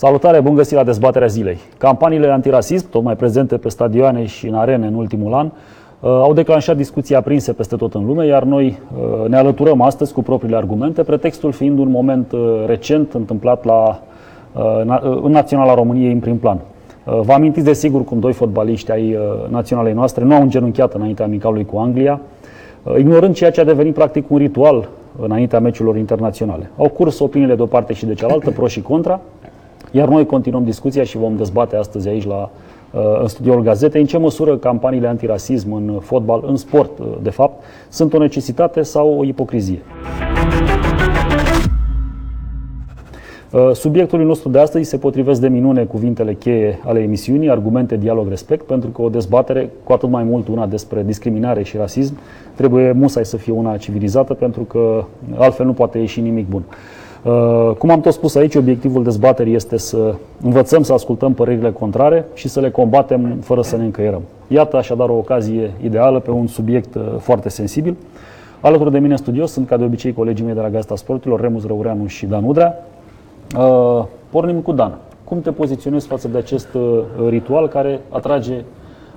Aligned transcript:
Salutare, 0.00 0.40
bun 0.40 0.54
găsit 0.54 0.76
la 0.76 0.84
dezbaterea 0.84 1.26
zilei. 1.26 1.58
Campaniile 1.78 2.26
antirasism, 2.26 2.90
tot 2.90 3.02
mai 3.02 3.16
prezente 3.16 3.56
pe 3.56 3.68
stadioane 3.68 4.24
și 4.24 4.46
în 4.46 4.54
arene 4.54 4.86
în 4.86 4.94
ultimul 4.94 5.34
an, 5.34 5.46
uh, 5.46 5.50
au 6.00 6.32
declanșat 6.32 6.76
discuții 6.76 7.14
aprinse 7.14 7.52
peste 7.52 7.76
tot 7.76 7.94
în 7.94 8.06
lume, 8.06 8.26
iar 8.26 8.42
noi 8.42 8.78
uh, 8.92 9.28
ne 9.28 9.36
alăturăm 9.36 9.80
astăzi 9.80 10.12
cu 10.12 10.22
propriile 10.22 10.56
argumente, 10.56 11.02
pretextul 11.02 11.52
fiind 11.52 11.78
un 11.78 11.90
moment 11.90 12.32
uh, 12.32 12.64
recent 12.66 13.12
întâmplat 13.12 13.64
la, 13.64 14.02
în 15.22 15.30
Naționala 15.30 15.74
României 15.74 16.12
în 16.12 16.18
prim 16.18 16.36
plan. 16.36 16.58
Vă 17.04 17.32
amintiți 17.32 17.64
de 17.64 17.72
sigur 17.72 18.04
cum 18.04 18.18
doi 18.18 18.32
fotbaliști 18.32 18.90
ai 18.90 19.18
naționalei 19.48 19.92
noastre 19.92 20.24
nu 20.24 20.34
au 20.34 20.42
îngenunchiat 20.42 20.94
înaintea 20.94 21.24
amicalului 21.24 21.64
cu 21.64 21.78
Anglia, 21.78 22.20
ignorând 22.98 23.34
ceea 23.34 23.50
ce 23.50 23.60
a 23.60 23.64
devenit 23.64 23.94
practic 23.94 24.30
un 24.30 24.38
ritual 24.38 24.88
înaintea 25.18 25.60
meciurilor 25.60 25.96
internaționale. 25.96 26.70
Au 26.76 26.88
curs 26.88 27.18
opiniile 27.18 27.54
de 27.54 27.62
o 27.62 27.66
parte 27.66 27.92
și 27.92 28.06
de 28.06 28.14
cealaltă, 28.14 28.50
pro 28.50 28.66
și 28.66 28.82
contra, 28.82 29.20
iar 29.90 30.08
noi 30.08 30.26
continuăm 30.26 30.64
discuția 30.64 31.02
și 31.02 31.16
vom 31.16 31.36
dezbate 31.36 31.76
astăzi 31.76 32.08
aici 32.08 32.26
la, 32.26 32.50
uh, 32.90 33.00
în 33.20 33.28
studioul 33.28 33.62
gazetei 33.62 34.00
în 34.00 34.06
ce 34.06 34.18
măsură 34.18 34.56
campaniile 34.56 35.06
antirasism 35.06 35.72
în 35.72 35.98
fotbal, 36.00 36.42
în 36.46 36.56
sport, 36.56 36.98
uh, 36.98 37.06
de 37.22 37.30
fapt, 37.30 37.62
sunt 37.88 38.12
o 38.12 38.18
necesitate 38.18 38.82
sau 38.82 39.18
o 39.18 39.24
ipocrizie. 39.24 39.82
Uh, 43.52 43.70
subiectul 43.72 44.24
nostru 44.24 44.48
de 44.48 44.58
astăzi 44.58 44.88
se 44.88 44.96
potrivesc 44.96 45.40
de 45.40 45.48
minune 45.48 45.84
cuvintele 45.84 46.34
cheie 46.34 46.78
ale 46.84 47.00
emisiunii, 47.00 47.50
argumente, 47.50 47.96
dialog, 47.96 48.28
respect, 48.28 48.66
pentru 48.66 48.90
că 48.90 49.02
o 49.02 49.08
dezbatere, 49.08 49.70
cu 49.84 49.92
atât 49.92 50.08
mai 50.08 50.22
mult 50.22 50.48
una 50.48 50.66
despre 50.66 51.02
discriminare 51.02 51.62
și 51.62 51.76
rasism, 51.76 52.18
trebuie 52.54 52.92
musai 52.92 53.24
să 53.24 53.36
fie 53.36 53.52
una 53.52 53.76
civilizată, 53.76 54.34
pentru 54.34 54.62
că 54.62 55.04
altfel 55.36 55.66
nu 55.66 55.72
poate 55.72 55.98
ieși 55.98 56.20
nimic 56.20 56.48
bun. 56.48 56.62
Uh, 57.22 57.70
cum 57.78 57.90
am 57.90 58.00
tot 58.00 58.12
spus 58.12 58.34
aici, 58.34 58.54
obiectivul 58.54 59.02
dezbaterii 59.02 59.54
este 59.54 59.76
să 59.76 60.14
învățăm 60.42 60.82
să 60.82 60.92
ascultăm 60.92 61.32
părerile 61.32 61.70
contrare 61.70 62.24
și 62.34 62.48
să 62.48 62.60
le 62.60 62.70
combatem 62.70 63.36
fără 63.40 63.62
să 63.62 63.76
ne 63.76 63.84
încăierăm. 63.84 64.22
Iată 64.48 64.76
așadar 64.76 65.08
o 65.08 65.16
ocazie 65.16 65.70
ideală 65.82 66.18
pe 66.18 66.30
un 66.30 66.46
subiect 66.46 66.94
uh, 66.94 67.02
foarte 67.18 67.48
sensibil. 67.48 67.96
Alături 68.60 68.92
de 68.92 68.98
mine 68.98 69.12
în 69.12 69.18
studio 69.18 69.46
sunt, 69.46 69.66
ca 69.66 69.76
de 69.76 69.84
obicei, 69.84 70.12
colegii 70.12 70.44
mei 70.44 70.54
de 70.54 70.60
la 70.60 70.70
Gazeta 70.70 70.96
Sporturilor, 70.96 71.40
Remus 71.40 71.66
Răureanu 71.66 72.06
și 72.06 72.26
Dan 72.26 72.44
Udrea. 72.44 72.84
Uh, 73.58 74.04
pornim 74.30 74.60
cu 74.60 74.72
Dan. 74.72 74.98
Cum 75.24 75.40
te 75.40 75.50
poziționezi 75.50 76.06
față 76.06 76.28
de 76.28 76.38
acest 76.38 76.68
ritual 77.28 77.68
care 77.68 78.00
atrage 78.08 78.54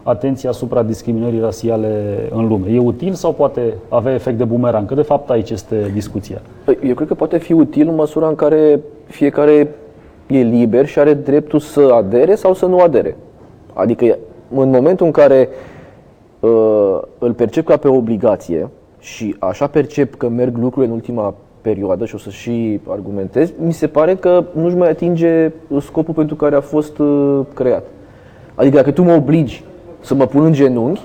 atenția 0.03 0.49
asupra 0.49 0.83
discriminării 0.83 1.39
rasiale 1.39 2.15
în 2.31 2.47
lume. 2.47 2.69
E 2.71 2.79
util 2.79 3.13
sau 3.13 3.33
poate 3.33 3.73
avea 3.89 4.13
efect 4.13 4.37
de 4.37 4.43
bumerang? 4.43 4.87
Că 4.87 4.93
de 4.93 5.01
fapt 5.01 5.29
aici 5.29 5.49
este 5.49 5.91
discuția. 5.93 6.41
Păi, 6.65 6.77
eu 6.87 6.93
cred 6.93 7.07
că 7.07 7.13
poate 7.13 7.37
fi 7.37 7.53
util 7.53 7.87
în 7.87 7.95
măsura 7.95 8.27
în 8.27 8.35
care 8.35 8.79
fiecare 9.05 9.75
e 10.27 10.41
liber 10.41 10.85
și 10.85 10.99
are 10.99 11.13
dreptul 11.13 11.59
să 11.59 11.91
adere 11.95 12.35
sau 12.35 12.53
să 12.53 12.65
nu 12.65 12.79
adere. 12.79 13.15
Adică 13.73 14.17
în 14.55 14.69
momentul 14.69 15.05
în 15.05 15.11
care 15.11 15.49
uh, 16.39 16.99
îl 17.17 17.33
percep 17.33 17.65
ca 17.65 17.77
pe 17.77 17.87
obligație 17.87 18.69
și 18.99 19.35
așa 19.39 19.67
percep 19.67 20.15
că 20.15 20.29
merg 20.29 20.57
lucrurile 20.57 20.91
în 20.91 20.97
ultima 20.97 21.33
perioadă 21.61 22.05
și 22.05 22.15
o 22.15 22.17
să 22.17 22.29
și 22.29 22.79
argumentez, 22.87 23.53
mi 23.57 23.73
se 23.73 23.87
pare 23.87 24.15
că 24.15 24.43
nu-și 24.51 24.75
mai 24.75 24.89
atinge 24.89 25.51
scopul 25.79 26.13
pentru 26.13 26.35
care 26.35 26.55
a 26.55 26.61
fost 26.61 26.97
uh, 26.97 27.39
creat. 27.53 27.83
Adică 28.55 28.75
dacă 28.75 28.91
tu 28.91 29.03
mă 29.03 29.13
obligi 29.13 29.63
să 30.03 30.15
mă 30.15 30.25
pun 30.25 30.45
în 30.45 30.53
genunchi, 30.53 31.01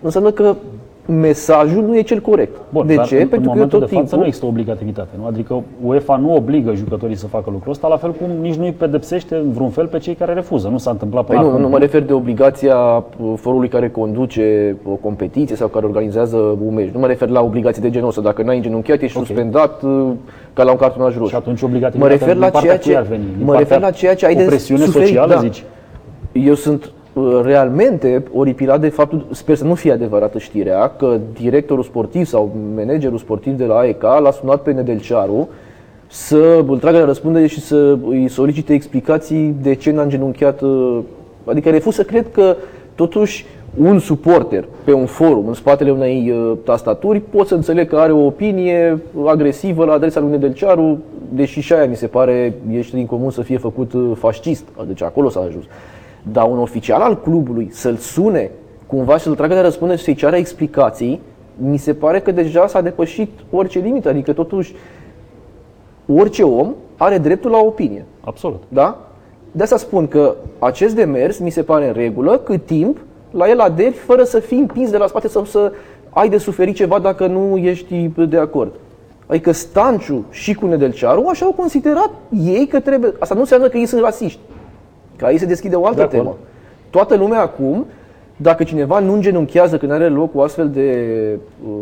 înseamnă 0.00 0.30
că 0.30 0.54
mesajul 1.06 1.82
nu 1.82 1.96
e 1.96 2.02
cel 2.02 2.20
corect. 2.20 2.56
Bun, 2.68 2.86
de 2.86 2.96
ce? 3.06 3.20
În, 3.20 3.28
Pentru 3.28 3.50
în 3.50 3.56
că 3.56 3.62
eu 3.62 3.66
tot 3.66 3.80
de 3.80 3.86
față 3.86 3.98
timpul... 3.98 4.18
nu 4.18 4.24
există 4.24 4.46
obligativitate. 4.46 5.08
Nu? 5.18 5.26
Adică 5.26 5.62
UEFA 5.84 6.16
nu 6.16 6.34
obligă 6.34 6.74
jucătorii 6.74 7.16
să 7.16 7.26
facă 7.26 7.50
lucrul 7.50 7.72
ăsta, 7.72 7.88
la 7.88 7.96
fel 7.96 8.12
cum 8.12 8.30
nici 8.40 8.54
nu 8.54 8.64
îi 8.64 8.72
pedepsește 8.72 9.34
în 9.34 9.52
vreun 9.52 9.70
fel 9.70 9.86
pe 9.86 9.98
cei 9.98 10.14
care 10.14 10.32
refuză. 10.32 10.68
Nu 10.68 10.78
s-a 10.78 10.90
întâmplat 10.90 11.24
până 11.24 11.40
păi 11.40 11.50
nu, 11.50 11.58
nu 11.58 11.68
mă 11.68 11.78
refer 11.78 12.02
de 12.02 12.12
obligația 12.12 12.76
uh, 12.76 13.32
forului 13.36 13.68
care 13.68 13.88
conduce 13.88 14.76
o 14.84 14.94
competiție 14.94 15.56
sau 15.56 15.68
care 15.68 15.86
organizează 15.86 16.36
un 16.36 16.74
meci. 16.74 16.90
Nu 16.92 17.00
mă 17.00 17.06
refer 17.06 17.28
la 17.28 17.42
obligații 17.42 17.82
de 17.82 17.90
genul 17.90 18.08
ăsta. 18.08 18.20
Dacă 18.20 18.42
n-ai 18.42 18.60
genunchiat, 18.60 19.00
ești 19.00 19.16
okay. 19.16 19.26
suspendat 19.26 19.82
uh, 19.82 20.10
ca 20.52 20.62
la 20.62 20.70
un 20.70 20.76
cartonaj 20.76 21.16
roșu. 21.16 21.28
Și 21.28 21.34
atunci 21.34 21.62
obligativitatea 21.62 22.16
mă 22.16 22.24
refer 22.24 22.36
la 22.36 22.60
ceea 22.60 22.78
ce, 22.78 23.06
veni? 23.08 23.24
mă 23.44 23.56
refer 23.56 23.80
la 23.80 23.90
ceea 23.90 24.14
ce 24.14 24.26
ai 24.26 24.34
de 24.34 24.44
presiune 24.44 24.84
suferit, 24.84 25.06
socială, 25.06 25.34
da. 25.34 25.40
zici? 25.40 25.64
Eu 26.32 26.54
sunt 26.54 26.90
realmente 27.42 28.22
oripilat 28.32 28.80
de 28.80 28.88
faptul, 28.88 29.26
sper 29.30 29.56
să 29.56 29.64
nu 29.64 29.74
fie 29.74 29.92
adevărată 29.92 30.38
știrea, 30.38 30.88
că 30.88 31.18
directorul 31.40 31.82
sportiv 31.82 32.26
sau 32.26 32.54
managerul 32.74 33.18
sportiv 33.18 33.52
de 33.52 33.64
la 33.64 33.78
AEK 33.78 34.02
l-a 34.02 34.30
sunat 34.30 34.62
pe 34.62 34.72
Nedelcearu 34.72 35.48
să 36.06 36.64
îl 36.66 36.78
tragă 36.78 36.98
la 36.98 37.04
răspundere 37.04 37.46
și 37.46 37.60
să 37.60 37.98
îi 38.08 38.28
solicite 38.28 38.72
explicații 38.72 39.54
de 39.62 39.74
ce 39.74 39.90
n-a 39.90 40.02
îngenunchiat. 40.02 40.60
Uh, 40.60 40.98
adică 41.44 41.70
refuz 41.70 41.94
să 41.94 42.02
cred 42.02 42.26
că 42.32 42.56
totuși 42.94 43.46
un 43.78 43.98
suporter 43.98 44.64
pe 44.84 44.92
un 44.92 45.06
forum 45.06 45.46
în 45.46 45.54
spatele 45.54 45.90
unei 45.90 46.30
uh, 46.30 46.56
tastaturi 46.64 47.20
pot 47.20 47.46
să 47.46 47.54
înțeleg 47.54 47.88
că 47.88 47.96
are 47.96 48.12
o 48.12 48.24
opinie 48.24 48.98
agresivă 49.26 49.84
la 49.84 49.92
adresa 49.92 50.20
lui 50.20 50.30
Nedelcearu, 50.30 50.98
deși 51.28 51.60
și 51.60 51.72
aia 51.72 51.86
mi 51.86 51.96
se 51.96 52.06
pare 52.06 52.54
ești 52.70 52.94
din 52.94 53.06
comun 53.06 53.30
să 53.30 53.42
fie 53.42 53.58
făcut 53.58 53.92
uh, 53.92 54.10
fascist. 54.14 54.64
Deci 54.86 55.02
acolo 55.02 55.28
s-a 55.28 55.40
ajuns. 55.40 55.64
Dar 56.32 56.50
un 56.50 56.58
oficial 56.58 57.00
al 57.00 57.20
clubului 57.20 57.68
să-l 57.72 57.96
sune 57.96 58.50
cumva 58.86 59.16
și 59.16 59.22
să-l 59.22 59.34
tragă 59.34 59.54
de 59.54 59.60
răspundere 59.60 59.98
și 59.98 60.04
să-i 60.04 60.14
ceară 60.14 60.36
explicații, 60.36 61.20
mi 61.56 61.76
se 61.76 61.94
pare 61.94 62.20
că 62.20 62.30
deja 62.30 62.66
s-a 62.66 62.80
depășit 62.80 63.30
orice 63.50 63.78
limită. 63.78 64.08
Adică 64.08 64.32
totuși 64.32 64.74
orice 66.06 66.42
om 66.42 66.74
are 66.96 67.18
dreptul 67.18 67.50
la 67.50 67.58
opinie. 67.58 68.04
Absolut. 68.20 68.62
Da? 68.68 68.98
De 69.52 69.62
asta 69.62 69.76
spun 69.76 70.08
că 70.08 70.34
acest 70.58 70.94
demers 70.94 71.38
mi 71.38 71.50
se 71.50 71.62
pare 71.62 71.86
în 71.86 71.92
regulă 71.92 72.38
cât 72.38 72.66
timp 72.66 72.98
la 73.30 73.48
el 73.48 73.60
aderi 73.60 73.94
fără 73.94 74.24
să 74.24 74.38
fii 74.38 74.58
împins 74.58 74.90
de 74.90 74.96
la 74.96 75.06
spate 75.06 75.28
sau 75.28 75.44
să 75.44 75.72
ai 76.10 76.28
de 76.28 76.38
suferit 76.38 76.74
ceva 76.74 76.98
dacă 76.98 77.26
nu 77.26 77.56
ești 77.56 78.10
de 78.28 78.38
acord. 78.38 78.72
Adică 79.26 79.52
Stanciu 79.52 80.24
și 80.30 80.54
cu 80.54 80.66
Nedelcearu 80.66 81.26
așa 81.28 81.44
au 81.44 81.52
considerat 81.52 82.10
ei 82.44 82.66
că 82.66 82.80
trebuie... 82.80 83.12
Asta 83.18 83.34
nu 83.34 83.40
înseamnă 83.40 83.68
că 83.68 83.76
ei 83.76 83.86
sunt 83.86 84.00
rasiști. 84.00 84.40
Că 85.16 85.24
aici 85.24 85.38
se 85.38 85.46
deschide 85.46 85.76
o 85.76 85.86
altă 85.86 86.00
de 86.00 86.16
temă. 86.16 86.36
Toată 86.90 87.16
lumea 87.16 87.40
acum, 87.40 87.86
dacă 88.36 88.64
cineva 88.64 88.98
nu 88.98 89.12
îngenunchează 89.12 89.76
când 89.76 89.92
are 89.92 90.08
loc 90.08 90.34
o 90.34 90.42
astfel 90.42 90.68
de 90.68 91.10
uh, 91.68 91.72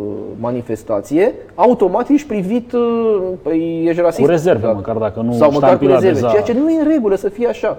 manifestație, 0.40 1.34
automat 1.54 2.08
ești 2.08 2.26
privit, 2.26 2.72
uh, 2.72 3.22
păi 3.42 3.84
ești 3.86 4.00
rasist. 4.00 4.20
Cu 4.20 4.30
rezerve, 4.30 4.66
da. 4.66 4.72
măcar 4.72 4.96
dacă 4.96 5.20
nu 5.20 5.32
Sau 5.32 5.52
măcar 5.52 5.78
cu 5.78 5.86
rezerve, 5.86 6.20
ceea 6.20 6.42
ce 6.42 6.52
nu 6.52 6.70
e 6.70 6.80
în 6.80 6.88
regulă 6.88 7.14
să 7.14 7.28
fie 7.28 7.48
așa. 7.48 7.78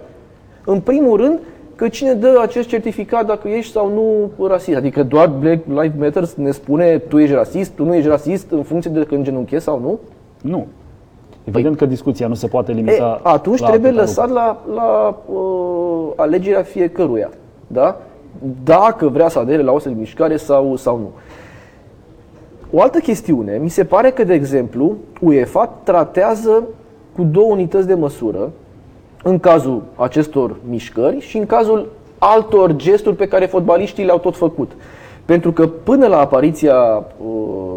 În 0.65 0.79
primul 0.79 1.17
rând, 1.17 1.39
că 1.75 1.87
cine 1.87 2.13
dă 2.13 2.39
acest 2.41 2.67
certificat 2.67 3.25
dacă 3.25 3.47
ești 3.47 3.71
sau 3.71 3.91
nu 3.93 4.47
rasist. 4.47 4.77
Adică 4.77 5.03
doar 5.03 5.27
Black 5.27 5.65
Lives 5.67 5.99
Matter 5.99 6.29
ne 6.35 6.51
spune 6.51 6.97
tu 6.97 7.19
ești 7.19 7.35
rasist, 7.35 7.71
tu 7.71 7.85
nu 7.85 7.95
ești 7.95 8.09
rasist 8.09 8.51
în 8.51 8.63
funcție 8.63 8.91
de 8.91 8.99
când 8.99 9.19
îngenunchezi 9.19 9.63
sau 9.63 9.79
nu? 9.79 9.99
Nu. 10.49 10.67
Evident 11.45 11.77
păi, 11.77 11.87
că 11.87 11.93
discuția 11.93 12.27
nu 12.27 12.33
se 12.33 12.47
poate 12.47 12.71
limita. 12.71 13.21
E, 13.23 13.29
atunci 13.29 13.59
la 13.59 13.67
trebuie 13.67 13.91
lăsat 13.91 14.29
la, 14.29 14.61
la 14.73 15.17
uh, 15.33 16.11
alegerea 16.15 16.63
fiecăruia. 16.63 17.29
Da? 17.67 17.97
Dacă 18.63 19.07
vrea 19.07 19.29
să 19.29 19.39
adere 19.39 19.61
la 19.61 19.71
o 19.71 19.77
de 19.77 19.93
mișcare 19.97 20.37
sau, 20.37 20.75
sau 20.75 20.97
nu. 20.97 21.11
O 22.71 22.81
altă 22.81 22.99
chestiune, 22.99 23.57
mi 23.57 23.69
se 23.69 23.83
pare 23.83 24.09
că, 24.09 24.23
de 24.23 24.33
exemplu, 24.33 24.95
UEFA 25.21 25.65
tratează 25.83 26.63
cu 27.15 27.23
două 27.23 27.51
unități 27.51 27.87
de 27.87 27.93
măsură 27.93 28.51
în 29.23 29.39
cazul 29.39 29.81
acestor 29.95 30.55
mișcări 30.69 31.19
și 31.19 31.37
în 31.37 31.45
cazul 31.45 31.91
altor 32.17 32.75
gesturi 32.75 33.15
pe 33.15 33.27
care 33.27 33.45
fotbaliștii 33.45 34.05
le-au 34.05 34.19
tot 34.19 34.35
făcut. 34.35 34.71
Pentru 35.25 35.51
că 35.51 35.67
până 35.67 36.07
la 36.07 36.19
apariția 36.19 37.03
uh, 37.17 37.74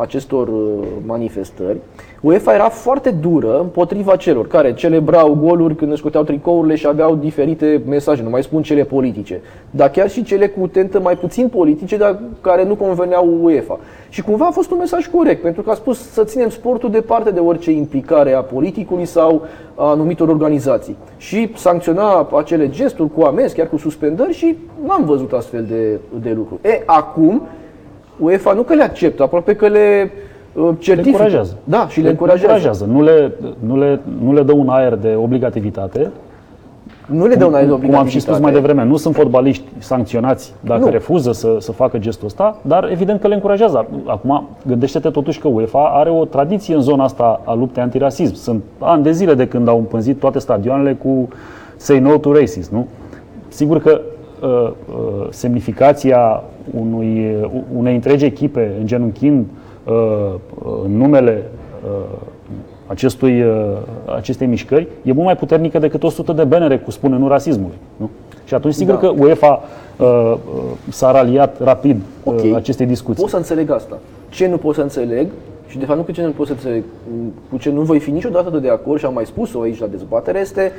acestor 0.00 0.48
uh, 0.48 0.86
manifestări, 1.06 1.78
UEFA 2.20 2.54
era 2.54 2.68
foarte 2.68 3.10
dură 3.10 3.60
împotriva 3.60 4.16
celor 4.16 4.46
care 4.46 4.74
celebrau 4.74 5.34
goluri 5.34 5.74
când 5.74 5.90
își 5.90 6.00
scoteau 6.00 6.22
tricourile 6.22 6.74
și 6.74 6.86
aveau 6.86 7.14
diferite 7.14 7.82
mesaje, 7.88 8.22
nu 8.22 8.30
mai 8.30 8.42
spun 8.42 8.62
cele 8.62 8.84
politice, 8.84 9.40
dar 9.70 9.90
chiar 9.90 10.10
și 10.10 10.22
cele 10.22 10.48
cu 10.48 10.66
tentă 10.66 11.00
mai 11.00 11.16
puțin 11.16 11.48
politice, 11.48 11.96
dar 11.96 12.18
care 12.40 12.64
nu 12.64 12.74
conveneau 12.74 13.38
UEFA. 13.42 13.78
Și 14.08 14.22
cumva 14.22 14.46
a 14.46 14.50
fost 14.50 14.70
un 14.70 14.78
mesaj 14.78 15.06
corect, 15.06 15.42
pentru 15.42 15.62
că 15.62 15.70
a 15.70 15.74
spus 15.74 16.10
să 16.10 16.24
ținem 16.24 16.48
sportul 16.48 16.90
departe 16.90 17.30
de 17.30 17.40
orice 17.40 17.70
implicare 17.70 18.32
a 18.32 18.40
politicului 18.40 19.04
sau 19.04 19.42
a 19.74 19.90
anumitor 19.90 20.28
organizații. 20.28 20.96
Și 21.16 21.52
sancționa 21.56 22.28
acele 22.36 22.68
gesturi 22.68 23.10
cu 23.14 23.22
amenzi, 23.22 23.54
chiar 23.54 23.68
cu 23.68 23.76
suspendări 23.76 24.32
și 24.32 24.56
n-am 24.86 25.04
văzut 25.04 25.32
astfel 25.32 25.64
de, 25.64 25.98
de 26.22 26.32
lucruri. 26.36 26.60
E, 26.68 26.82
acum, 26.86 27.42
UEFA 28.20 28.52
nu 28.52 28.62
că 28.62 28.74
le 28.74 28.82
acceptă, 28.82 29.22
aproape 29.22 29.54
că 29.56 29.66
le 29.68 30.10
certifică. 30.78 30.94
Le 30.94 31.10
încurajează. 31.10 31.56
Da, 31.64 31.86
și 31.88 31.98
le, 31.98 32.04
le 32.04 32.10
încurajează. 32.10 32.52
încurajează. 32.52 32.84
Nu, 32.90 33.02
le, 33.02 33.32
nu, 33.66 33.78
le, 33.78 34.00
nu 34.22 34.32
le 34.32 34.42
dă 34.42 34.52
un 34.52 34.68
aer 34.68 34.94
de 34.94 35.14
obligativitate, 35.22 36.10
Nu 37.06 37.26
le 37.26 37.34
dă 37.34 37.44
un 37.44 37.54
aer 37.54 37.66
de 37.66 37.70
cum 37.86 37.94
am 37.94 38.06
și 38.06 38.18
spus 38.18 38.26
mai 38.26 38.36
obligativitate. 38.36 38.60
devreme, 38.66 38.84
nu 38.90 38.96
sunt 38.96 39.14
fotbaliști 39.14 39.64
sancționați 39.78 40.52
dacă 40.60 40.84
Nu. 40.84 40.90
refuză 40.90 41.32
să, 41.32 41.56
să 41.58 41.72
facă 41.72 41.98
gestul 41.98 42.26
ăsta, 42.26 42.56
dar 42.62 42.88
evident 42.90 43.20
că 43.20 43.28
le 43.28 43.34
încurajează. 43.34 43.86
Acum, 44.04 44.48
gândește-te 44.66 45.10
totuși 45.10 45.40
că 45.40 45.48
UEFA 45.48 45.84
are 45.94 46.10
o 46.10 46.24
tradiție 46.24 46.74
în 46.74 46.80
zona 46.80 47.04
asta 47.04 47.40
a 47.44 47.54
luptei 47.54 47.82
antirasism. 47.82 48.34
Sunt 48.34 48.62
ani 48.78 49.02
de 49.02 49.12
zile 49.12 49.34
de 49.34 49.48
când 49.48 49.68
au 49.68 49.78
împânzit 49.78 50.18
toate 50.20 50.38
stadioanele 50.38 50.94
cu 51.02 51.28
Say 51.76 51.98
No 52.00 52.16
to 52.16 52.32
Racism, 52.32 52.74
nu? 52.74 52.86
Sigur 53.48 53.80
că 53.80 54.00
uh, 54.42 54.48
uh, 54.48 55.26
semnificația 55.30 56.42
unui, 56.78 57.34
uh, 57.42 57.50
unei 57.76 57.94
întregi 57.94 58.24
echipe 58.24 58.72
îngenunchind 58.80 59.46
uh, 59.84 59.92
uh, 59.94 60.72
în 60.84 60.96
numele 60.96 61.42
uh, 61.84 62.18
acestui, 62.86 63.42
uh, 63.42 63.52
acestei 64.16 64.46
mișcări 64.46 64.88
e 65.02 65.12
mult 65.12 65.24
mai 65.24 65.36
puternică 65.36 65.78
decât 65.78 66.02
100 66.02 66.32
de 66.32 66.44
bannere 66.44 66.78
cu 66.78 66.90
spune 66.90 67.16
nu 67.16 67.28
rasismului. 67.28 67.76
Nu? 67.96 68.10
Și 68.44 68.54
atunci 68.54 68.74
sigur 68.74 68.94
Da. 68.94 69.00
că 69.00 69.12
UEFA 69.18 69.62
uh, 69.96 70.06
uh, 70.06 70.36
s-a 70.88 71.10
raliat 71.10 71.62
rapid 71.62 71.96
uh, 72.22 72.32
Ok. 72.34 72.54
acestei 72.54 72.86
discuții. 72.86 73.20
Pot 73.22 73.30
să 73.30 73.36
înțeleg 73.36 73.70
asta. 73.70 73.98
Ce 74.28 74.46
nu 74.48 74.56
pot 74.56 74.74
să 74.74 74.80
înțeleg, 74.80 75.26
și 75.66 75.78
de 75.78 75.84
fapt 75.84 75.98
nu 75.98 76.04
cu 76.04 76.12
ce 76.12 76.22
nu 76.22 76.30
pot 76.30 76.46
să 76.46 76.52
înțeleg, 76.52 76.82
cu 77.50 77.56
ce 77.56 77.70
nu 77.70 77.80
voi 77.80 77.98
fi 77.98 78.10
niciodată 78.10 78.58
de 78.58 78.68
acord 78.68 78.98
și 78.98 79.04
am 79.04 79.14
mai 79.14 79.26
spus-o 79.26 79.60
aici 79.60 79.78
la 79.80 79.86
dezbatere, 79.86 80.40
este 80.40 80.72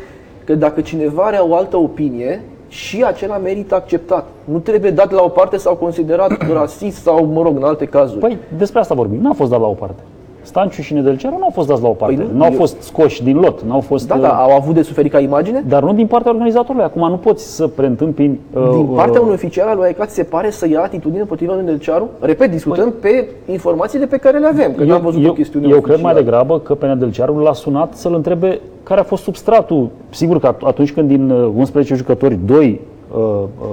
că 0.44 0.56
dacă 0.56 0.82
cineva 0.82 1.24
are 1.24 1.38
o 1.38 1.56
altă 1.56 1.78
opinie, 1.78 2.42
și 2.72 3.04
acela 3.04 3.38
merită 3.38 3.76
acceptat. 3.76 4.26
Nu 4.44 4.60
trebuie 4.60 4.92
dat 4.92 5.12
la 5.12 5.22
o 5.22 5.28
parte 5.28 5.58
sau 5.58 5.76
considerat 5.76 6.48
rasist 6.54 7.02
sau, 7.02 7.26
mă 7.26 7.42
rog, 7.42 7.56
în 7.56 7.64
alte 7.64 7.86
cazuri. 7.86 8.20
Păi 8.20 8.38
despre 8.58 8.80
asta 8.80 8.96
vorbim, 8.96 9.22
n-a 9.22 9.34
fost 9.34 9.50
dat 9.50 9.60
la 9.60 9.68
o 9.68 9.74
parte. 9.74 10.02
Stanciu 10.44 10.82
și 10.82 10.94
Nedelcearu 10.94 11.36
nu 11.38 11.44
au 11.44 11.50
fost 11.54 11.68
dați 11.68 11.82
la 11.82 11.88
o 11.88 11.92
parte, 11.92 12.16
Păi 12.16 12.26
nu, 12.32 12.38
nu 12.38 12.44
au 12.44 12.52
eu- 12.52 12.58
fost 12.58 12.82
scoși 12.82 13.24
din 13.24 13.40
lot, 13.40 13.62
nu 13.62 13.74
au 13.74 13.80
fost... 13.80 14.08
da, 14.08 14.16
uh, 14.16 14.22
da, 14.22 14.30
au 14.30 14.52
avut 14.56 14.74
de 14.74 14.82
suferit 14.82 15.12
ca 15.12 15.20
imagine? 15.20 15.64
Dar 15.68 15.84
nu 15.84 15.94
din 15.94 16.08
partea 16.08 16.32
organizatorului. 16.32 16.86
Acum 16.86 17.10
nu 17.10 17.18
poți 17.18 17.56
să 17.56 17.68
preîntâmpini... 17.68 18.40
uh, 18.54 18.70
Din 18.74 18.86
partea 18.86 19.14
uh, 19.20 19.22
unui 19.22 19.34
oficial 19.34 19.68
al 19.68 19.76
lui 19.78 19.86
AECAT 19.86 20.10
se 20.10 20.24
pare 20.24 20.50
să 20.50 20.68
ia 20.68 20.82
atitudine 20.82 21.20
împotriva 21.22 21.54
lui 21.54 21.64
Delcearu? 21.66 22.10
Repet, 22.20 22.52
discutăm 22.52 22.94
pe 23.02 23.28
informațiile 23.52 24.06
pe 24.06 24.18
care 24.18 24.38
le 24.38 24.48
avem, 24.48 24.74
că 24.74 24.84
n-am 24.84 25.02
văzut 25.02 25.16
Păi 25.18 25.26
eu, 25.26 25.32
o 25.32 25.34
chestiune 25.36 25.68
eu 25.68 25.80
cred 25.82 26.02
mai 26.02 26.12
oficială. 26.12 26.20
degrabă 26.20 26.60
că 26.60 26.76
pe 26.76 26.86
Nedelcearu 26.88 27.38
l-a 27.40 27.54
sunat 27.54 27.94
să-l 27.96 28.14
întrebe 28.16 28.60
care 28.84 29.00
a 29.00 29.04
fost 29.04 29.24
substratul. 29.24 29.90
Sigur 30.10 30.40
că 30.40 30.54
at- 30.56 30.60
atunci 30.64 30.92
când 30.94 31.08
din 31.08 31.30
uh, 31.30 31.52
11 31.56 31.96
jucători, 31.96 32.40
2 32.46 32.82
uh, 33.16 33.20
uh, 33.22 33.68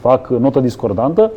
fac 0.00 0.28
notă 0.28 0.60
discordantă, 0.60 1.30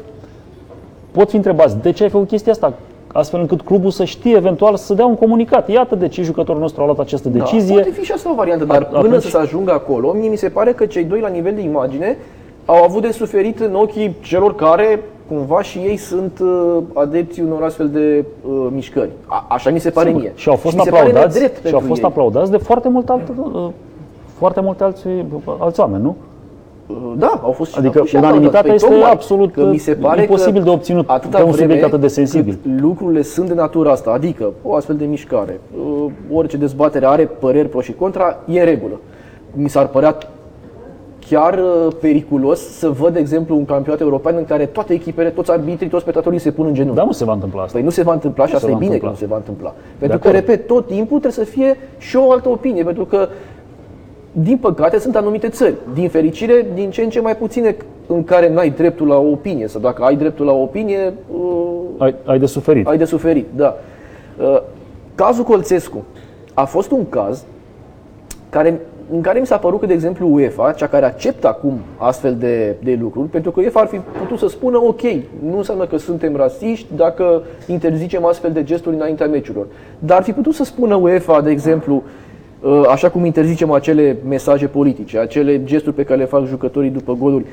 pot 1.11 1.29
fi 1.29 1.35
întrebați 1.35 1.81
de 1.81 1.91
ce 1.91 2.03
ai 2.03 2.09
făcut 2.09 2.27
chestia 2.27 2.51
asta, 2.51 2.73
astfel 3.17 3.39
încât 3.39 3.61
clubul 3.61 3.91
să 3.91 4.03
știe 4.03 4.35
eventual 4.35 4.75
să 4.75 4.93
dea 4.93 5.05
un 5.05 5.15
comunicat. 5.15 5.69
Iată 5.69 5.95
de 5.95 6.07
ce 6.07 6.21
jucătorul 6.23 6.61
nostru 6.61 6.81
a 6.81 6.85
luat 6.85 6.99
această 6.99 7.29
Da, 7.29 7.37
decizie. 7.37 7.73
poate 7.73 7.89
fi 7.91 8.03
și 8.03 8.11
asta 8.11 8.31
o 8.31 8.35
variantă, 8.35 8.65
dar 8.65 8.83
At- 8.83 8.87
până 8.89 8.97
atunci- 9.07 9.21
să 9.21 9.29
se 9.29 9.37
ajungă 9.37 9.71
acolo, 9.71 10.11
mie 10.11 10.29
mi 10.29 10.35
se 10.35 10.49
pare 10.49 10.71
că 10.71 10.85
cei 10.85 11.03
doi 11.03 11.19
la 11.19 11.27
nivel 11.27 11.53
de 11.55 11.61
imagine 11.61 12.17
au 12.65 12.83
avut 12.83 13.01
de 13.01 13.11
suferit 13.11 13.59
în 13.59 13.75
ochii 13.75 14.15
celor 14.21 14.55
care 14.55 15.03
cumva 15.27 15.61
și 15.61 15.77
ei 15.77 15.97
sunt 15.97 16.39
uh, 16.41 16.77
adepții 16.93 17.43
unor 17.43 17.63
astfel 17.63 17.89
de 17.89 18.25
uh, 18.49 18.67
mișcări. 18.71 19.09
A, 19.25 19.45
așa 19.49 19.69
mi 19.69 19.79
se 19.79 19.89
pare 19.89 20.07
Sigur. 20.07 20.21
mie. 20.21 20.31
Și 20.35 20.49
au 20.49 20.55
fost 20.55 20.75
mi 20.75 20.81
se 20.83 20.89
pare 20.89 21.05
aplaudați, 21.07 21.39
nedrept 21.39 21.57
și 21.59 21.65
au 21.65 21.71
pentru 21.71 21.87
fost 21.87 22.01
ei. 22.01 22.07
aplaudați 22.07 22.51
de 22.51 22.57
foarte 22.57 22.89
mult 22.89 23.09
alt, 23.09 23.21
uh, 23.53 23.67
foarte 24.37 24.61
multe 24.61 24.83
alți, 24.83 25.03
alți 25.57 25.79
oameni, 25.79 26.03
nu? 26.03 26.15
Uh, 26.87 26.95
Da, 27.17 27.39
au 27.43 27.51
fost 27.51 27.71
și 27.71 27.77
Adică 27.77 27.93
au 27.93 27.99
fost 27.99 28.09
și 28.09 28.15
unanimitatea 28.15 28.59
aplaudați. 28.59 28.83
este 28.85 28.95
tocmai 28.95 29.11
absolut, 29.11 29.53
că 29.53 29.65
mi 29.65 29.77
se 29.77 29.93
pare 29.93 30.21
imposibil 30.21 30.59
că 30.59 30.63
de 30.63 30.69
obținut 30.69 31.09
atâta 31.09 31.37
pe 31.37 31.43
un 31.43 31.51
vreme 31.51 31.65
subiect 31.67 31.85
atât 31.85 31.99
de 31.99 32.07
sensibil. 32.07 32.57
cât 32.61 32.81
lucrurile 32.81 33.21
sunt 33.21 33.47
de 33.47 33.53
natura 33.53 33.91
asta, 33.91 34.11
adică 34.11 34.51
o 34.63 34.75
astfel 34.75 34.95
de 34.95 35.05
mișcare, 35.05 35.59
uh, 35.77 36.11
orice 36.33 36.57
dezbatere 36.57 37.05
are 37.05 37.25
păreri 37.25 37.69
pro 37.69 37.81
și 37.81 37.93
contra, 37.93 38.37
e 38.45 38.59
în 38.59 38.65
regulă. 38.65 38.99
Mi 39.53 39.69
s-ar 39.69 39.87
părea 39.87 40.17
chiar 41.29 41.53
uh, 41.59 41.93
periculos 42.01 42.59
să 42.59 42.89
văd, 42.89 43.13
de 43.13 43.19
exemplu, 43.19 43.55
un 43.55 43.65
campionat 43.65 43.99
european 44.01 44.35
în 44.37 44.45
care 44.45 44.65
toate 44.65 44.93
echipele, 44.93 45.29
toți 45.29 45.51
arbitrii, 45.51 45.89
toți 45.89 46.01
spectatorii 46.01 46.39
se 46.39 46.51
pun 46.51 46.65
în 46.65 46.73
genunchi. 46.73 46.97
Dar 46.97 47.05
nu 47.05 47.11
se 47.11 47.23
va 47.25 47.33
întâmpla 47.33 47.61
asta. 47.61 47.73
Păi 47.73 47.83
nu 47.83 47.89
se 47.89 48.03
va 48.03 48.13
întâmpla 48.13 48.45
și 48.45 48.53
Nu 48.53 48.57
se 48.59 48.65
asta 48.65 48.69
e 48.69 48.73
va 48.73 48.79
bine 48.79 48.93
întâmpla. 48.93 49.09
că 49.17 49.19
nu 49.21 49.27
se 49.27 49.31
va 49.33 49.37
întâmpla. 49.37 49.73
Pentru 49.97 50.19
că, 50.19 50.27
acord. 50.27 50.45
repet, 50.45 50.67
tot 50.67 50.85
timpul 50.87 51.19
trebuie 51.19 51.45
să 51.45 51.51
fie 51.51 51.77
și 51.97 52.15
o 52.15 52.31
altă 52.31 52.49
opinie, 52.49 52.83
pentru 52.83 53.05
că, 53.05 53.27
din 54.43 54.57
păcate, 54.57 54.99
sunt 54.99 55.15
anumite 55.15 55.49
țări, 55.49 55.73
din 55.93 56.09
fericire, 56.09 56.65
din 56.73 56.89
ce 56.89 57.01
în 57.01 57.09
ce 57.09 57.19
mai 57.19 57.35
puține 57.35 57.75
în 58.07 58.23
care 58.23 58.49
n-ai 58.53 58.69
dreptul 58.69 59.07
la 59.07 59.15
o 59.17 59.29
opinie, 59.31 59.67
sau 59.67 59.81
dacă 59.81 60.03
ai 60.03 60.15
dreptul 60.15 60.45
la 60.45 60.51
o 60.51 60.61
opinie, 60.61 61.13
uh, 61.31 61.71
Ai, 61.97 62.15
ai 62.25 62.39
de 62.39 62.45
suferit. 62.45 62.87
ai 62.87 62.97
de 62.97 63.05
suferit, 63.05 63.45
da. 63.55 63.77
Uh, 64.41 64.61
Cazul 65.15 65.43
Colțescu 65.43 66.03
a 66.53 66.65
fost 66.65 66.91
un 66.91 67.09
caz 67.09 67.45
care, 68.49 68.79
în 69.11 69.21
care 69.21 69.39
mi 69.39 69.45
s-a 69.45 69.57
părut 69.57 69.79
că, 69.79 69.85
de 69.85 69.93
exemplu, 69.93 70.33
UEFA, 70.33 70.71
cea 70.71 70.87
care 70.87 71.05
acceptă 71.05 71.47
acum 71.47 71.79
astfel 71.97 72.35
de, 72.35 72.75
de 72.83 72.97
lucruri, 73.01 73.27
pentru 73.27 73.51
că 73.51 73.59
UEFA 73.59 73.79
ar 73.79 73.87
fi 73.87 73.97
putut 74.19 74.37
să 74.37 74.47
spună, 74.47 74.77
ok, 74.77 75.01
nu 75.49 75.57
înseamnă 75.57 75.85
că 75.85 75.97
suntem 75.97 76.35
rasiști 76.35 76.87
dacă 76.95 77.41
interzicem 77.67 78.25
astfel 78.25 78.51
de 78.51 78.63
gesturi 78.63 78.95
înaintea 78.95 79.27
meciurilor. 79.27 79.65
Dar 79.99 80.17
ar 80.17 80.23
fi 80.23 80.31
putut 80.31 80.53
să 80.53 80.63
spună 80.63 80.95
UEFA, 80.95 81.41
de 81.41 81.49
exemplu, 81.49 81.95
uh, 81.95 82.01
așa 82.89 83.09
cum 83.09 83.25
interzicem 83.25 83.71
acele 83.71 84.17
mesaje 84.27 84.67
politice, 84.67 85.17
acele 85.17 85.63
gesturi 85.63 85.95
pe 85.95 86.03
care 86.03 86.19
le 86.19 86.25
fac 86.25 86.45
jucătorii 86.45 86.89
după 86.89 87.13
goluri, 87.13 87.45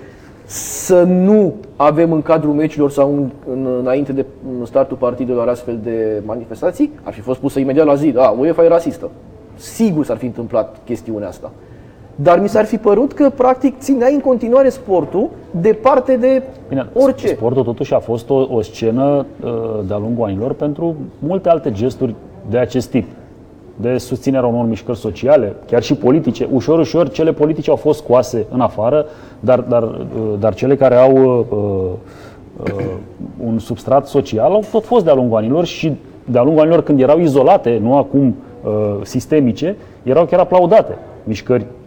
să 0.46 1.02
nu 1.02 1.54
avem 1.76 2.12
în 2.12 2.22
cadrul 2.22 2.52
meciurilor 2.52 2.90
sau 2.90 3.12
în, 3.12 3.30
în, 3.52 3.66
înainte 3.80 4.12
de 4.12 4.24
startul 4.64 4.96
partidelor 4.96 5.48
astfel 5.48 5.78
de 5.82 6.22
manifestații, 6.26 6.90
ar 7.02 7.12
fi 7.12 7.20
fost 7.20 7.40
pusă 7.40 7.60
imediat 7.60 7.86
la 7.86 7.94
zi, 7.94 8.14
a, 8.16 8.34
UEFA 8.38 8.64
e 8.64 8.68
rasistă. 8.68 9.10
Sigur 9.56 10.04
s-ar 10.04 10.16
fi 10.16 10.24
întâmplat 10.24 10.76
chestiunea 10.84 11.28
asta. 11.28 11.50
Dar 12.14 12.40
mi 12.40 12.48
s-ar 12.48 12.64
fi 12.64 12.76
părut 12.76 13.12
că, 13.12 13.30
practic, 13.30 13.78
țineai 13.78 14.14
în 14.14 14.20
continuare 14.20 14.68
sportul 14.68 15.30
departe 15.60 16.16
de 16.16 16.42
Bine, 16.68 16.86
orice. 16.92 17.26
Sportul 17.26 17.64
totuși 17.64 17.94
a 17.94 17.98
fost 17.98 18.30
o, 18.30 18.46
o 18.50 18.62
scenă 18.62 19.26
uh, 19.44 19.50
de-a 19.86 19.98
lungul 19.98 20.24
anilor 20.24 20.52
pentru 20.52 20.94
multe 21.18 21.48
alte 21.48 21.72
gesturi 21.72 22.14
de 22.50 22.58
acest 22.58 22.90
tip 22.90 23.06
de 23.76 23.98
susținerea 23.98 24.48
unor 24.48 24.66
mișcări 24.66 24.98
sociale, 24.98 25.54
chiar 25.66 25.82
și 25.82 25.94
politice. 25.94 26.48
Ușor, 26.52 26.78
ușor, 26.78 27.10
cele 27.10 27.32
politice 27.32 27.70
au 27.70 27.76
fost 27.76 27.98
scoase 27.98 28.46
în 28.52 28.60
afară, 28.60 29.06
dar, 29.40 29.60
dar, 29.60 29.82
uh, 29.82 29.98
dar 30.38 30.54
cele 30.54 30.76
care 30.76 30.94
au 30.94 31.16
uh, 31.16 32.66
uh, 32.76 32.84
un 33.44 33.58
substrat 33.58 34.06
social 34.06 34.52
au 34.52 34.64
tot 34.70 34.84
fost 34.84 35.04
de-a 35.04 35.14
lungul 35.14 35.36
anilor 35.36 35.64
și 35.64 35.92
de-a 36.24 36.42
lungul 36.42 36.62
anilor 36.62 36.82
când 36.82 37.00
erau 37.00 37.18
izolate, 37.18 37.78
nu 37.82 37.96
acum 37.96 38.36
uh, 38.64 38.72
sistemice, 39.02 39.76
erau 40.02 40.24
chiar 40.24 40.40
aplaudate 40.40 40.96
mișcări 41.24 41.62
uh, 41.62 41.83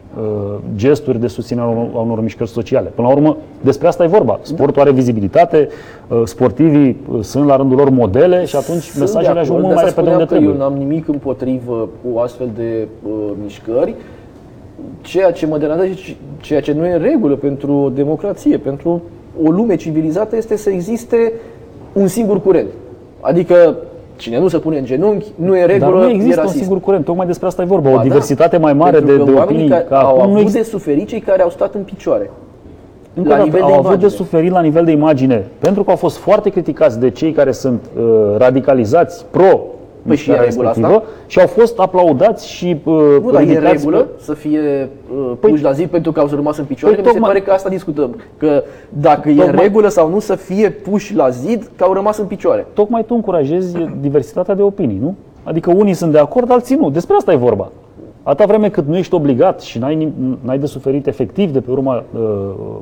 gesturi 0.75 1.19
de 1.19 1.27
susținere 1.27 1.67
a 1.67 1.69
unor, 1.69 1.89
a 1.93 2.00
unor 2.00 2.21
mișcări 2.21 2.50
sociale. 2.50 2.91
Până 2.95 3.07
la 3.07 3.13
urmă, 3.13 3.38
despre 3.62 3.88
asta 3.88 4.03
e 4.03 4.07
vorba. 4.07 4.39
Sportul 4.41 4.81
are 4.81 4.91
vizibilitate, 4.91 5.67
uh, 6.07 6.21
sportivii 6.24 6.97
uh, 7.12 7.24
sunt 7.24 7.45
la 7.45 7.55
rândul 7.55 7.77
lor 7.77 7.89
modele 7.89 8.45
și 8.45 8.55
atunci 8.55 8.81
Sunt 8.81 9.00
mesajele 9.00 9.33
de 9.33 9.39
ajung 9.39 9.57
acord, 9.57 9.63
mult 9.63 9.75
de 9.75 9.81
mai 9.81 9.83
asta 9.83 10.01
repede 10.01 10.15
unde 10.15 10.25
spuneam 10.25 10.25
că 10.25 10.25
trebuie. 10.25 10.50
Eu 10.50 10.57
n-am 10.57 10.88
nimic 10.88 11.07
împotrivă 11.07 11.89
cu 12.01 12.19
astfel 12.19 12.50
de 12.55 12.88
uh, 13.07 13.12
mișcări. 13.41 13.95
Ceea 15.01 15.31
ce 15.31 15.45
mă 15.45 15.57
deranjează 15.57 15.93
și 15.93 16.17
ceea 16.41 16.62
ce 16.62 16.74
nu 16.74 16.86
e 16.86 16.93
în 16.93 17.01
regulă 17.01 17.36
pentru 17.36 17.74
o 17.74 17.89
democrație, 17.89 18.57
pentru 18.57 19.01
o 19.43 19.50
lume 19.50 19.75
civilizată, 19.75 20.36
este 20.36 20.55
să 20.55 20.69
existe 20.69 21.33
un 21.93 22.07
singur 22.07 22.41
curent. 22.41 22.67
Adică 23.19 23.75
cine 24.17 24.39
nu 24.39 24.47
se 24.47 24.57
pune 24.57 24.77
în 24.77 24.86
genunchi, 24.86 25.25
nu 25.36 25.55
e 25.57 25.62
în 25.62 25.67
Dar 25.67 25.77
regulă, 25.77 26.03
nu 26.03 26.09
e 26.09 26.13
există 26.13 26.39
un 26.39 26.45
rasist. 26.45 26.63
singur 26.63 26.79
curent, 26.79 27.05
tocmai 27.05 27.25
despre 27.25 27.47
asta 27.47 27.62
e 27.62 27.65
vorba, 27.65 27.89
Ba 27.89 27.93
o 27.93 27.97
da, 27.97 28.03
diversitate 28.03 28.57
mai 28.57 28.74
mare 28.74 28.97
pentru 28.97 29.12
de, 29.12 29.17
că 29.17 29.24
de 29.24 29.31
oamenii 29.31 29.53
opinii 29.53 29.69
care 29.69 29.86
ca 29.89 30.00
au 30.00 30.07
acum. 30.07 30.17
Nu 30.17 30.24
avut 30.29 30.41
există, 30.41 30.59
de 30.59 30.65
suferit 30.65 31.07
cei 31.07 31.19
care 31.19 31.41
au 31.41 31.50
stat 31.50 31.75
în 31.75 31.81
picioare. 31.81 32.29
încă 33.13 33.29
la 33.29 33.36
o 33.36 33.38
dată, 33.38 33.50
nivel 33.50 33.62
de 33.67 33.74
au 33.74 33.79
avut 33.79 33.83
de 33.83 33.95
imagine. 33.95 34.09
suferit 34.09 34.51
la 34.51 34.62
nivel 34.62 34.86
de 34.86 34.91
imagine, 34.91 35.47
pentru 35.59 35.83
că 35.83 35.89
au 35.89 35.95
fost 35.95 36.17
foarte 36.17 36.50
criticați 36.50 37.00
de 37.00 37.09
cei 37.09 37.31
care 37.31 37.51
sunt 37.51 37.83
uh, 37.97 38.03
radicalizați 38.38 39.25
pro 39.31 39.45
Păi 39.47 39.76
și 40.16 40.30
e 40.30 40.34
în 40.34 40.40
regulă 40.44 40.70
asta? 40.70 41.04
și 41.28 41.40
au 41.40 41.48
fost 41.48 41.80
aplaudați 41.80 42.48
și 42.50 42.82
uh, 42.84 42.94
Nu, 43.22 43.32
dar 43.32 43.42
e 43.42 43.44
în 43.44 43.50
ridicați 43.50 43.74
regulă 43.74 43.98
pe- 43.98 44.08
să 44.24 44.34
fie 44.34 44.90
uh, 45.18 45.32
puși 45.40 45.64
la 45.64 45.72
zi 45.72 45.88
pentru 45.88 46.12
că 46.12 46.20
au 46.20 46.28
rămas 46.34 46.58
în 46.58 46.66
picioare. 46.66 46.96
Păi 46.96 47.04
Mi 47.04 47.10
se 47.10 47.16
tocmai- 47.18 47.32
pare 47.34 47.44
că 47.46 47.52
asta 47.52 47.70
discutăm. 47.70 48.16
Că 48.38 48.64
dacă 48.90 49.30
e 49.30 49.32
în 49.32 49.38
Tocmai- 49.38 49.64
regulă 49.64 49.88
sau 49.88 50.10
nu 50.10 50.20
să 50.20 50.36
fie 50.36 50.70
puși 50.70 51.16
la 51.16 51.30
zid 51.30 51.70
că 51.76 51.84
au 51.84 51.94
rămas 51.94 52.18
în 52.18 52.26
picioare. 52.26 52.66
tocmai 52.74 53.04
tu 53.06 53.14
încurajezi 53.14 53.78
diversitatea 54.02 54.56
de 54.56 54.62
opinii, 54.62 54.98
nu? 55.02 55.16
Adică 55.44 55.72
unii 55.76 55.94
sunt 55.94 56.12
de 56.12 56.20
acord, 56.20 56.52
alții 56.52 56.76
nu. 56.76 56.90
Despre 56.90 57.16
asta 57.16 57.32
e 57.32 57.36
vorba. 57.36 57.72
Atâta 58.24 58.46
vreme 58.48 58.70
cât 58.70 58.88
nu 58.88 58.98
ești 58.98 59.14
obligat 59.14 59.62
și 59.62 59.80
n-ai, 59.80 59.96
nim- 59.96 60.38
n-ai 60.46 60.58
de 60.60 60.66
suferit 60.66 61.08
efectiv 61.08 61.52
de 61.52 61.60
pe 61.62 61.72
urma 61.72 61.96
uh, 62.14 62.22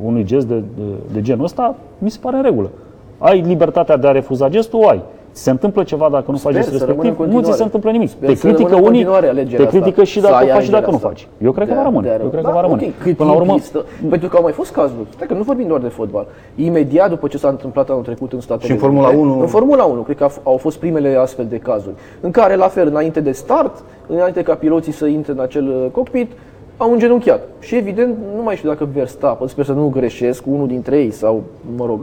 unui 0.05 0.23
gest 0.23 0.47
de, 0.47 0.55
de, 0.55 0.83
de 1.13 1.21
genul 1.21 1.43
ăsta, 1.43 1.75
mi 1.97 2.09
se 2.11 2.17
pare 2.21 2.35
în 2.37 2.43
regulă. 2.43 2.69
Ai 3.17 3.43
libertatea 3.47 3.97
de 3.97 4.07
a 4.07 4.11
refuza 4.11 4.49
gestul, 4.49 4.79
o 4.83 4.87
ai. 4.87 5.01
Ți 5.35 5.41
se 5.43 5.49
întâmplă 5.49 5.83
ceva 5.83 6.07
dacă 6.11 6.31
nu 6.31 6.37
faci 6.37 6.51
Sper 6.51 6.63
gestul 6.63 6.79
să 6.79 6.85
rămână 6.85 7.07
respectiv, 7.07 7.27
în 7.27 7.35
nu 7.35 7.41
ți 7.41 7.57
se 7.57 7.63
continuare. 7.63 7.63
întâmplă 7.63 7.91
nimic. 7.91 8.09
Sper 8.09 8.29
te 8.29 8.35
să 8.35 8.41
rămână 8.47 8.57
critică 8.63 8.75
în 8.79 8.87
unii, 8.87 9.03
continuare 9.03 9.27
alegerea 9.27 9.57
te 9.57 9.63
asta. 9.65 9.77
critică 9.79 10.03
și 10.11 10.19
Să 10.19 10.25
dacă 10.27 10.35
ai 10.35 10.47
faci 10.47 10.63
și 10.63 10.69
dacă 10.77 10.85
alegerea 10.85 10.89
nu 10.89 10.95
asta. 10.95 11.07
faci. 11.07 11.27
Eu 11.47 11.51
cred 11.51 11.67
că 11.67 11.73
De- 11.73 11.79
va 11.79 11.85
rămâne. 11.89 12.07
de- 12.07 12.19
Eu 12.27 12.29
cred 12.33 12.41
că 12.43 12.47
da, 12.47 12.53
va 12.59 12.61
rămâne. 12.65 12.83
ok, 12.87 12.93
Cât 13.03 13.15
Până 13.19 13.29
la 13.29 13.35
timp 13.35 13.41
urmă, 13.45 13.55
există, 13.57 13.79
pentru 14.13 14.27
că 14.29 14.35
au 14.39 14.43
mai 14.47 14.55
fost 14.61 14.71
cazuri, 14.79 15.07
stai 15.15 15.27
că 15.27 15.33
nu 15.39 15.43
vorbim 15.51 15.67
doar 15.67 15.81
de 15.87 15.91
fotbal. 15.99 16.25
Imediat 16.69 17.09
după 17.15 17.25
ce 17.27 17.37
s-a 17.43 17.49
întâmplat 17.55 17.87
anul 17.93 18.03
trecut 18.09 18.29
în 18.37 18.41
Statele 18.47 18.65
Și 18.67 18.71
în 18.71 18.77
Formula 18.85 19.07
Unite, 19.07 19.21
1? 19.21 19.39
În 19.45 19.47
Formula 19.57 19.83
1, 19.83 20.01
cred 20.07 20.17
că 20.17 20.23
au- 20.23 20.41
au 20.51 20.57
fost 20.65 20.77
primele 20.83 21.09
astfel 21.25 21.45
de 21.49 21.57
cazuri, 21.57 21.95
în 22.25 22.31
care, 22.31 22.55
la 22.55 22.67
fel, 22.67 22.87
înainte 22.87 23.19
de 23.19 23.31
start, 23.31 23.73
înainte 24.07 24.41
ca 24.43 24.53
piloții 24.55 24.91
să 24.91 25.05
intre 25.05 25.31
în 25.31 25.39
acel 25.39 25.65
uh, 25.67 25.91
cockpit, 25.91 26.31
au 26.77 26.91
îngenunchiat. 26.91 27.41
Și 27.59 27.75
evident, 27.75 28.15
nu 28.35 28.43
mai 28.43 28.55
știu 28.55 28.69
dacă 28.69 28.87
Verstappen, 28.93 29.47
sper 29.47 29.65
să 29.65 29.71
nu 29.71 29.87
greșesc, 29.93 30.43
unul 30.47 30.67
dintre 30.67 30.97
ei 30.97 31.11
sau, 31.11 31.43
mă 31.77 31.85
rog, 31.85 31.99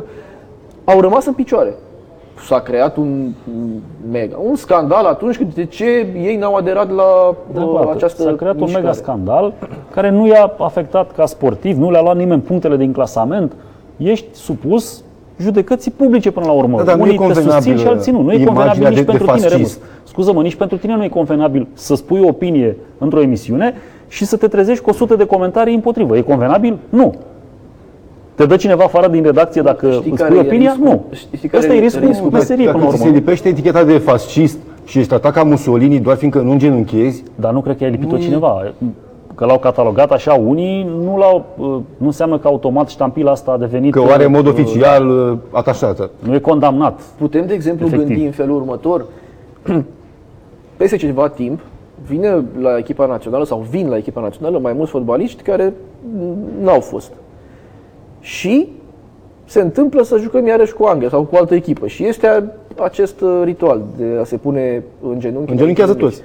au 0.85 1.01
rămas 1.01 1.27
în 1.27 1.33
picioare. 1.33 1.75
S-a 2.47 2.59
creat 2.61 2.97
un 2.97 3.29
mega, 4.11 4.37
un 4.49 4.55
scandal 4.55 5.05
atunci 5.05 5.37
când 5.37 5.55
de 5.55 5.65
ce 5.65 6.07
ei 6.23 6.37
n-au 6.37 6.55
aderat 6.55 6.91
la 6.91 7.35
Da, 7.55 7.61
uh, 7.63 7.71
clar, 7.81 7.95
această 7.95 8.23
S-a 8.23 8.33
creat 8.35 8.55
un 8.55 8.61
mișcare. 8.61 8.83
mega 8.83 8.95
scandal 8.95 9.53
care 9.91 10.11
nu 10.11 10.27
i-a 10.27 10.53
afectat 10.59 11.13
ca 11.13 11.27
sportiv, 11.27 11.77
nu 11.79 11.91
le-a 11.91 12.03
luat 12.03 12.17
nimeni 12.17 12.41
punctele 12.41 12.77
din 12.77 12.93
clasament. 12.93 13.53
Ești 13.97 14.27
supus 14.33 15.03
judecății 15.41 15.91
publice 15.91 16.31
până 16.31 16.47
la 16.47 16.53
urmă. 16.53 16.77
Da, 16.77 16.83
dar 16.85 16.95
nu 16.97 17.03
Unii 17.03 17.15
e 17.15 17.17
te 17.19 17.23
susțin 17.25 17.43
convenabil, 17.45 17.79
și 17.79 17.87
alții 17.87 18.13
nu. 18.13 18.21
Nu 18.23 18.33
e 18.33 18.35
imaginea 18.35 18.53
convenabil 18.53 18.83
nici 18.89 18.95
de- 18.97 19.01
de 19.03 19.07
pentru 19.11 19.27
tine, 19.27 19.39
fascist. 19.39 19.55
Remus. 19.55 19.79
Scuză-mă, 20.09 20.43
nici 20.43 20.55
pentru 20.55 20.77
tine 20.77 20.97
nu 20.97 21.05
e 21.05 21.09
convenabil 21.09 21.67
să 21.73 21.95
spui 21.95 22.21
o 22.25 22.27
opinie 22.29 22.77
într-o 22.99 23.21
emisiune 23.21 23.75
și 24.09 24.25
să 24.25 24.37
te 24.37 24.49
trezești 24.49 24.83
cu 24.85 24.91
100 24.91 25.15
de 25.17 25.25
comentarii 25.27 25.75
împotrivă. 25.75 26.17
E 26.17 26.21
convenabil? 26.21 26.79
Nu. 26.89 27.15
Te 28.35 28.47
dă 28.47 28.57
cineva 28.57 28.85
afară 28.85 29.09
din 29.09 29.23
redacție 29.23 29.63
dacă 29.63 29.91
Știi 29.91 30.11
îți 30.11 30.23
care 30.23 30.35
spui 30.35 30.45
e 30.45 30.49
opinia? 30.49 30.71
riscul? 30.71 30.89
Nu. 30.89 31.05
Știi 31.37 31.49
care 31.49 31.63
Asta 31.63 31.75
e 31.75 31.77
e 31.77 31.81
riscul 31.81 32.07
riscul? 32.07 32.31
meseriei 32.31 32.67
până 32.67 32.79
la 32.79 32.85
Dacă 32.85 32.95
ți 32.97 33.03
se 33.03 33.09
urmă. 33.09 33.19
lipește 33.19 33.49
eticheta 33.49 33.85
de 33.85 33.99
fascist 33.99 34.59
și 34.85 34.99
ești 34.99 35.09
tratat 35.11 35.33
ca 35.33 35.43
Mussolini 35.43 35.99
doar 36.01 36.17
fiindcă 36.17 36.41
nu 36.41 36.51
îngenunchezi, 36.51 37.23
Dar 37.35 37.53
nu 37.53 37.61
cred 37.61 37.77
că 37.77 37.85
ai 37.85 37.91
lipit-o 37.91 38.17
cineva. 38.17 38.73
Că 39.35 39.45
l-au 39.45 39.59
catalogat 39.59 40.11
așa 40.11 40.33
unii, 40.33 40.83
nu, 41.05 41.17
l-au, 41.19 41.45
nu 41.97 42.07
înseamnă 42.07 42.39
că 42.39 42.49
automat 42.49 42.89
ștampila 42.89 43.31
asta 43.31 43.51
a 43.51 43.57
devenit... 43.59 43.93
că 43.93 44.01
o 44.01 44.11
are 44.11 44.25
în 44.25 44.31
mod 44.31 44.47
uh, 44.47 44.53
oficial 44.53 45.09
uh, 45.09 45.39
atașată. 45.51 46.11
Nu 46.19 46.35
e 46.35 46.39
condamnat. 46.39 47.01
Putem, 47.19 47.47
de 47.47 47.55
exemplu, 47.55 47.87
Efectiv. 47.87 48.09
gândi 48.09 48.25
în 48.25 48.31
felul 48.33 48.57
următor. 48.57 49.05
Peste 50.77 50.97
ceva 50.97 51.29
timp, 51.29 51.61
vine 52.07 52.43
la 52.61 52.77
echipa 52.79 53.07
națională 53.07 53.45
sau 53.45 53.67
vin 53.71 53.89
la 53.89 53.97
echipa 53.97 54.21
națională 54.21 54.59
mai 54.59 54.73
mulți 54.73 54.91
fotbaliști 54.91 55.43
care 55.43 55.73
n-au 56.63 56.81
fost. 56.81 57.13
Și 58.23 58.69
se 59.45 59.61
întâmplă 59.61 60.03
să 60.03 60.17
jucăm 60.17 60.47
iarăși 60.47 60.73
cu 60.73 60.85
Anglia 60.85 61.09
sau 61.09 61.23
cu 61.23 61.37
altă 61.37 61.55
echipă. 61.55 61.87
Și 61.87 62.07
este 62.07 62.53
acest 62.83 63.21
uh, 63.21 63.41
ritual 63.45 63.81
de 63.97 64.05
a 64.21 64.25
se 64.25 64.37
pune 64.37 64.83
în 65.03 65.21
genunchi. 65.21 65.51
Îngenunchează 65.51 65.95
toți. 65.95 66.23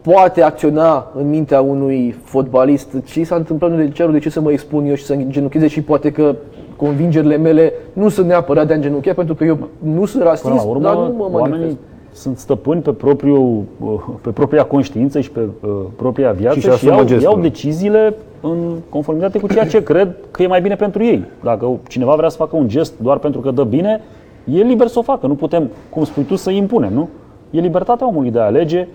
Poate 0.00 0.42
acționa 0.42 1.12
în 1.16 1.28
mintea 1.28 1.60
unui 1.60 2.16
fotbalist 2.22 2.88
ce 3.04 3.24
s-a 3.24 3.36
întâmplat 3.36 3.70
nu 3.70 3.76
de 3.76 3.88
cerul, 3.88 4.12
de 4.12 4.18
ce 4.18 4.30
să 4.30 4.40
mă 4.40 4.52
expun 4.52 4.86
eu 4.86 4.94
și 4.94 5.04
să 5.04 5.12
îngenuncheze 5.12 5.66
și 5.66 5.82
poate 5.82 6.12
că 6.12 6.34
convingerile 6.76 7.36
mele 7.36 7.72
nu 7.92 8.08
sunt 8.08 8.26
neapărat 8.26 8.66
de 8.66 8.72
a 8.72 8.76
îngenunchea 8.76 9.14
pentru 9.14 9.34
că 9.34 9.44
eu 9.44 9.68
nu 9.78 10.04
sunt 10.04 10.22
rasist, 10.22 10.42
Până 10.42 10.54
la 10.54 10.62
urmă, 10.62 10.82
dar 10.82 10.94
nu 10.94 11.14
mă 11.16 11.28
oamenii 11.30 11.58
manifest. 11.58 11.78
Sunt 12.12 12.38
stăpâni 12.38 12.80
pe, 12.80 12.92
propriul, 12.92 13.62
uh, 13.80 14.00
pe 14.20 14.30
propria 14.30 14.64
conștiință 14.64 15.20
și 15.20 15.30
pe 15.30 15.40
uh, 15.40 15.70
propria 15.96 16.32
viață 16.32 16.54
Și 16.54 16.60
și, 16.60 16.66
își 16.66 16.76
asumă 16.76 16.92
iau, 16.92 17.04
gestul. 17.04 17.30
iau 17.32 17.40
deciziile 17.40 18.14
în 18.40 18.74
conformitate 18.88 19.38
cu 19.38 19.46
ceea 19.46 19.66
ce 19.66 19.82
cred 19.82 20.14
că 20.30 20.42
e 20.42 20.46
mai 20.46 20.60
bine 20.60 20.76
pentru 20.76 21.04
ei. 21.04 21.24
Dacă 21.42 21.70
cineva 21.88 22.14
vrea 22.14 22.28
să 22.28 22.36
facă 22.36 22.56
un 22.56 22.68
gest 22.68 22.92
doar 23.00 23.18
pentru 23.18 23.40
că 23.40 23.50
dă 23.50 23.64
bine, 23.64 24.00
e 24.44 24.62
liber 24.62 24.86
să 24.86 24.98
o 24.98 25.02
facă. 25.02 25.26
Nu 25.26 25.34
putem, 25.34 25.70
cum 25.90 26.04
spui 26.04 26.22
tu, 26.22 26.36
să 26.36 26.50
impunem, 26.50 26.92
nu? 26.92 27.08
E 27.50 27.60
libertatea 27.60 28.06
omului 28.06 28.30
de 28.30 28.38
a 28.38 28.44
alege 28.44 28.88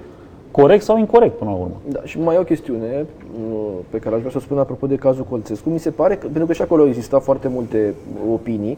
corect 0.51 0.83
sau 0.83 0.97
incorrect 0.97 1.37
până 1.37 1.49
la 1.49 1.55
urmă. 1.55 1.75
Da, 1.89 1.99
și 2.03 2.19
mai 2.19 2.35
e 2.35 2.39
o 2.39 2.43
chestiune 2.43 3.05
uh, 3.51 3.67
pe 3.89 3.97
care 3.97 4.13
aș 4.15 4.19
vrea 4.19 4.31
să 4.31 4.37
o 4.37 4.41
spun 4.41 4.57
apropo 4.57 4.87
de 4.87 4.95
cazul 4.95 5.25
Colțescu. 5.29 5.69
Mi 5.69 5.79
se 5.79 5.89
pare 5.89 6.15
că, 6.15 6.27
pentru 6.27 6.45
că 6.45 6.53
și 6.53 6.61
acolo 6.61 6.81
au 6.81 6.87
existat 6.87 7.23
foarte 7.23 7.47
multe 7.47 7.93
opinii, 8.31 8.77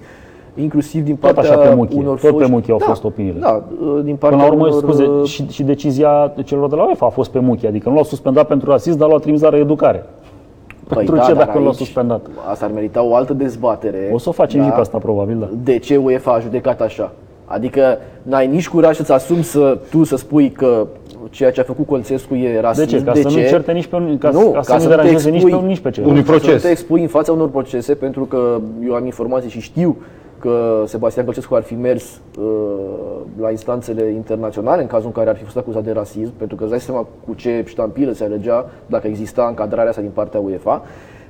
inclusiv 0.56 1.04
din 1.04 1.16
Tot 1.16 1.32
partea 1.34 1.52
așa 1.52 1.60
pe 1.70 1.74
muchii, 1.76 2.00
unor 2.00 2.20
tot 2.20 2.38
pe 2.38 2.44
foști- 2.44 2.52
muchii 2.52 2.72
au 2.72 2.78
da, 2.80 2.86
fost 2.86 3.04
opiniile. 3.04 3.40
Da, 3.40 3.64
uh, 3.82 3.88
din 4.04 4.16
Până 4.16 4.16
partea 4.16 4.38
la 4.38 4.46
urmă, 4.46 4.68
unor, 4.68 4.80
scuze, 4.82 5.04
uh, 5.04 5.26
și, 5.26 5.48
și 5.50 5.64
decizia 5.64 6.34
celor 6.46 6.70
de 6.70 6.76
la 6.76 6.86
UEFA 6.86 7.06
a 7.06 7.10
fost 7.10 7.32
pe 7.32 7.40
muchi, 7.40 7.66
adică 7.66 7.90
nu 7.90 7.96
l-au 7.96 8.04
suspendat 8.04 8.48
pentru 8.48 8.70
rasism, 8.70 8.98
dar 8.98 9.08
l-au 9.10 9.20
trimis 9.20 9.42
la 9.42 9.50
reeducare. 9.50 10.04
pentru 10.88 11.16
ce 11.16 11.22
Păi 11.22 11.34
dar 11.36 11.46
dacă 11.46 11.58
l-au 11.58 11.68
aici 11.68 11.76
suspendat? 11.76 12.26
Asta 12.50 12.66
ar 12.66 12.72
merita 12.72 13.04
o 13.04 13.16
altă 13.16 13.34
dezbatere. 13.34 14.10
O 14.14 14.18
să 14.18 14.30
o 14.30 14.32
facem 14.32 14.60
da? 14.60 14.66
și 14.66 14.72
pe 14.72 14.80
asta, 14.80 14.98
probabil, 14.98 15.38
da. 15.40 15.50
De 15.64 15.78
ce 15.78 15.96
UEFA 15.98 16.32
a 16.32 16.40
judecat 16.40 16.82
așa? 16.82 17.12
Adică 17.46 17.82
n-ai 18.24 18.48
nici 18.48 18.70
curaj 18.70 18.96
să-ți 18.96 19.12
asumi 19.12 19.44
să, 19.44 19.78
tu 19.90 20.04
să 20.04 20.18
spui 20.18 20.50
că 20.52 20.88
ceea 21.30 21.52
ce 21.52 21.60
a 21.60 21.64
făcut 21.64 21.86
Colțescu 21.88 22.34
e 22.36 22.52
De 22.54 22.60
rasist. 22.60 22.88
ce? 22.88 23.04
Ca 23.04 23.14
să 23.14 23.22
nu 23.28 23.34
certe 23.34 23.72
nici 23.72 23.86
pe 23.86 23.96
unul, 23.96 24.16
ca, 24.18 24.30
Nu, 24.30 24.40
ca 24.52 24.62
să 24.62 24.70
ca 24.70 24.76
nu 24.76 24.80
să 24.82 24.88
nu 24.88 24.92
te 24.92 24.96
deranjeze 24.96 25.30
nici 25.30 25.36
expui 25.36 25.52
pe 25.52 25.58
unul, 25.58 25.70
nici 25.70 25.80
pe 25.80 25.90
celălalt. 25.90 26.18
Unui 26.18 26.30
proces. 26.30 26.48
Să 26.48 26.54
nu 26.56 26.62
te 26.62 26.70
expui 26.70 27.02
în 27.02 27.08
fața 27.08 27.32
unor 27.32 27.50
procese, 27.50 27.94
pentru 27.94 28.24
că 28.24 28.60
eu 28.88 28.94
am 28.94 29.06
informații 29.06 29.50
și 29.50 29.60
știu 29.62 29.98
că 30.40 30.84
Sebastian 30.86 31.26
Călcescu 31.26 31.56
ar 31.56 31.62
fi 31.62 31.76
mers 31.76 32.20
uh, 32.40 32.46
la 33.42 33.50
instanțele 33.50 34.10
internaționale 34.10 34.82
în 34.82 34.88
cazul 34.88 35.06
în 35.06 35.12
care 35.12 35.30
ar 35.30 35.36
fi 35.36 35.44
fost 35.44 35.58
acuzat 35.58 35.84
de 35.84 35.92
rasism, 35.92 36.32
pentru 36.38 36.56
că 36.56 36.62
îți 36.64 36.72
dai 36.72 36.80
seama 36.82 37.06
cu 37.28 37.34
ce 37.34 37.64
ștampilă 37.66 38.12
se 38.12 38.24
alegea 38.24 38.66
dacă 38.86 39.08
exista 39.08 39.46
încadrarea 39.48 39.90
asta 39.90 40.02
din 40.02 40.12
partea 40.14 40.40
UEFA. 40.40 40.84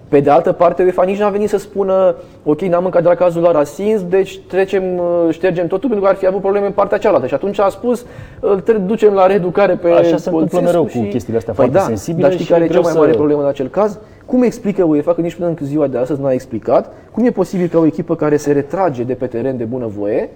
Pe 0.07 0.19
de 0.19 0.29
altă 0.29 0.51
parte, 0.51 0.83
UEFA 0.83 1.03
nici 1.03 1.19
n-a 1.19 1.29
venit 1.29 1.49
să 1.49 1.57
spună 1.57 2.15
ok, 2.43 2.61
n-am 2.61 2.85
încadrat 2.85 3.17
cazul 3.17 3.41
la 3.41 3.51
rasism, 3.51 4.09
deci 4.09 4.39
trecem, 4.39 4.83
uh, 4.97 5.03
ștergem 5.29 5.67
totul 5.67 5.89
pentru 5.89 6.05
că 6.05 6.11
ar 6.11 6.15
fi 6.17 6.25
avut 6.27 6.41
probleme 6.41 6.65
în 6.65 6.71
partea 6.71 6.97
cealaltă. 6.97 7.27
Și 7.27 7.33
atunci 7.33 7.59
a 7.59 7.69
spus, 7.69 8.05
îl 8.39 8.59
tre- 8.59 8.77
ducem 8.77 9.13
la 9.13 9.25
reeducare 9.25 9.75
pe 9.75 9.89
Așa 9.89 10.01
se 10.03 10.07
întâmplă 10.29 10.31
Colțescu 10.39 10.63
mereu 10.63 10.81
cu 10.83 10.89
și... 10.89 10.99
chestiile 11.09 11.37
astea 11.37 11.53
păi 11.53 11.63
foarte 11.65 11.81
da, 11.81 11.85
sensibile 11.85 12.21
Dar 12.23 12.31
știi 12.31 12.45
și 12.45 12.51
care 12.51 12.63
e 12.63 12.67
cea 12.67 12.71
greu 12.71 12.83
mai 12.83 12.91
să- 12.91 12.97
mare 12.99 13.11
problemă 13.11 13.41
în 13.41 13.47
acel 13.47 13.67
caz? 13.67 13.99
Cum 14.29 14.43
explică 14.43 14.83
UEFA, 14.83 15.13
că 15.13 15.21
nici 15.21 15.35
până 15.35 15.47
în 15.47 15.57
ziua 15.61 15.87
de 15.87 15.97
astăzi 15.97 16.21
n-a 16.21 16.31
explicat, 16.31 16.93
cum 17.11 17.25
e 17.25 17.31
posibil 17.31 17.67
ca 17.67 17.79
o 17.79 17.85
echipă 17.85 18.15
care 18.15 18.37
se 18.37 18.51
retrage 18.51 19.03
de 19.03 19.13
pe 19.13 19.25
teren 19.25 19.57
de 19.57 19.63
bunăvoie 19.63 20.29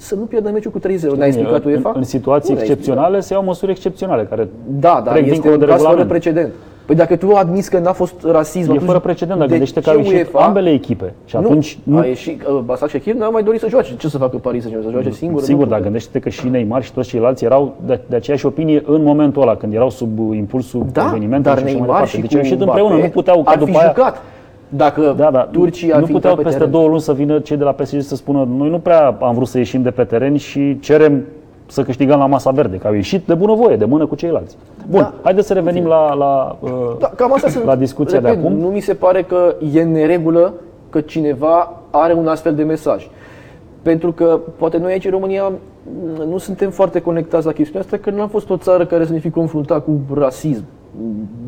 să 0.00 0.14
nu 0.14 0.22
pierdă 0.24 0.50
meciul 0.50 0.70
cu 0.70 0.78
3-0? 0.78 0.82
N-a 1.16 1.26
explicat 1.26 1.64
în, 1.64 1.70
UEFA? 1.70 1.92
în 1.96 2.02
situații 2.02 2.52
Nu 2.54 2.58
ne-a 2.60 2.64
excepționale 2.68 3.20
se 3.20 3.32
iau 3.34 3.42
măsuri 3.44 3.70
excepționale 3.70 4.22
care 4.24 4.48
Da, 4.66 5.00
dar 5.04 5.12
trec 5.12 5.16
este 5.26 5.32
dincolo 5.32 5.52
un 5.54 5.60
de 5.60 5.66
caz 5.66 5.76
fără 5.76 5.88
regulament. 5.88 6.08
precedent. 6.20 6.52
Păi 6.86 6.98
dacă 6.98 7.16
tu 7.16 7.30
admiți 7.34 7.70
că 7.70 7.78
n-a 7.78 7.92
fost 7.92 8.14
rasism, 8.24 8.68
E 8.70 8.72
atunci 8.72 8.86
fără 8.86 8.98
precedent, 8.98 9.38
dar 9.38 9.46
de 9.46 9.52
gândește 9.52 9.80
că 9.80 9.90
ce 9.90 9.96
au 9.96 10.02
ieșit 10.02 10.14
UEFA 10.14 10.38
ambele 10.38 10.70
echipe. 10.70 11.12
Și 11.24 11.36
atunci 11.36 11.78
nu, 11.82 11.94
nu, 11.94 12.00
a 12.00 12.06
ieșit, 12.06 12.42
uh, 12.46 12.58
Basak 12.64 12.88
Shakir 12.88 13.14
n-a 13.14 13.28
mai 13.28 13.42
dorit 13.42 13.60
să 13.60 13.68
joace. 13.68 13.96
Ce 13.96 14.08
să 14.08 14.18
facă 14.18 14.36
Paris 14.36 14.62
Saint-Germain? 14.62 14.96
Să 14.96 15.02
joace 15.02 15.16
singur? 15.18 15.42
Sigur, 15.42 15.58
Nu 15.62 15.66
dar 15.68 15.76
putea. 15.76 15.82
gândește-te 15.90 16.18
că 16.18 16.28
și 16.28 16.48
Neymar 16.48 16.82
și 16.82 16.92
toți 16.92 17.08
ceilalți 17.08 17.44
erau 17.44 17.74
de, 17.86 18.00
de 18.08 18.16
aceeași 18.16 18.46
opinie 18.46 18.82
în 18.86 19.02
momentul 19.02 19.42
ăla, 19.42 19.56
când 19.56 19.74
erau 19.74 19.90
sub 19.90 20.18
impulsul 20.32 20.86
Da, 20.92 21.06
evenimentelor 21.08 21.56
dar 21.58 21.68
și 21.68 21.74
așa 21.74 21.78
mai 21.78 21.86
Neymar 21.86 21.86
departe. 21.86 22.16
și 22.16 22.20
Deci 22.20 22.34
au 22.34 22.40
ieșit 22.40 22.56
cu 22.58 22.62
împreună, 22.62 22.88
Mbappé 22.94 23.06
nu 23.06 23.12
puteau 23.12 23.42
ca 23.42 23.50
ar 23.50 23.58
fi 23.58 23.64
după 23.64 23.78
aia... 23.78 24.14
jucat. 24.70 24.94
Dacă 24.94 25.14
Da, 25.16 25.30
da, 25.30 25.48
Turcia 25.52 25.94
ar 25.94 26.00
nu 26.00 26.06
fi 26.06 26.12
puteau 26.12 26.30
intrat 26.30 26.36
pe 26.36 26.42
peste 26.42 26.58
teren. 26.58 26.72
două 26.72 26.88
luni 26.88 27.00
să 27.00 27.12
vină 27.12 27.38
cei 27.38 27.56
de 27.56 27.64
la 27.64 27.72
PSG 27.72 28.00
să 28.00 28.16
spună 28.16 28.48
noi 28.56 28.68
nu 28.70 28.78
prea 28.78 29.16
am 29.20 29.34
vrut 29.34 29.48
să 29.48 29.58
ieșim 29.58 29.82
de 29.82 29.90
pe 29.90 30.04
teren 30.04 30.36
și 30.36 30.78
cerem 30.80 31.24
să 31.66 31.82
câștigăm 31.82 32.18
la 32.18 32.26
masa 32.26 32.50
verde, 32.50 32.76
că 32.76 32.86
au 32.86 32.92
ieșit 32.94 33.26
de 33.26 33.34
bunăvoie, 33.34 33.76
de 33.76 33.84
mână 33.84 34.06
cu 34.06 34.14
ceilalți. 34.14 34.56
Bun, 34.88 35.00
Da. 35.00 35.12
haideți 35.22 35.46
să 35.46 35.52
revenim 35.52 35.84
la, 35.86 36.14
la, 36.14 36.56
uh, 36.60 36.70
Da, 36.98 37.10
cam 37.16 37.32
asta 37.32 37.48
sunt, 37.48 37.64
la 37.64 37.76
discuția 37.76 38.18
repet, 38.18 38.34
de 38.34 38.40
acum. 38.46 38.56
Nu 38.58 38.66
mi 38.68 38.80
se 38.80 38.94
pare 38.94 39.22
că 39.22 39.54
e 39.72 39.80
în 39.80 39.90
neregulă 39.92 40.52
că 40.90 41.00
cineva 41.00 41.72
are 41.90 42.12
un 42.12 42.26
astfel 42.26 42.54
de 42.54 42.62
mesaj. 42.62 43.08
Pentru 43.82 44.12
că 44.12 44.40
poate 44.56 44.78
noi 44.78 44.92
aici 44.92 45.04
în 45.04 45.10
România 45.10 45.48
m, 45.48 45.58
nu 46.30 46.38
suntem 46.38 46.70
foarte 46.70 47.00
conectați 47.00 47.46
la 47.46 47.52
chestiunea 47.52 47.80
asta, 47.82 47.96
că 47.96 48.10
nu 48.10 48.22
am 48.22 48.28
fost 48.28 48.50
o 48.50 48.56
țară 48.56 48.86
care 48.86 49.04
să 49.06 49.12
ne 49.12 49.18
fi 49.18 49.30
confruntat 49.30 49.84
cu 49.84 50.00
rasism 50.14 50.64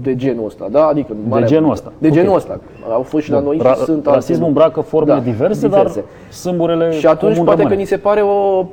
de 0.03 0.17
genul 0.17 0.45
ăsta, 0.47 0.67
da? 0.71 0.87
Adică 0.87 1.13
marea- 1.29 1.47
genul 1.47 1.71
ăsta. 1.71 1.93
De 1.99 2.09
Ok. 2.09 2.15
genul 2.15 2.35
ăsta. 2.35 2.61
Au 2.93 3.03
fost 3.03 3.25
și 3.25 3.31
la 3.31 3.41
noi 3.41 3.61
Ra- 3.65 3.75
și 3.77 3.85
sunt 3.85 4.07
rasismul 4.07 4.35
alte- 4.37 4.47
îmbracă 4.47 4.81
forme 4.81 5.13
Da, 5.13 5.19
diverse, 5.21 5.67
diverse. 5.67 5.95
dar 6.01 6.05
sâmburele 6.31 6.91
Și 6.93 7.07
atunci 7.07 7.31
comun 7.31 7.45
poate 7.45 7.61
rămâne. 7.61 7.75
că 7.77 7.81
ni 7.83 7.87
se 7.87 7.97
pare 7.97 8.21
o, 8.21 8.65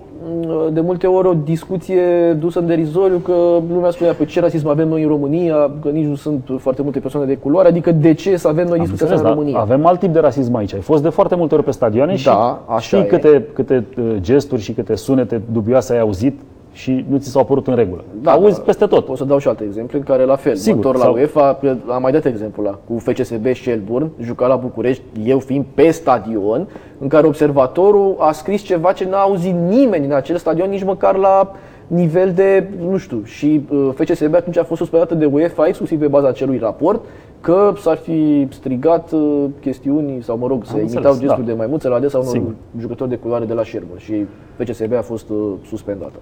de 0.71 0.81
multe 0.81 1.07
ori 1.07 1.27
o 1.27 1.33
discuție 1.43 2.33
dusă 2.39 2.59
în 2.59 2.65
derizoriu 2.67 3.17
că 3.17 3.33
lumea 3.73 3.89
spunea 3.89 4.13
pe 4.13 4.25
ce 4.25 4.39
rasism 4.39 4.67
avem 4.67 4.87
noi 4.87 5.01
în 5.01 5.07
România, 5.07 5.71
că 5.81 5.89
nici 5.89 6.05
nu 6.05 6.15
sunt 6.15 6.49
foarte 6.59 6.81
multe 6.81 6.99
persoane 6.99 7.25
de 7.25 7.35
culoare, 7.35 7.67
adică 7.67 7.91
de 7.91 8.13
ce 8.13 8.35
să 8.37 8.47
avem 8.47 8.67
noi 8.67 8.77
Am 8.77 8.83
discuția 8.83 9.05
înțeles, 9.05 9.11
asta 9.11 9.27
în 9.27 9.35
dar 9.35 9.37
România? 9.37 9.59
avem 9.59 9.85
alt 9.85 9.99
tip 9.99 10.13
de 10.13 10.19
rasism 10.19 10.55
aici. 10.55 10.73
Ai 10.73 10.79
fost 10.79 11.03
de 11.03 11.09
foarte 11.09 11.35
multe 11.35 11.55
ori 11.55 11.63
pe 11.63 11.71
stadioane 11.71 12.15
și 12.15 12.25
Da, 12.25 12.61
așa 12.67 12.79
știi 12.79 12.97
e. 12.99 13.03
câte, 13.03 13.45
câte 13.53 13.85
uh, 13.97 14.15
gesturi 14.19 14.61
și 14.61 14.71
câte 14.73 14.95
sunete 14.95 15.41
dubioase 15.51 15.93
ai 15.93 15.99
auzit 15.99 16.39
și 16.71 17.05
nu 17.09 17.17
ți 17.17 17.29
s-au 17.29 17.45
părut 17.45 17.67
în 17.67 17.75
regulă. 17.75 18.03
Da, 18.21 18.31
Auzi 18.31 18.57
da. 18.57 18.63
peste 18.65 18.85
tot. 18.85 19.05
Pot 19.05 19.17
să 19.17 19.23
dau 19.23 19.37
și 19.37 19.47
alte 19.47 19.63
exemple 19.63 19.97
în 19.97 20.03
care 20.03 20.23
la 20.23 20.35
fel. 20.35 20.55
Sigur, 20.55 20.81
Sigur, 20.81 20.95
la 20.95 21.03
sau- 21.03 21.13
UEFA, 21.13 21.59
am 21.87 22.01
mai 22.01 22.11
dat 22.11 22.25
exemplu 22.25 22.63
la 22.63 22.79
cu 22.87 22.97
FCSB 22.99 23.45
Shelburne, 23.53 24.09
juca 24.21 24.47
la 24.47 24.55
București, 24.55 25.03
eu 25.25 25.39
fiind 25.39 25.65
pe 25.73 25.89
stadion, 25.91 26.67
în 26.99 27.07
care 27.07 27.27
observatorul 27.27 28.15
a 28.19 28.31
scris 28.31 28.61
ceva 28.61 28.91
ce 28.91 29.05
n-a 29.05 29.21
auzit 29.21 29.53
nimeni 29.53 30.05
în 30.05 30.11
acel 30.13 30.37
stadion, 30.37 30.69
nici 30.69 30.83
măcar 30.83 31.15
la 31.15 31.51
nivel 31.89 32.31
de, 32.31 32.67
nu 32.89 32.97
știu, 32.97 33.21
și 33.23 33.65
uh, 33.69 33.89
FCSB 33.93 34.33
atunci 34.33 34.57
a 34.57 34.63
fost 34.63 34.79
suspendată 34.79 35.15
de 35.15 35.25
UEFA 35.25 35.67
exclusiv 35.67 35.99
pe 35.99 36.07
baza 36.07 36.27
acelui 36.27 36.57
raport, 36.57 37.05
că 37.41 37.73
s-ar 37.77 37.97
fi 37.97 38.47
strigat 38.51 39.11
uh, 39.11 39.45
chestiuni 39.61 40.21
sau, 40.21 40.37
mă 40.37 40.47
rog, 40.47 40.65
se 40.65 40.71
înțeles, 40.71 40.93
imitau 40.93 41.11
gesturi 41.11 41.45
da. 41.45 41.51
de 41.51 41.57
maimuțe 41.57 41.87
la 41.87 41.95
adresa 41.95 42.17
unor 42.17 42.31
Sigur. 42.31 42.53
jucători 42.79 43.09
de 43.09 43.15
culoare 43.15 43.45
de 43.45 43.53
la 43.53 43.63
Shelburne 43.63 43.99
și 43.99 44.25
FCSB 44.57 44.93
a 44.93 45.01
fost 45.01 45.29
uh, 45.29 45.37
suspendată. 45.67 46.19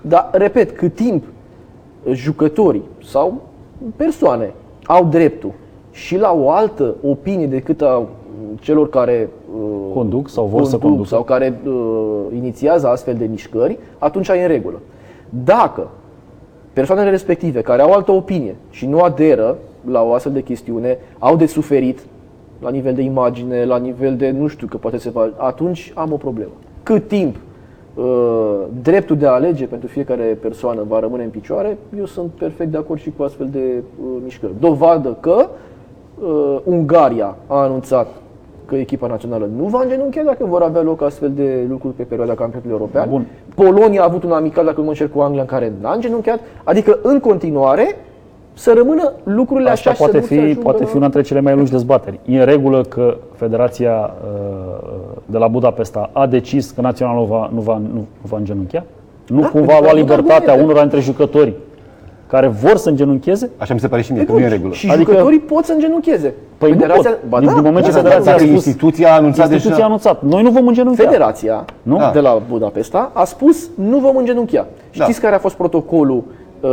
Dar, 0.00 0.30
repet, 0.32 0.70
cât 0.70 0.94
timp 0.94 1.24
jucătorii 2.12 2.84
sau 3.04 3.42
persoane 3.96 4.54
au 4.84 5.04
dreptul 5.04 5.52
și 5.90 6.16
la 6.16 6.32
o 6.32 6.50
altă 6.50 6.94
opinie 7.02 7.46
decât 7.46 7.82
a 7.82 8.06
celor 8.60 8.88
care 8.88 9.28
uh, 9.54 9.94
Conduc 9.94 10.28
sau 10.28 10.46
vor 10.46 10.64
să 10.64 10.78
conducă. 10.78 11.08
sau 11.08 11.22
care 11.22 11.60
uh, 11.66 11.72
inițiază 12.34 12.88
astfel 12.88 13.14
de 13.14 13.24
mișcări, 13.24 13.78
atunci 13.98 14.28
e 14.28 14.42
în 14.42 14.48
regulă. 14.48 14.80
Dacă 15.44 15.88
persoanele 16.72 17.10
respective 17.10 17.60
care 17.60 17.82
au 17.82 17.92
altă 17.92 18.12
opinie 18.12 18.56
și 18.70 18.86
nu 18.86 19.00
aderă 19.00 19.56
la 19.90 20.02
o 20.02 20.12
astfel 20.12 20.32
de 20.32 20.42
chestiune, 20.42 20.98
au 21.18 21.36
de 21.36 21.46
suferit 21.46 21.98
la 22.60 22.70
nivel 22.70 22.94
de 22.94 23.02
imagine, 23.02 23.64
la 23.64 23.76
nivel 23.76 24.16
de 24.16 24.30
nu 24.30 24.46
știu 24.46 24.66
că 24.66 24.76
poate 24.76 24.98
se 24.98 25.10
va, 25.10 25.30
atunci 25.36 25.92
am 25.94 26.12
o 26.12 26.16
problemă. 26.16 26.50
Cât 26.82 27.08
timp 27.08 27.36
uh, 27.94 28.04
dreptul 28.82 29.16
de 29.16 29.26
a 29.26 29.32
alege 29.32 29.66
pentru 29.66 29.88
fiecare 29.88 30.22
persoană 30.22 30.84
va 30.88 30.98
rămâne 30.98 31.24
în 31.24 31.30
picioare, 31.30 31.78
eu 31.98 32.04
sunt 32.04 32.30
perfect 32.30 32.70
de 32.70 32.76
acord 32.76 33.00
și 33.00 33.12
cu 33.16 33.22
astfel 33.22 33.48
de 33.52 33.82
uh, 34.02 34.08
mișcări. 34.22 34.52
Dovadă 34.60 35.16
că 35.20 35.48
uh, 36.20 36.58
Ungaria 36.64 37.36
a 37.46 37.56
anunțat 37.56 38.06
că 38.68 38.76
echipa 38.76 39.06
națională 39.06 39.48
nu 39.56 39.64
va 39.64 39.80
îngenunchea 39.82 40.24
dacă 40.24 40.44
vor 40.46 40.62
avea 40.62 40.82
loc 40.82 41.02
astfel 41.02 41.30
de 41.34 41.64
lucruri 41.68 41.94
pe 41.94 42.02
perioada 42.02 42.34
campionatului 42.34 42.76
european. 42.76 43.08
Bun. 43.08 43.26
Polonia 43.54 44.00
a 44.00 44.04
avut 44.04 44.22
un 44.22 44.30
amical, 44.30 44.64
dacă 44.64 44.76
nu 44.76 44.82
mă 44.82 44.88
înșel, 44.88 45.08
cu 45.08 45.20
Anglia, 45.20 45.40
în 45.40 45.46
care 45.46 45.72
n-a 45.80 45.92
îngenunchiat. 45.92 46.40
Adică, 46.64 46.98
în 47.02 47.20
continuare, 47.20 47.96
să 48.52 48.72
rămână 48.76 49.12
lucrurile 49.22 49.70
Asta 49.70 49.90
așa 49.90 50.04
și 50.04 50.10
poate 50.10 50.20
să 50.20 50.20
nu 50.20 50.26
se 50.26 50.34
fi, 50.34 50.40
ajungă 50.40 50.60
poate 50.62 50.82
la- 50.82 50.88
fi 50.88 50.96
una 50.96 51.04
dintre 51.04 51.22
cele 51.22 51.40
mai 51.40 51.54
lungi 51.54 51.70
dezbateri. 51.70 52.20
E 52.24 52.38
în 52.38 52.44
regulă 52.44 52.82
că 52.82 53.16
Federația 53.34 54.14
uh, 54.24 54.88
de 55.26 55.38
la 55.38 55.48
Budapesta 55.48 56.10
a 56.12 56.26
decis 56.26 56.70
că 56.70 56.80
naționalul 56.80 57.24
va, 57.26 57.50
nu, 57.54 57.60
va, 57.60 57.76
nu, 57.78 57.88
nu 57.94 58.06
va 58.22 58.36
îngenunchea? 58.36 58.84
Nu 59.26 59.40
Da, 59.40 59.48
cumva 59.48 59.72
pentru 59.72 59.72
a 59.72 59.78
că 59.78 59.82
luat 59.82 59.94
a 59.94 59.96
avut 59.98 60.08
libertatea 60.08 60.36
argumente. 60.52 60.62
unora 60.64 60.80
dintre 60.80 61.00
jucători 61.00 61.54
care 62.28 62.46
vor 62.46 62.76
să 62.76 62.88
îngenuncheze? 62.88 63.50
Așa 63.56 63.74
mi 63.74 63.80
se 63.80 63.88
pare 63.88 64.02
și 64.02 64.12
mie, 64.12 64.22
Păi 64.24 64.34
că 64.34 64.40
nu 64.40 64.40
e 64.40 64.42
în 64.44 64.48
bun, 64.48 64.56
regulă. 64.58 64.74
Și 64.74 64.88
Adică- 64.90 65.10
jucătorii 65.10 65.38
pot 65.38 65.64
să 65.64 65.72
îngenuncheze. 65.72 66.34
Păi 66.58 66.70
nu 66.72 66.78
Federația, 66.78 67.10
pot. 67.10 67.28
Ba 67.28 67.38
Din- 67.38 67.48
da, 67.48 67.54
din 67.54 67.62
moment 67.62 67.84
ce 67.84 67.90
da, 67.90 67.96
da, 67.96 68.02
Federația 68.02 68.32
da, 68.32 68.38
Dacă 68.38 68.42
a 68.44 68.46
spus- 68.52 68.64
instituția 68.66 69.12
a 69.12 69.16
anunțat 69.16 69.50
Instituția 69.50 69.70
a 69.72 69.74
deja... 69.76 69.84
anunțat. 69.86 70.22
Noi 70.22 70.42
nu 70.42 70.50
vom 70.50 70.66
îngenunchea. 70.66 71.04
Federația 71.04 71.64
Nu? 71.82 71.98
de 72.12 72.20
la 72.20 72.42
Budapesta 72.48 73.10
a 73.14 73.24
spus 73.24 73.68
nu 73.74 73.98
vom 73.98 74.16
îngenunchia. 74.16 74.66
Știți 74.90 75.20
Da. 75.20 75.24
care 75.24 75.34
a 75.34 75.38
fost 75.38 75.54
protocolul 75.56 76.22
uh, 76.60 76.70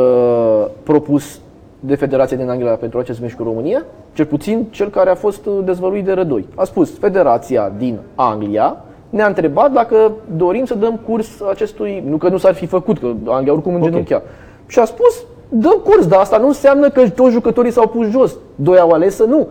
propus 0.83 1.39
de 1.79 1.95
Federația 1.95 2.38
din 2.38 2.50
Anglia 2.50 2.71
pentru 2.71 3.00
acest 3.00 3.21
meci 3.21 3.33
cu 3.33 3.43
România? 3.43 3.83
Cel 4.13 4.25
puțin 4.25 4.65
cel 4.69 4.89
care 4.89 5.09
a 5.09 5.15
fost 5.15 5.45
uh, 5.45 5.53
dezvăluit 5.65 6.05
de 6.05 6.12
Rădoi. 6.12 6.45
A 6.55 6.63
spus 6.63 6.97
Federația 7.00 7.71
din 7.77 7.97
Anglia 8.15 8.77
ne-a 9.09 9.27
întrebat 9.27 9.71
dacă 9.71 10.12
dorim 10.35 10.65
să 10.65 10.75
dăm 10.75 11.00
curs 11.07 11.27
acestui, 11.51 12.03
nu 12.09 12.17
că 12.17 12.29
nu 12.29 12.38
s-ar 12.38 12.53
fi 12.53 12.65
făcut, 12.65 13.00
că 13.00 13.07
Anglia 13.27 13.53
oricum 13.53 13.75
îngenunchea. 13.75 14.21
Și 14.67 14.79
a 14.79 14.85
spus 14.85 15.24
dăm 15.59 15.81
curs, 15.83 16.07
dar 16.07 16.19
asta 16.19 16.38
nu 16.38 16.47
înseamnă 16.47 16.89
că 16.89 17.09
toți 17.09 17.31
jucătorii 17.31 17.71
s-au 17.71 17.88
pus 17.88 18.09
jos. 18.09 18.35
Doi 18.55 18.77
au 18.79 18.89
ales 18.89 19.15
să 19.15 19.24
nu. 19.24 19.47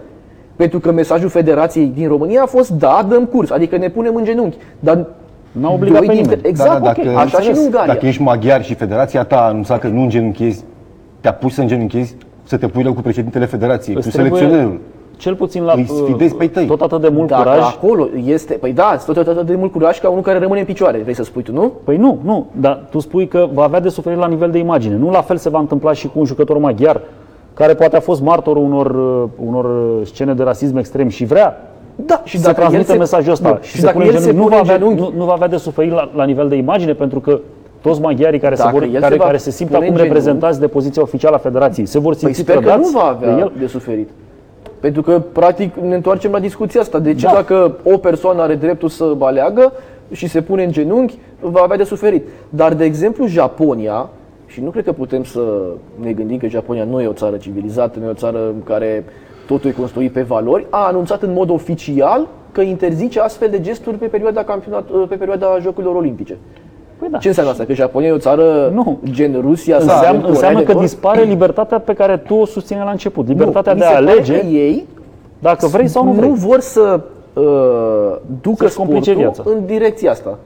Pentru 0.57 0.79
că 0.79 0.93
mesajul 0.93 1.29
Federației 1.29 1.93
din 1.95 2.09
România 2.09 2.43
a 2.43 2.47
fost 2.47 2.71
da, 2.71 3.07
dăm 3.09 3.25
curs, 3.25 3.51
adică 3.51 3.77
ne 3.77 3.89
punem 3.89 4.15
în 4.15 4.25
genunchi. 4.25 4.57
Dar 4.81 5.07
N-a 5.53 5.71
obligat 5.73 5.99
doi 5.99 6.07
pe 6.07 6.15
dintre- 6.15 6.35
nimeni. 6.35 6.49
Exact, 6.49 6.83
da, 6.83 6.89
ok. 6.91 7.05
dacă, 7.05 7.17
Așa 7.19 7.41
și 7.41 7.51
în 7.51 7.57
Ungaria. 7.59 7.93
Dacă 7.93 8.07
ești 8.07 8.23
maghiar 8.23 8.65
și 8.65 8.75
federația 8.75 9.25
ta 9.25 9.37
a 9.37 9.47
anunțat 9.49 9.81
că 9.81 9.87
nu 9.89 10.01
îngenunchezi, 10.03 10.65
te 11.21 11.29
apuci 11.29 11.53
să 11.53 11.61
îngenunchezi, 11.61 12.17
să 12.43 12.57
te 12.57 12.67
pui 12.67 12.83
la 12.83 12.93
cu 12.93 13.01
președintele 13.01 13.45
federației, 13.45 13.95
cu 13.95 14.01
Îți 14.05 14.11
trebuie 14.11 14.33
selecționerul. 14.33 14.81
Cel 15.25 15.35
puțin 15.35 15.63
la 15.65 15.73
Îi 15.73 15.87
sfidezi 15.89 16.35
pe 16.35 16.47
tăi. 16.47 16.67
tot 16.67 16.81
atât 16.81 17.01
de 17.01 17.09
mult 17.09 17.29
Dacă 17.29 17.43
curaj. 17.43 17.59
acolo 17.61 18.09
este, 18.25 18.55
păi 18.55 18.73
da, 18.73 18.97
tot 19.07 19.17
atât 19.17 19.47
de 19.47 19.55
mult 19.55 19.73
curaj 19.73 20.01
ca 20.01 20.09
unul 20.09 20.23
care 20.23 20.39
rămâne 20.39 20.61
în 20.61 20.67
picioare, 20.67 20.99
vrei 20.99 21.15
să 21.15 21.23
spui 21.25 21.43
tu, 21.43 21.53
nu? 21.53 21.73
Păi 21.85 21.97
nu, 21.97 22.19
nu, 22.25 22.47
dar 22.61 22.87
tu 22.91 22.99
spui 22.99 23.29
că 23.29 23.47
va 23.55 23.63
avea 23.63 23.81
de 23.81 23.89
suferit 23.89 24.19
la 24.19 24.27
nivel 24.27 24.51
de 24.51 24.59
imagine. 24.59 24.97
Nu 24.97 25.11
la 25.11 25.21
fel 25.21 25.37
se 25.37 25.49
va 25.49 25.59
întâmpla 25.59 25.93
și 25.93 26.07
cu 26.07 26.19
un 26.19 26.25
jucător 26.25 26.59
maghiar 26.59 27.01
care 27.55 27.75
poate 27.75 27.97
a 27.97 28.01
fost 28.01 28.23
martorul 28.23 28.63
unor, 28.65 28.91
uh, 28.91 29.29
unor 29.47 29.65
uh, 29.65 30.07
scene 30.07 30.35
de 30.35 30.43
rasism 30.43 30.77
extrem 30.77 31.09
și 31.09 31.25
vrea 31.25 31.61
Da, 31.97 32.21
și 32.25 32.31
și 32.31 32.37
să 32.39 32.43
dacă 32.47 32.61
el 32.61 32.67
transmită 32.67 32.93
se- 32.93 32.99
mesajul 32.99 33.33
ăsta 33.33 33.49
nu, 33.49 33.59
și, 33.63 33.69
și 33.71 33.77
se 33.77 33.83
dacă 33.85 33.97
pune 33.99 34.09
în 34.09 34.15
el 34.15 34.21
se 34.21 34.27
genunchi, 34.31 34.43
nu, 34.43 34.57
pune 34.57 34.63
va 34.63 34.73
în 34.75 34.81
avea, 34.81 34.87
genunchi- 34.89 35.13
nu, 35.15 35.19
nu 35.19 35.25
va 35.25 35.33
avea 35.33 35.49
de 35.49 35.57
suferit 35.57 35.93
la, 35.93 36.11
la 36.15 36.25
nivel 36.25 36.49
de 36.49 36.57
imagine 36.57 36.93
pentru 36.93 37.21
că 37.21 37.41
toți 37.81 38.01
maghiarii 38.01 38.39
care, 38.39 38.55
se, 38.55 38.63
Dacă 38.63 38.75
vor, 38.75 38.83
el 38.83 38.93
se 38.93 38.99
care, 38.99 39.17
va 39.17 39.25
care 39.25 39.37
se 39.37 39.51
simt 39.51 39.71
pune 39.71 39.83
acum 39.85 39.95
în 39.95 40.01
genunchi- 40.01 40.07
reprezentați 40.07 40.61
de 40.61 40.67
poziția 40.67 41.03
oficială 41.03 41.35
a 41.35 41.39
Federației 41.39 41.87
se 41.87 41.99
vor 41.99 42.13
Păi 42.13 42.21
simți 42.21 42.39
sper 42.41 42.55
că 42.55 42.61
nu 42.61 42.67
trădați 42.69 42.93
va 42.93 43.17
de 43.21 43.27
avea 43.27 43.39
el. 43.39 43.53
de 43.59 43.67
suferit. 43.67 44.09
Pentru 44.85 45.03
că, 45.03 45.23
practic, 45.33 45.75
ne 45.77 45.95
întoarcem 45.95 46.31
la 46.31 46.39
discuția 46.39 46.81
asta. 46.81 46.99
De 46.99 47.15
ce 47.15 47.27
Da. 47.27 47.33
dacă 47.33 47.77
o 47.83 47.99
persoană 47.99 48.43
are 48.43 48.55
dreptul 48.55 48.89
să 48.89 49.17
aleagă 49.19 49.73
și 50.13 50.29
se 50.29 50.43
pune 50.43 50.65
în 50.65 50.73
genunchi, 50.73 51.19
va 51.41 51.61
avea 51.61 51.77
de 51.77 51.85
suferit. 51.85 52.27
Dar, 52.49 52.75
de 52.75 52.85
exemplu, 52.85 53.27
Japonia, 53.27 54.09
și 54.47 54.61
nu 54.61 54.71
cred 54.71 54.85
că 54.85 54.93
putem 54.93 55.25
să 55.25 55.41
ne 56.01 56.13
gândim 56.13 56.39
că 56.39 56.47
Japonia 56.47 56.85
nu 56.85 57.01
e 57.01 57.07
o 57.07 57.13
țară 57.13 57.37
civilizată, 57.37 57.99
nu 57.99 58.07
e 58.07 58.11
o 58.11 58.15
țară 58.15 58.39
în 58.39 58.63
care 58.65 59.05
totul 59.47 59.71
e 59.71 59.73
construit 59.73 60.13
pe 60.13 60.23
valori, 60.23 60.67
a 60.71 60.87
anunțat 60.87 61.23
în 61.23 61.33
mod 61.33 61.51
oficial 61.51 62.29
că 62.53 62.61
interzice 62.61 63.21
astfel 63.21 63.51
de 63.51 63.61
gesturi 63.61 63.97
pe 63.97 64.07
perioada, 64.07 64.45
campionat, 64.45 64.85
pe 65.09 65.15
perioada 65.15 65.59
Jocurilor 65.61 65.95
Olimpice. 65.95 66.37
Păi 67.05 67.13
da. 67.13 67.19
Ce 67.19 67.29
înseamnă 67.29 67.53
asta? 67.53 67.65
Că 67.65 67.73
Japonia 67.75 68.09
e 68.09 68.13
o 68.13 68.19
țară 68.19 68.71
Nu. 68.75 68.99
gen 69.11 69.39
Rusia 69.41 69.81
sau 69.81 69.95
Înseamnă, 69.95 70.11
Coreea 70.11 70.29
înseamnă 70.31 70.59
de 70.59 70.65
că 70.65 70.73
Nord? 70.73 70.85
dispare 70.85 71.23
libertatea 71.23 71.79
pe 71.79 71.93
care 71.93 72.17
tu 72.17 72.35
o 72.35 72.45
susține 72.47 72.83
la 72.85 72.91
început. 72.91 73.29
Libertatea 73.29 73.73
Nu, 73.73 73.79
de 73.79 73.85
mi 73.85 73.91
a 73.93 73.97
se 73.99 74.05
pare 74.05 74.11
alege 74.11 74.39
că 74.41 74.47
ei 74.47 74.87
dacă 75.39 75.67
vrei 75.67 75.89
sau 75.89 76.05
nu 76.05 76.13
vrei. 76.13 76.29
nu 76.29 76.35
vor 76.35 76.61
să 76.61 77.01
uh, 77.33 77.45
ducă 78.43 78.65
Să-și 78.65 78.77
complice 78.77 79.11
sportul 79.11 79.33
viața. 79.35 79.43
în 79.57 79.67
direcția 79.67 80.11
asta. 80.11 80.39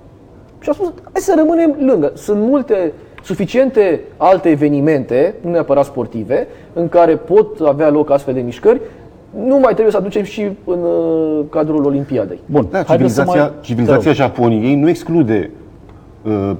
Și 0.60 0.68
a 0.68 0.72
spus, 0.72 0.86
hai 1.12 1.20
să 1.20 1.34
rămânem 1.36 1.76
lângă. 1.86 2.12
Sunt 2.14 2.40
multe, 2.40 2.92
suficiente 3.22 4.00
alte 4.16 4.48
evenimente, 4.48 5.34
nu 5.40 5.50
neapărat 5.50 5.84
sportive, 5.84 6.46
în 6.72 6.88
care 6.88 7.16
pot 7.16 7.60
avea 7.60 7.90
loc 7.90 8.10
astfel 8.10 8.34
de 8.34 8.40
mișcări. 8.40 8.80
Nu 9.46 9.58
mai 9.58 9.72
trebuie 9.72 9.90
să 9.90 9.96
aducem 9.96 10.22
și 10.22 10.40
în 10.64 10.78
uh, 10.82 11.44
cadrul 11.50 11.84
Olimpiadei. 11.84 12.40
Bun, 12.46 12.66
Da, 12.70 12.82
haideți 12.82 13.14
să 13.14 13.20
civilizația, 13.22 13.42
mai... 13.42 13.52
civilizația 13.60 14.12
Japoniei 14.12 14.74
nu 14.74 14.88
exclude 14.88 15.50
uh, 16.28 16.50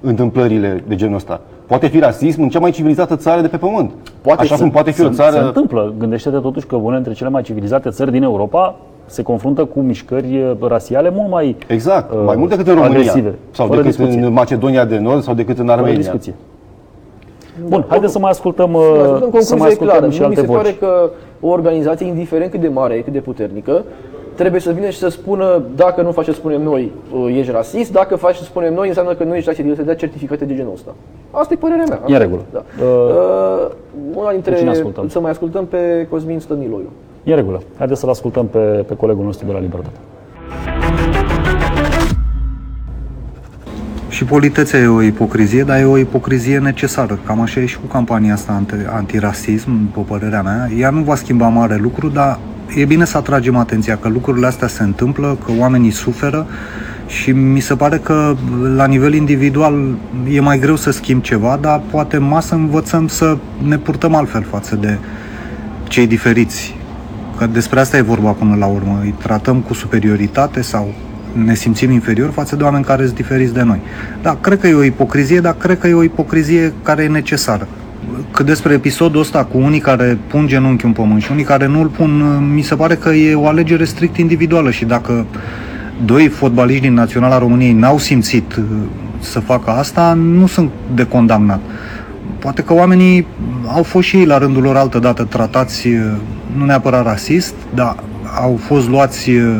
întâmplările 0.00 0.84
de 0.88 0.94
genul 0.94 1.14
ăsta. 1.14 1.40
Poate 1.66 1.86
fi 1.86 1.98
rasism 1.98 2.42
în 2.42 2.48
cea 2.48 2.58
mai 2.58 2.70
civilizată 2.70 3.16
țară 3.16 3.40
de 3.40 3.48
pe 3.48 3.56
pământ. 3.56 3.90
Poate 4.20 4.40
Așa 4.42 4.54
să- 4.56 4.62
cum 4.62 4.70
poate 4.70 4.90
fi 4.90 5.00
o 5.04 5.04
Se 5.04 5.10
țară... 5.14 5.46
întâmplă. 5.46 5.94
Gândește-te 5.98 6.36
totuși 6.38 6.66
că 6.66 6.76
una 6.76 6.94
dintre 6.94 7.12
cele 7.12 7.28
mai 7.30 7.42
civilizate 7.42 7.88
țări 7.90 8.10
din 8.10 8.22
Europa 8.22 8.76
se 9.06 9.22
confruntă 9.22 9.64
cu 9.64 9.80
mișcări 9.80 10.42
uh, 10.42 10.68
rasiale 10.68 11.10
mult 11.14 11.30
mai 11.30 11.56
Exact, 11.66 12.12
uh, 12.12 12.18
mai 12.24 12.36
mult 12.36 12.50
decât 12.50 12.66
în 12.66 12.74
România. 12.74 12.96
agresive. 12.98 13.34
Sau 13.50 13.66
Fără 13.66 13.80
decât 13.82 13.96
discuție. 13.96 14.24
în 14.24 14.32
Macedonia 14.32 14.84
de 14.84 14.98
Nord 14.98 15.22
sau 15.22 15.34
decât 15.34 15.58
în 15.58 15.64
Fără 15.66 15.76
Armenia. 15.78 15.98
discuție. 15.98 16.34
Bun, 17.68 17.84
haideți 17.88 18.12
să 18.12 18.18
mai 18.18 18.30
ascultăm, 18.30 18.74
În 18.74 18.80
uh, 18.80 19.18
concluzie 19.20 19.40
să 19.46 19.56
mai 19.56 19.68
e 19.68 19.70
ascultăm 19.70 19.96
clară. 19.96 20.12
și 20.12 20.20
Nu 20.20 20.26
mi 20.26 20.34
alte 20.34 20.40
se 20.46 20.52
voci. 20.52 20.56
pare 20.62 20.76
că 20.80 21.10
o 21.40 21.48
organizație, 21.48 22.06
indiferent 22.06 22.50
cât 22.50 22.60
de 22.60 22.68
mare 22.68 22.94
e, 22.94 23.00
cât 23.00 23.12
de 23.12 23.18
puternică, 23.18 23.84
trebuie 24.40 24.60
să 24.60 24.72
vină 24.72 24.88
și 24.88 24.98
să 24.98 25.08
spună 25.08 25.62
dacă 25.76 26.02
nu 26.02 26.12
faci 26.12 26.24
ce 26.24 26.32
spunem 26.32 26.62
noi, 26.62 26.92
uh, 27.12 27.36
ești 27.38 27.52
rasist, 27.52 27.92
dacă 27.92 28.16
faci 28.16 28.36
ce 28.36 28.42
spunem 28.42 28.74
noi, 28.74 28.88
înseamnă 28.88 29.14
că 29.14 29.24
nu 29.24 29.34
ești 29.36 29.48
rasist, 29.48 29.76
să 29.76 29.82
dea 29.82 29.94
certificate 29.94 30.44
de 30.44 30.54
genul 30.54 30.72
ăsta. 30.74 30.94
Asta 31.30 31.54
e 31.54 31.56
părerea 31.56 31.84
mea. 31.88 32.00
Asta 32.02 32.12
în 32.12 32.18
regulă. 32.18 32.42
Da. 32.52 32.62
Uh, 32.82 32.86
Uh, 32.86 33.68
una 34.14 34.30
dintre, 34.30 34.52
pe 34.52 34.58
cine 34.58 34.70
ascultăm? 34.70 35.08
să 35.08 35.20
mai 35.20 35.30
ascultăm 35.30 35.66
pe 35.66 36.06
Cosmin 36.10 36.40
Stăniloiu. 36.40 36.90
E 37.24 37.30
în 37.30 37.36
regulă. 37.36 37.62
Haideți 37.78 38.00
să-l 38.00 38.08
ascultăm 38.08 38.46
pe, 38.46 38.58
pe 38.58 38.94
colegul 38.94 39.24
nostru 39.24 39.46
de 39.46 39.52
la 39.52 39.58
Libertate. 39.60 39.96
Și 44.08 44.24
politețea 44.24 44.80
e 44.80 44.86
o 44.86 45.02
ipocrizie, 45.02 45.62
dar 45.62 45.80
e 45.80 45.84
o 45.84 45.96
ipocrizie 45.98 46.58
necesară. 46.58 47.18
Cam 47.26 47.40
așa 47.40 47.60
e 47.60 47.66
și 47.66 47.78
cu 47.80 47.86
campania 47.86 48.32
asta 48.32 48.62
anti- 48.62 48.86
antirasism, 48.96 49.70
după 49.84 50.00
părerea 50.08 50.42
mea. 50.42 50.68
Ea 50.78 50.90
nu 50.90 51.00
va 51.00 51.14
schimba 51.14 51.48
mare 51.48 51.76
lucru, 51.76 52.08
dar 52.08 52.38
e 52.74 52.84
bine 52.84 53.04
să 53.04 53.16
atragem 53.16 53.56
atenția 53.56 53.96
că 53.96 54.08
lucrurile 54.08 54.46
astea 54.46 54.68
se 54.68 54.82
întâmplă, 54.82 55.38
că 55.44 55.52
oamenii 55.58 55.90
suferă 55.90 56.46
și 57.06 57.30
mi 57.30 57.60
se 57.60 57.74
pare 57.74 57.98
că 57.98 58.34
la 58.74 58.86
nivel 58.86 59.14
individual 59.14 59.96
e 60.30 60.40
mai 60.40 60.58
greu 60.58 60.76
să 60.76 60.90
schimb 60.90 61.22
ceva, 61.22 61.58
dar 61.60 61.80
poate 61.90 62.16
în 62.16 62.22
masă 62.22 62.54
învățăm 62.54 63.06
să 63.06 63.36
ne 63.66 63.78
purtăm 63.78 64.14
altfel 64.14 64.42
față 64.50 64.76
de 64.76 64.98
cei 65.88 66.06
diferiți. 66.06 66.76
Că 67.38 67.46
despre 67.46 67.80
asta 67.80 67.96
e 67.96 68.00
vorba 68.00 68.30
până 68.30 68.56
la 68.56 68.66
urmă. 68.66 68.98
Îi 69.02 69.14
tratăm 69.22 69.60
cu 69.60 69.74
superioritate 69.74 70.60
sau 70.60 70.94
ne 71.32 71.54
simțim 71.54 71.90
inferior 71.90 72.30
față 72.30 72.56
de 72.56 72.62
oameni 72.62 72.84
care 72.84 73.04
sunt 73.04 73.16
diferiți 73.16 73.54
de 73.54 73.62
noi. 73.62 73.80
Da, 74.22 74.36
cred 74.40 74.60
că 74.60 74.66
e 74.66 74.74
o 74.74 74.82
ipocrizie, 74.82 75.40
dar 75.40 75.54
cred 75.54 75.78
că 75.78 75.86
e 75.86 75.94
o 75.94 76.02
ipocrizie 76.02 76.72
care 76.82 77.02
e 77.02 77.08
necesară. 77.08 77.68
Cât 78.30 78.46
despre 78.46 78.72
episodul 78.72 79.20
ăsta 79.20 79.44
cu 79.44 79.58
unii 79.58 79.80
care 79.80 80.18
pun 80.26 80.46
genunchi 80.46 80.84
în 80.84 80.92
pământ 80.92 81.22
și 81.22 81.32
unii 81.32 81.44
care 81.44 81.66
nu 81.66 81.80
îl 81.80 81.86
pun, 81.86 82.40
mi 82.54 82.62
se 82.62 82.74
pare 82.74 82.94
că 82.94 83.08
e 83.08 83.34
o 83.34 83.46
alegere 83.46 83.84
strict 83.84 84.16
individuală 84.16 84.70
și 84.70 84.84
dacă 84.84 85.26
doi 86.04 86.28
fotbaliști 86.28 86.82
din 86.82 86.94
Naționala 86.94 87.38
României 87.38 87.72
n-au 87.72 87.98
simțit 87.98 88.54
uh, 88.56 88.64
să 89.20 89.40
facă 89.40 89.70
asta, 89.70 90.12
nu 90.12 90.46
sunt 90.46 90.70
de 90.94 91.06
condamnat. 91.06 91.60
Poate 92.38 92.62
că 92.62 92.74
oamenii 92.74 93.26
au 93.66 93.82
fost 93.82 94.06
și 94.06 94.16
ei 94.16 94.26
la 94.26 94.38
rândul 94.38 94.62
lor 94.62 94.76
altă 94.76 94.98
dată 94.98 95.22
tratați 95.22 95.88
uh, 95.88 95.94
nu 96.56 96.64
neapărat 96.64 97.04
rasist, 97.04 97.54
dar 97.74 97.96
au 98.40 98.60
fost 98.66 98.88
luați 98.88 99.30
uh, 99.30 99.56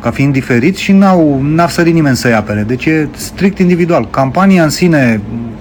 ca 0.00 0.10
fiind 0.10 0.32
diferiți 0.32 0.82
și 0.82 0.92
n-au, 0.92 1.40
n-a 1.42 1.68
sărit 1.68 1.94
nimeni 1.94 2.16
să-i 2.16 2.34
apere. 2.34 2.62
Deci 2.62 2.86
e 2.86 3.08
strict 3.16 3.58
individual. 3.58 4.08
Campania 4.10 4.62
în 4.62 4.70
sine, 4.70 5.20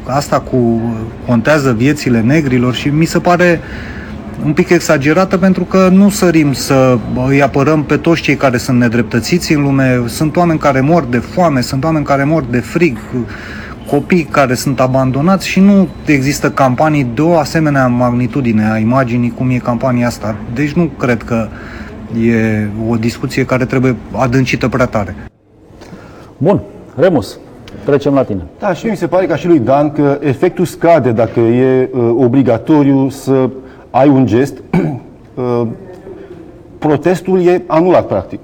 asta 0.09 0.39
cu 0.39 0.55
uh, 0.55 0.81
contează 1.25 1.73
viețile 1.73 2.21
negrilor 2.21 2.73
și 2.73 2.87
mi 2.87 3.05
se 3.05 3.19
pare 3.19 3.59
un 4.45 4.53
pic 4.53 4.69
exagerată 4.69 5.37
pentru 5.37 5.63
că 5.63 5.89
nu 5.91 6.09
sărim 6.09 6.53
să 6.53 6.97
îi 7.27 7.41
apărăm 7.41 7.83
pe 7.83 7.97
toți 7.97 8.21
cei 8.21 8.35
care 8.35 8.57
sunt 8.57 8.79
nedreptățiți 8.79 9.53
în 9.53 9.61
lume. 9.61 10.03
Sunt 10.05 10.35
oameni 10.35 10.59
care 10.59 10.81
mor 10.81 11.03
de 11.03 11.17
foame, 11.17 11.61
sunt 11.61 11.83
oameni 11.83 12.05
care 12.05 12.23
mor 12.23 12.43
de 12.49 12.59
frig. 12.59 12.97
copii 13.89 14.23
care 14.23 14.53
sunt 14.53 14.79
abandonați 14.79 15.47
și 15.47 15.59
nu 15.59 15.87
există 16.05 16.51
campanii 16.51 17.07
de 17.13 17.21
o 17.21 17.37
asemenea 17.37 17.87
magnitudine 17.87 18.71
a 18.71 18.77
imaginii 18.77 19.33
cum 19.37 19.49
e 19.49 19.57
campania 19.57 20.07
asta. 20.07 20.35
Deci 20.53 20.71
nu 20.71 20.85
cred 20.85 21.23
că 21.23 21.47
e 22.21 22.67
o 22.89 22.95
discuție 22.95 23.45
care 23.45 23.65
trebuie 23.65 23.95
adâncită 24.11 24.67
prea 24.67 24.85
tare. 24.85 25.15
Bun, 26.37 26.61
Remus, 26.95 27.37
trecem 27.85 28.13
la 28.13 28.23
tine. 28.23 28.41
Da, 28.59 28.73
și 28.73 28.81
mie 28.83 28.91
mi 28.91 28.97
se 28.97 29.07
pare 29.07 29.25
ca 29.25 29.35
și 29.35 29.47
lui 29.47 29.59
Dan 29.59 29.91
că 29.91 30.17
efectul 30.21 30.65
scade 30.65 31.11
dacă 31.11 31.39
e 31.39 31.89
uh, 31.93 32.11
obligatoriu 32.17 33.09
să 33.09 33.49
ai 33.89 34.09
un 34.09 34.25
gest. 34.25 34.57
uh, 35.33 35.61
protestul 36.77 37.41
e 37.41 37.63
anulat, 37.67 38.07
practic. 38.07 38.39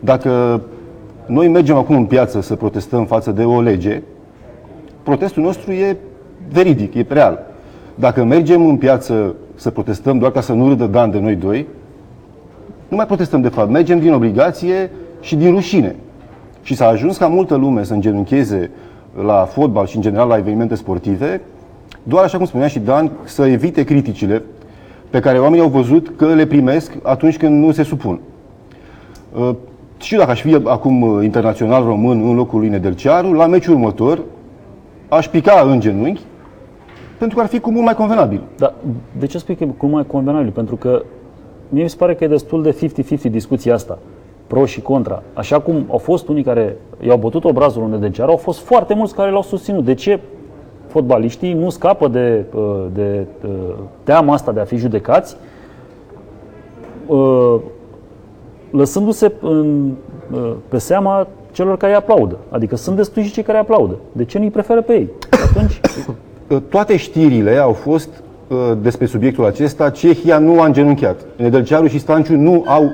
Dacă 0.00 0.60
noi 1.26 1.48
mergem 1.48 1.76
acum 1.76 1.96
în 1.96 2.04
piață 2.04 2.40
să 2.40 2.54
protestăm 2.54 3.04
față 3.04 3.30
de 3.30 3.42
o 3.42 3.60
lege, 3.60 4.02
protestul 5.02 5.42
nostru 5.42 5.72
e 5.72 5.96
veridic, 6.52 6.94
e 6.94 7.06
real. 7.08 7.46
Dacă 7.94 8.24
mergem 8.24 8.66
în 8.66 8.76
piață 8.76 9.34
să 9.54 9.70
protestăm 9.70 10.18
doar 10.18 10.30
ca 10.30 10.40
să 10.40 10.52
nu 10.52 10.68
râdă 10.68 10.84
Dan 10.84 11.10
de 11.10 11.18
noi 11.18 11.34
doi, 11.34 11.66
nu 12.88 12.96
mai 12.96 13.06
protestăm 13.06 13.40
de 13.40 13.48
fapt, 13.48 13.70
mergem 13.70 13.98
din 13.98 14.12
obligație 14.12 14.90
și 15.20 15.36
din 15.36 15.50
rușine. 15.50 15.96
Și 16.64 16.74
s-a 16.74 16.86
ajuns 16.86 17.16
ca 17.16 17.26
multă 17.26 17.54
lume 17.54 17.84
să 17.84 17.92
îngenuncheze 17.92 18.70
la 19.24 19.44
fotbal 19.44 19.86
și 19.86 19.96
în 19.96 20.02
general 20.02 20.28
la 20.28 20.36
evenimente 20.36 20.74
sportive, 20.74 21.40
doar 22.02 22.24
așa 22.24 22.36
cum 22.36 22.46
spunea 22.46 22.68
și 22.68 22.78
Dan, 22.78 23.10
să 23.24 23.46
evite 23.46 23.84
criticile 23.84 24.42
pe 25.10 25.20
care 25.20 25.38
oamenii 25.38 25.64
au 25.64 25.68
văzut 25.68 26.12
că 26.16 26.34
le 26.34 26.46
primesc 26.46 26.96
atunci 27.02 27.36
când 27.36 27.64
nu 27.64 27.72
se 27.72 27.82
supun. 27.82 28.20
Uh, 29.38 29.50
Și 29.98 30.16
dacă 30.16 30.30
aș 30.30 30.40
fi 30.40 30.54
acum 30.64 31.02
uh, 31.02 31.24
internațional 31.24 31.84
român 31.84 32.28
în 32.28 32.34
locul 32.34 32.58
lui 32.58 32.68
Nedelcearu, 32.68 33.32
la 33.32 33.46
meciul 33.46 33.74
următor 33.74 34.22
aș 35.08 35.28
pica 35.28 35.60
în 35.66 35.80
genunchi, 35.80 36.20
pentru 37.18 37.36
că 37.36 37.42
ar 37.42 37.48
fi 37.48 37.60
cu 37.60 37.70
mult 37.70 37.84
mai 37.84 37.94
convenabil. 37.94 38.40
Dar 38.56 38.74
de 39.18 39.26
ce 39.26 39.38
spui 39.38 39.54
că 39.54 39.64
e 39.64 39.66
cum 39.76 39.90
mai 39.90 40.06
convenabil? 40.06 40.50
Pentru 40.50 40.76
că 40.76 41.02
mie 41.68 41.82
mi 41.82 41.90
se 41.90 41.96
pare 41.96 42.14
că 42.14 42.24
e 42.24 42.28
destul 42.28 42.62
de 42.62 42.76
50-50 43.28 43.30
discuția 43.30 43.74
asta, 43.74 43.98
pro 44.54 44.66
și 44.66 44.80
contra. 44.80 45.22
Așa 45.32 45.60
cum 45.60 45.86
au 45.90 45.98
fost 45.98 46.28
unii 46.28 46.42
care 46.42 46.76
i-au 47.06 47.16
bătut 47.16 47.44
obrazul 47.44 47.82
lui 47.82 47.90
Nedelcearu, 47.90 48.30
au 48.30 48.36
fost 48.36 48.60
foarte 48.60 48.94
mulți 48.94 49.14
care 49.14 49.30
l-au 49.30 49.42
susținut. 49.42 49.84
De 49.84 49.94
ce 49.94 50.20
fotbaliștii 50.86 51.52
nu 51.52 51.70
scapă 51.70 52.08
de, 52.08 52.44
uh, 52.54 52.84
de, 52.92 53.26
de 53.40 53.48
teama 54.02 54.32
asta 54.32 54.52
de 54.52 54.60
a 54.60 54.64
fi 54.64 54.76
judecați, 54.76 55.36
uh, 57.06 57.56
lăsându-se 58.70 59.32
în, 59.40 59.90
uh, 60.32 60.52
pe 60.68 60.78
seama 60.78 61.26
celor 61.52 61.76
care 61.76 61.92
îi 61.92 61.98
aplaudă. 61.98 62.36
Adică 62.48 62.76
sunt 62.76 62.96
destui 62.96 63.22
și 63.22 63.32
cei 63.32 63.42
care 63.42 63.58
îi 63.58 63.64
aplaudă. 63.64 63.96
De 64.12 64.24
ce 64.24 64.38
nu 64.38 64.44
îi 64.44 64.50
preferă 64.50 64.82
pe 64.82 64.92
ei? 64.92 65.10
Atunci, 65.50 65.80
Uh, 66.48 66.58
Toate 66.68 66.96
știrile 66.96 67.56
au 67.56 67.72
fost 67.72 68.08
uh, 68.48 68.56
despre 68.82 69.06
subiectul 69.06 69.44
acesta. 69.44 69.90
Cehia 69.90 70.38
nu 70.38 70.60
a 70.60 70.66
îngenunchiat. 70.66 71.16
Nedelcearu 71.36 71.86
și 71.86 71.98
Stanciu 71.98 72.36
nu 72.36 72.64
au 72.66 72.92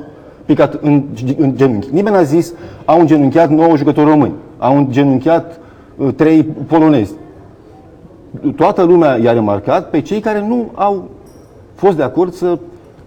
picat 0.54 0.78
în, 0.82 1.02
în 1.38 1.56
genunchi. 1.56 1.88
Nimeni 1.92 2.16
n-a 2.16 2.22
zis 2.22 2.52
au 2.84 3.00
îngenunchiat 3.00 3.50
9 3.50 3.76
jucători 3.76 4.08
români. 4.08 4.32
Au 4.58 4.76
îngenunchiat 4.76 5.60
uh, 5.96 6.14
3 6.16 6.42
polonezi. 6.42 7.12
Toată 8.56 8.82
lumea 8.82 9.16
i-a 9.16 9.32
remarcat 9.32 9.90
pe 9.90 10.00
cei 10.00 10.20
care 10.20 10.44
nu 10.48 10.70
au 10.74 11.08
fost 11.74 11.96
de 11.96 12.02
acord 12.02 12.32
să 12.32 12.58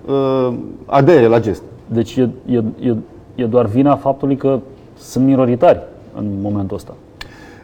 uh, 0.05 0.53
adere 0.85 1.25
la 1.27 1.39
gest. 1.39 1.61
deci 1.85 2.15
e, 2.15 2.29
e, 2.45 2.63
e, 2.79 2.95
e 3.35 3.45
doar 3.45 3.65
vina 3.65 3.95
faptului 3.95 4.35
că 4.35 4.59
sunt 4.97 5.25
minoritari 5.25 5.79
în 6.17 6.25
momentul 6.41 6.75
ăsta. 6.75 6.93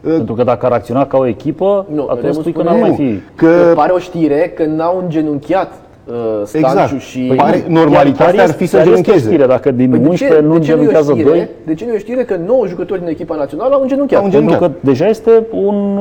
Pentru 0.02 0.34
că 0.34 0.44
dacă 0.44 0.66
ar 0.66 0.72
acționa 0.72 1.06
ca 1.06 1.16
o 1.18 1.26
echipă, 1.26 1.86
Nu, 1.94 2.02
atunci 2.02 2.20
Remus 2.20 2.36
spui 2.38 2.52
că 2.52 2.60
spune- 2.60 2.70
n-ar 2.78 2.88
mai 2.88 2.90
Nu, 2.90 2.94
fi. 2.96 3.20
Că 3.34 3.46
că 3.46 3.72
pare 3.74 3.92
o 3.92 3.98
știre 3.98 4.52
că 4.56 4.64
n-au 4.66 4.98
îngenunchiat 5.02 5.66
uh, 5.72 5.78
Stanciu 6.44 6.66
Exact. 6.80 7.00
și... 7.00 7.18
Păi 7.20 7.36
Pare- 7.36 7.64
normalitatea 7.68 8.42
ar 8.42 8.50
fi 8.50 8.66
să 8.66 8.76
chiar 8.76 8.86
este 8.86 8.98
o 8.98 9.02
genuncheze. 9.02 9.28
știre, 9.30 9.46
Dacă 9.46 9.70
din 9.70 9.90
Păi 9.90 9.98
de 9.98 10.08
11 10.08 10.38
ce, 10.40 10.46
nu 10.46 10.58
de 10.58 10.64
ce 10.64 10.72
nu 10.74 10.76
e 10.76 10.76
o 10.76 10.80
îngenunchează 10.80 11.12
știre? 11.12 11.28
2, 11.30 11.48
De 11.64 11.74
ce 11.74 11.84
nu 11.84 11.92
e 11.92 11.94
o 11.94 11.98
știre 11.98 12.24
că 12.24 12.36
9 12.46 12.66
jucători 12.66 13.00
din 13.00 13.08
echipa 13.08 13.34
națională 13.36 13.74
au 13.74 13.80
îngenunchiat? 13.82 14.22
Au 14.22 14.28
pentru 14.28 14.40
îngenunchiat. 14.42 14.70
că 14.80 14.86
deja 14.88 15.06
este 15.06 15.30
un, 15.52 15.98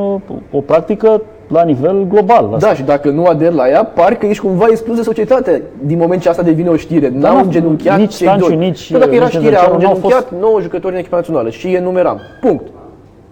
o 0.51 0.59
practică 0.65 1.21
la 1.47 1.63
nivel 1.63 2.05
global. 2.09 2.55
Da, 2.59 2.73
și 2.73 2.81
dacă 2.83 3.09
nu 3.09 3.25
aderi 3.25 3.55
la 3.55 3.69
ea, 3.69 3.83
parcă 3.83 4.25
ești 4.25 4.43
cumva 4.43 4.65
exclus 4.69 4.95
de 4.95 5.01
societate 5.01 5.61
din 5.83 5.97
moment 5.97 6.21
ce 6.21 6.29
asta 6.29 6.41
devine 6.41 6.69
o 6.69 6.75
știre. 6.75 7.11
N-au 7.15 7.35
nu, 7.35 7.41
îngenunchiat 7.43 7.97
nici 7.97 8.15
cei 8.15 8.25
Stanciu, 8.27 8.47
doi. 8.47 8.55
nici, 8.55 8.91
Dar 8.91 8.99
dacă 8.99 9.15
era 9.15 9.23
nici 9.25 9.33
știrea, 9.33 9.59
au 9.59 9.65
Nedelcearu 9.65 9.81
n-au 9.81 9.93
îngenunchiat 9.95 10.39
9 10.41 10.61
jucători 10.61 10.91
din 10.91 10.99
echipa 10.99 11.15
națională 11.15 11.49
și 11.49 11.73
enumeram. 11.73 12.19
Punct. 12.41 12.63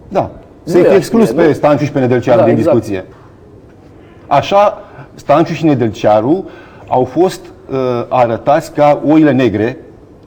Da. 0.10 0.30
Nu 0.64 0.72
Se 0.72 0.78
e 0.78 0.82
fi 0.82 0.88
așa, 0.88 0.96
exclus 0.96 1.32
nu? 1.32 1.36
pe 1.42 1.52
Stanciu 1.52 1.84
și 1.86 1.92
pe 1.92 2.00
Nedelcearu 2.00 2.40
Da, 2.40 2.46
din 2.46 2.54
exact. 2.58 2.76
discuție. 2.78 3.06
Așa, 4.28 4.82
Stanciu 5.14 5.54
și 5.54 5.66
Nedelcearu 5.66 6.46
au 6.88 7.04
fost 7.04 7.46
uh, 7.46 7.76
arătați 8.10 8.74
ca 8.74 9.02
oile 9.08 9.32
negre, 9.32 9.78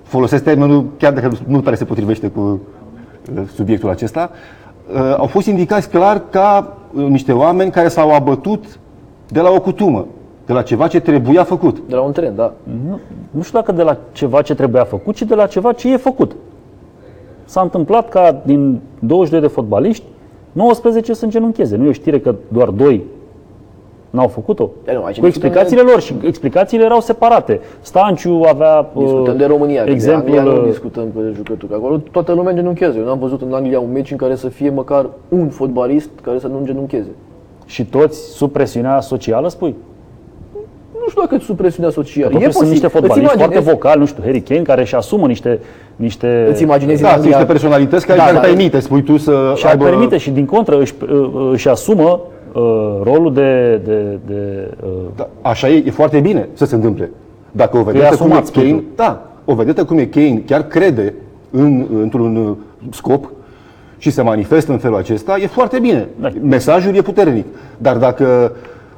folosesc 0.02 0.44
termenul 0.44 0.86
chiar 0.98 1.12
dacă 1.12 1.32
nu 1.46 1.60
pare 1.60 1.76
se 1.76 1.84
potrivește 1.84 2.28
cu 2.28 2.60
uh, 3.34 3.42
subiectul 3.54 3.90
acesta, 3.90 4.30
uh, 4.94 5.14
au 5.18 5.26
fost 5.26 5.46
indicați 5.46 5.88
clar 5.88 6.22
ca 6.30 6.76
uh, 6.94 7.06
niște 7.06 7.32
oameni 7.32 7.70
care 7.70 7.88
s-au 7.88 8.14
abătut 8.14 8.64
de 9.28 9.40
la 9.40 9.50
o 9.50 9.60
cutumă, 9.60 10.06
de 10.46 10.52
la 10.52 10.62
ceva 10.62 10.88
ce 10.88 11.00
trebuia 11.00 11.44
făcut. 11.44 11.82
De 11.88 11.94
la 11.94 12.00
un 12.00 12.12
tren, 12.12 12.34
da. 12.36 12.52
Nu, 12.88 13.00
nu 13.30 13.42
știu 13.42 13.58
dacă 13.58 13.72
de 13.72 13.82
la 13.82 13.96
ceva 14.12 14.42
ce 14.42 14.54
trebuia 14.54 14.84
făcut, 14.84 15.14
ci 15.14 15.22
de 15.22 15.34
la 15.34 15.46
ceva 15.46 15.72
ce 15.72 15.92
e 15.92 15.96
făcut. 15.96 16.36
S-a 17.44 17.60
întâmplat 17.60 18.08
ca 18.08 18.40
din 18.44 18.80
22 18.98 19.40
de 19.40 19.46
fotbaliști, 19.46 20.04
19 20.52 21.12
să 21.12 21.24
îngenuncheze. 21.24 21.76
Nu 21.76 21.84
e 21.84 21.88
o 21.88 21.92
știre 21.92 22.20
că 22.20 22.34
doar 22.48 22.68
2 22.68 23.04
n-au 24.10 24.28
făcut-o. 24.28 24.70
Da, 24.84 24.92
nu, 24.92 25.04
aici 25.04 25.18
Cu 25.18 25.24
discutăm 25.24 25.48
explicațiile 25.48 25.82
lor 25.82 26.00
și 26.00 26.14
explicațiile 26.24 26.84
erau 26.84 27.00
separate. 27.00 27.60
Stanciu 27.80 28.42
avea 28.48 28.86
Discutăm 28.96 29.32
uh, 29.32 29.38
de 29.38 29.44
România, 29.44 29.84
exemplul, 29.86 30.32
de 30.32 30.38
Anglia 30.38 30.52
nu 30.52 30.62
uh, 30.62 30.68
discutăm 30.68 31.04
pe 31.14 31.20
jucători. 31.34 31.72
Acolo 31.74 32.00
toată 32.10 32.32
lumea 32.32 32.50
îngenunchează. 32.50 32.98
Eu 32.98 33.04
n-am 33.04 33.18
văzut 33.18 33.42
în 33.42 33.52
Anglia 33.52 33.80
un 33.80 33.92
meci 33.92 34.10
în 34.10 34.16
care 34.16 34.34
să 34.34 34.48
fie 34.48 34.70
măcar 34.70 35.06
un 35.28 35.48
fotbalist 35.48 36.10
care 36.22 36.38
să 36.38 36.46
nu 36.46 36.58
îngenuncheze. 36.58 37.10
și 37.66 37.84
toți 37.84 38.18
sub 38.32 38.52
presiunea 38.52 39.00
socială, 39.00 39.48
spui? 39.48 39.74
Nu 41.02 41.08
știu 41.08 41.20
dacă 41.20 41.38
sub 41.42 41.56
presiunea 41.56 41.90
socială. 41.90 42.30
Totuși 42.30 42.52
sunt 42.52 42.68
niște 42.68 42.84
Îți 42.86 42.94
fotbaliști 42.94 43.36
foarte 43.36 43.54
imaginezi- 43.58 43.72
vocali, 43.72 43.98
nu 43.98 44.06
știu, 44.06 44.22
Harry 44.22 44.40
Kane, 44.40 44.62
care 44.62 44.80
își 44.80 44.94
asumă 44.94 45.26
niște... 45.26 45.58
niște 45.96 46.46
Îți 46.50 46.62
imaginezi 46.62 47.02
Da, 47.02 47.08
în 47.08 47.12
sunt 47.12 47.24
Anglia... 47.24 47.38
niște 47.38 47.52
personalități 47.52 48.06
care 48.06 48.18
Da, 48.18 48.24
da, 48.26 48.32
da. 48.32 48.38
permite, 48.38 48.80
spui 48.80 49.02
tu, 49.02 49.16
să 49.16 49.52
și 49.56 49.64
ar 49.66 49.70
aibă... 49.70 49.84
permite 49.84 50.16
și 50.16 50.30
din 50.30 50.44
contră 50.44 50.80
își, 50.80 50.94
uh, 51.12 51.50
își 51.52 51.68
asumă 51.68 52.02
uh, 52.02 52.18
rolul 53.02 53.32
de, 53.34 53.80
de, 53.84 54.18
de 54.26 54.70
uh, 54.84 54.90
Da, 55.16 55.28
așa 55.42 55.68
e, 55.68 55.82
e 55.86 55.90
foarte 55.90 56.20
bine 56.20 56.48
să 56.52 56.64
se 56.64 56.74
întâmple. 56.74 57.10
Dacă 57.50 57.76
o 57.76 57.80
e 57.80 57.82
vedetă 57.82 58.04
cum 58.04 58.10
e 58.10 58.14
asumat, 58.14 58.46
spui 58.46 58.62
Kane, 58.62 58.74
tu. 58.74 58.84
da, 58.96 59.30
o 59.44 59.54
vedetă 59.54 59.84
cum 59.84 59.98
e 59.98 60.04
Kane 60.04 60.42
chiar 60.46 60.62
crede 60.62 61.14
în, 61.50 61.86
într-un 62.00 62.36
uh, 62.36 62.56
scop 62.90 63.30
și 63.98 64.10
se 64.10 64.22
manifestă 64.22 64.72
în 64.72 64.78
felul 64.78 64.96
acesta, 64.96 65.36
e 65.36 65.46
foarte 65.46 65.78
bine. 65.78 66.08
Da. 66.20 66.28
Mesajul 66.42 66.94
e 66.94 67.02
puternic. 67.02 67.46
Dar 67.78 67.96
dacă 67.96 68.52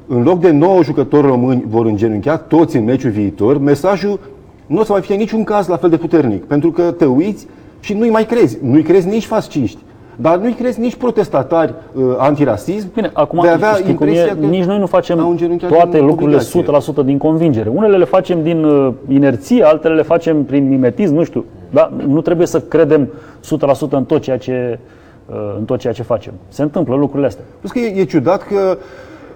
în 0.07 0.23
loc 0.23 0.41
de 0.41 0.51
9 0.51 0.83
jucători 0.83 1.27
români 1.27 1.65
vor 1.69 1.87
îngenunchea 1.87 2.37
toți 2.37 2.77
în 2.77 2.85
meciul 2.85 3.11
viitor, 3.11 3.59
mesajul 3.59 4.21
nu 4.67 4.81
o 4.81 4.85
să 4.85 4.93
mai 4.93 5.01
fie 5.01 5.15
în 5.15 5.21
niciun 5.21 5.45
caz 5.45 5.67
la 5.67 5.77
fel 5.77 5.91
de 5.91 5.97
puternic. 5.97 6.45
Pentru 6.45 6.71
că 6.71 6.83
te 6.83 7.05
uiți 7.05 7.47
și 7.81 7.95
nu-i 7.95 8.11
mai 8.11 8.25
crezi. 8.25 8.59
Nu-i 8.63 8.83
crezi 8.83 9.09
nici 9.09 9.27
fasciști. 9.27 9.79
Dar 10.17 10.39
nu-i 10.39 10.53
crezi 10.53 10.81
nici 10.81 10.95
protestatari 10.95 11.75
uh, 11.95 12.05
antirasism. 12.19 12.93
Bine, 12.95 13.11
acum 13.13 13.41
vei 13.41 13.51
avea 13.51 13.69
știți 13.69 13.83
cum 13.83 13.91
impresia 13.91 14.25
e, 14.25 14.37
că 14.41 14.47
nici 14.47 14.65
noi 14.65 14.75
nu 14.75 14.81
au 14.81 14.87
facem 14.87 15.29
îngenunchiat 15.29 15.71
toate 15.71 15.97
din 15.97 16.07
lucrurile 16.07 16.41
obligație. 16.55 17.03
100% 17.03 17.05
din 17.05 17.19
convingere. 17.19 17.69
Unele 17.69 17.97
le 17.97 18.05
facem 18.05 18.43
din 18.43 18.65
uh, 18.65 18.93
inerție, 19.09 19.65
altele 19.65 19.95
le 19.95 20.03
facem 20.03 20.45
prin 20.45 20.69
mimetism, 20.69 21.15
nu 21.15 21.25
știu. 21.25 21.45
Da? 21.71 21.93
Nu 22.07 22.21
trebuie 22.21 22.47
să 22.47 22.61
credem 22.61 23.09
100% 23.09 23.91
în 23.91 24.05
tot 24.05 24.23
ceea 24.23 24.39
ce 24.39 24.79
uh, 25.27 25.37
în 25.59 25.65
tot 25.65 25.79
ceea 25.79 25.93
ce 25.93 26.03
facem. 26.03 26.33
Se 26.49 26.63
întâmplă 26.63 26.95
lucrurile 26.95 27.27
astea. 27.27 27.45
Plus 27.59 27.71
că 27.71 27.79
e, 27.79 28.01
e 28.01 28.05
ciudat 28.05 28.43
că 28.43 28.79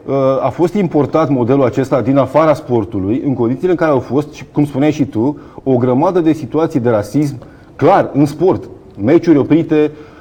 uh, 0.07 0.15
a 0.41 0.49
fost 0.49 0.75
importat 0.75 1.29
modelul 1.29 1.65
acesta 1.65 2.01
din 2.01 2.17
afara 2.17 2.55
sportului, 2.55 3.23
în 3.27 3.35
condițiile 3.35 3.71
în 3.71 3.77
care 3.77 3.91
au 3.91 4.01
fost, 4.01 4.33
și 4.33 4.45
cum 4.53 4.65
spuneai 4.65 4.93
și 4.93 5.05
tu, 5.05 5.39
o 5.63 5.77
grămadă 5.77 6.21
de 6.21 6.33
situații 6.33 6.81
de 6.81 6.91
rasism, 6.91 7.39
clar, 7.77 8.11
în 8.13 8.27
sport. 8.27 8.69
Meciuri 9.03 9.39
oprite, 9.39 9.91
uh, 9.93 10.15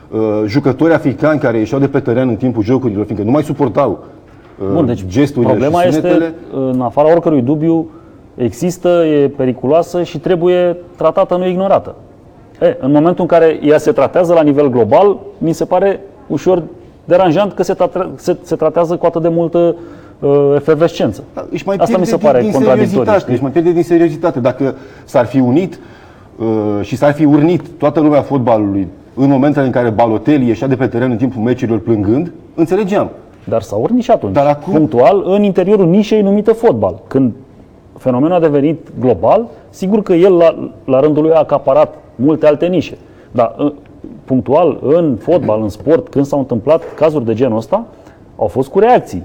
jucători 0.46 0.94
africani 0.94 1.40
care 1.40 1.58
ieșeau 1.58 1.80
de 1.80 1.88
pe 1.88 2.00
teren 2.00 2.28
în 2.30 2.36
timpul 2.36 2.64
jocurilor, 2.64 3.06
fiindcă 3.06 3.26
nu 3.26 3.32
mai 3.32 3.44
suportau 3.44 4.04
uh, 4.60 4.68
Bun, 4.74 4.86
deci 4.86 5.06
gesturile 5.08 5.52
problema 5.52 5.82
și 5.82 5.88
este, 5.88 6.00
sunetele. 6.00 6.34
în 6.54 6.82
afara 6.82 7.12
oricărui 7.12 7.42
dubiu, 7.42 7.90
există, 8.36 8.88
e 8.90 9.28
periculoasă 9.28 10.04
și 10.04 10.20
trebuie 10.20 10.78
tratată, 10.96 11.36
nu 11.36 11.48
ignorată. 11.48 11.96
E, 12.62 12.78
în 12.80 12.92
momentul 12.92 13.22
în 13.22 13.28
care 13.28 13.60
ea 13.64 13.78
se 13.78 13.92
tratează 13.92 14.34
la 14.34 14.42
nivel 14.42 14.70
global, 14.70 15.18
mi 15.38 15.54
se 15.54 15.66
pare 15.66 16.00
ușor 16.28 16.64
deranjant 17.06 17.54
că 17.54 17.64
se, 17.64 17.74
trate, 17.74 18.10
se, 18.16 18.38
se 18.42 18.56
tratează 18.56 18.96
cu 18.96 19.06
atât 19.06 19.22
de 19.22 19.28
multă 19.28 19.76
uh, 20.20 20.54
efervescență. 20.56 21.24
Da, 21.34 21.46
Își 21.52 21.64
mai 21.66 21.76
Asta 21.76 21.98
mi 21.98 22.04
pierde 22.04 22.18
se 22.18 22.26
pare 22.26 22.40
din, 22.40 22.50
din 22.50 22.58
contradictoriu. 22.58 22.90
seriozitate, 22.90 23.20
știi? 23.20 23.34
își 23.34 23.42
mai 23.42 23.52
pierde 23.52 23.72
din 23.72 23.84
seriozitate. 23.84 24.40
Dacă 24.40 24.76
s-ar 25.06 25.26
fi 25.26 25.40
unit 25.40 25.80
uh, 26.38 26.46
și 26.82 26.96
s-ar 26.96 27.14
fi 27.14 27.26
urnit 27.26 27.62
toată 27.78 28.00
lumea 28.00 28.22
fotbalului 28.22 28.88
în 29.16 29.30
momentele 29.30 29.66
în 29.66 29.72
care 29.72 29.90
Balotelli 29.90 30.48
ieșea 30.48 30.68
de 30.68 30.76
pe 30.76 30.88
teren 30.88 31.12
în 31.12 31.18
timpul 31.18 31.42
meciurilor 31.42 31.80
plângând, 31.80 32.32
înțelegeam. 32.56 33.10
Dar 33.44 33.62
s-a 33.62 33.76
urnit 33.76 34.04
și 34.04 34.12
atunci, 34.12 34.34
Dar 34.34 34.46
acum- 34.48 34.74
punctual, 34.74 35.24
în 35.26 35.44
interiorul 35.44 35.86
nișei 35.88 36.22
numită 36.22 36.54
fotbal. 36.54 37.02
Când 37.08 37.34
fenomenul 37.98 38.36
a 38.36 38.40
devenit 38.40 38.88
global, 39.00 39.46
sigur 39.70 40.02
că 40.02 40.14
el 40.14 40.34
la, 40.34 40.70
la 40.86 41.00
rândul 41.00 41.24
lui 41.24 41.32
a 41.32 41.38
acaparat 41.40 41.94
multe 42.16 42.46
alte 42.48 42.66
nișe. 42.66 42.98
Dar 43.32 43.54
în- 43.58 43.74
punctual, 44.26 44.80
în 44.82 45.16
fotbal, 45.20 45.62
în 45.62 45.70
sport, 45.70 46.08
când 46.10 46.26
s-au 46.26 46.40
întâmplat 46.40 46.94
cazuri 46.96 47.26
de 47.26 47.34
genul 47.34 47.58
ăsta, 47.58 47.86
au 48.36 48.48
fost 48.48 48.70
cu 48.70 48.80
reacții. 48.80 49.24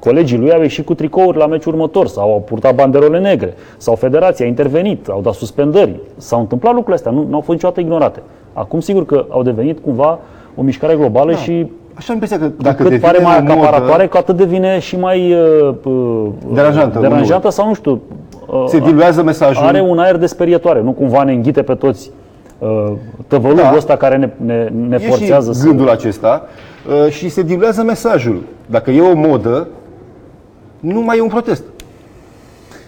Colegii 0.00 0.38
lui 0.38 0.52
au 0.52 0.60
ieșit 0.60 0.84
cu 0.86 0.94
tricouri 0.94 1.38
la 1.38 1.46
meciul 1.46 1.72
următor 1.72 2.06
sau 2.06 2.32
au 2.32 2.40
purtat 2.40 2.74
banderole 2.74 3.18
negre 3.18 3.54
sau 3.76 3.94
federația 3.94 4.44
a 4.44 4.48
intervenit, 4.48 5.08
au 5.08 5.20
dat 5.20 5.32
suspendări. 5.32 6.00
S-au 6.16 6.40
întâmplat 6.40 6.72
lucrurile 6.72 6.96
astea, 6.96 7.10
nu, 7.12 7.26
nu 7.28 7.34
au 7.34 7.40
fost 7.40 7.50
niciodată 7.50 7.80
ignorate. 7.80 8.22
Acum 8.52 8.80
sigur 8.80 9.06
că 9.06 9.24
au 9.28 9.42
devenit 9.42 9.78
cumva 9.78 10.18
o 10.54 10.62
mișcare 10.62 10.94
globală 10.94 11.32
și 11.34 11.70
Așa 11.94 12.12
am 12.12 12.14
impresia 12.20 12.38
că 12.38 12.44
dacă 12.44 12.82
dacă 12.82 12.82
cât 12.82 13.00
pare 13.00 13.18
devine 13.18 13.32
mai 13.32 13.38
o 13.38 13.42
modă- 13.42 13.52
acaparatoare, 13.66 14.06
cu 14.06 14.16
atât 14.16 14.36
devine 14.36 14.78
și 14.78 14.96
mai 14.98 15.32
uh, 15.32 15.74
uh, 15.84 16.26
Deranjantă, 16.52 16.98
deranjantă 16.98 17.50
sau 17.50 17.66
nu 17.66 17.74
știu. 17.74 18.00
uh, 18.46 18.64
se 18.66 18.78
diluează 18.78 19.22
mesajul. 19.22 19.64
Are 19.66 19.80
un 19.80 19.98
aer 19.98 20.16
de 20.16 20.26
sperietoare, 20.26 20.82
nu 20.82 20.90
cumva 20.92 21.22
ne 21.22 21.32
înghite 21.32 21.62
pe 21.62 21.74
toți 21.74 22.10
uh, 22.58 22.92
tăvălugul 23.26 23.62
Da. 23.62 23.76
ăsta 23.76 23.96
care 23.96 24.16
ne, 24.16 24.28
ne, 24.36 24.68
ne 24.88 24.98
e 25.00 25.08
forțează 25.08 25.52
și 25.52 25.58
să... 25.58 25.66
gândul 25.66 25.88
acesta 25.88 26.42
uh, 27.04 27.10
și 27.12 27.28
se 27.28 27.42
diluează 27.42 27.82
mesajul. 27.82 28.40
Dacă 28.66 28.90
e 28.90 29.00
o 29.00 29.14
modă, 29.14 29.68
nu 30.80 31.00
mai 31.00 31.18
e 31.18 31.20
un 31.20 31.28
protest. 31.28 31.64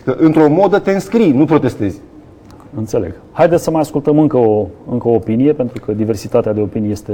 Că 0.04 0.16
într-o 0.18 0.48
modă 0.48 0.78
te 0.78 0.90
înscrii, 0.90 1.32
nu 1.32 1.44
protestezi. 1.44 2.00
Înțeleg. 2.76 3.14
Haideți 3.32 3.62
să 3.62 3.70
mai 3.70 3.80
ascultăm 3.80 4.18
încă 4.18 4.36
o, 4.36 4.66
încă 4.90 5.08
o 5.08 5.14
opinie, 5.14 5.52
pentru 5.52 5.80
că 5.80 5.92
diversitatea 5.92 6.52
de 6.52 6.60
opinii 6.60 6.90
este 6.90 7.12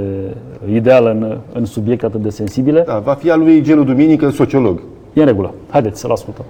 ideală 0.71 1.11
în, 1.11 1.39
în 1.53 1.65
subiecte 1.65 2.07
atât 2.07 2.21
de 2.21 2.31
sensibile. 2.31 2.83
Da, 2.87 2.99
va 2.99 3.15
fi 3.15 3.31
a 3.31 3.37
lui 3.37 3.63
Gelu 3.63 3.85
Duminică, 3.85 4.29
sociolog. 4.29 4.83
E 5.13 5.21
în 5.21 5.27
regulă. 5.27 5.55
Haideți 5.71 6.01
să-l 6.01 6.11
ascultăm. 6.11 6.45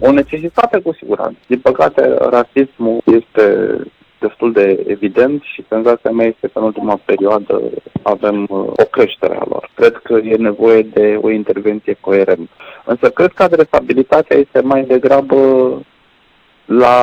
O 0.00 0.12
necesitate 0.12 0.78
cu 0.78 0.92
siguranță. 0.92 1.38
Din 1.46 1.58
păcate, 1.58 2.16
rasismul 2.30 3.02
este 3.04 3.42
destul 4.18 4.52
de 4.52 4.84
evident 4.86 5.42
și 5.42 5.64
senzația 5.68 6.10
mea 6.10 6.26
este 6.26 6.48
că 6.52 6.58
în 6.58 6.64
ultima 6.64 7.00
perioadă 7.04 7.60
avem 8.02 8.42
uh, 8.42 8.58
o 8.58 8.84
creștere 8.90 9.36
a 9.36 9.44
lor. 9.48 9.70
Cred 9.74 9.96
că 9.96 10.12
e 10.12 10.36
nevoie 10.36 10.82
de 10.82 11.18
o 11.22 11.30
intervenție 11.30 11.96
coerentă. 12.00 12.50
Însă 12.84 13.10
cred 13.10 13.32
că 13.32 13.42
adresabilitatea 13.42 14.36
este 14.36 14.60
mai 14.60 14.82
degrabă 14.84 15.36
la 16.66 16.96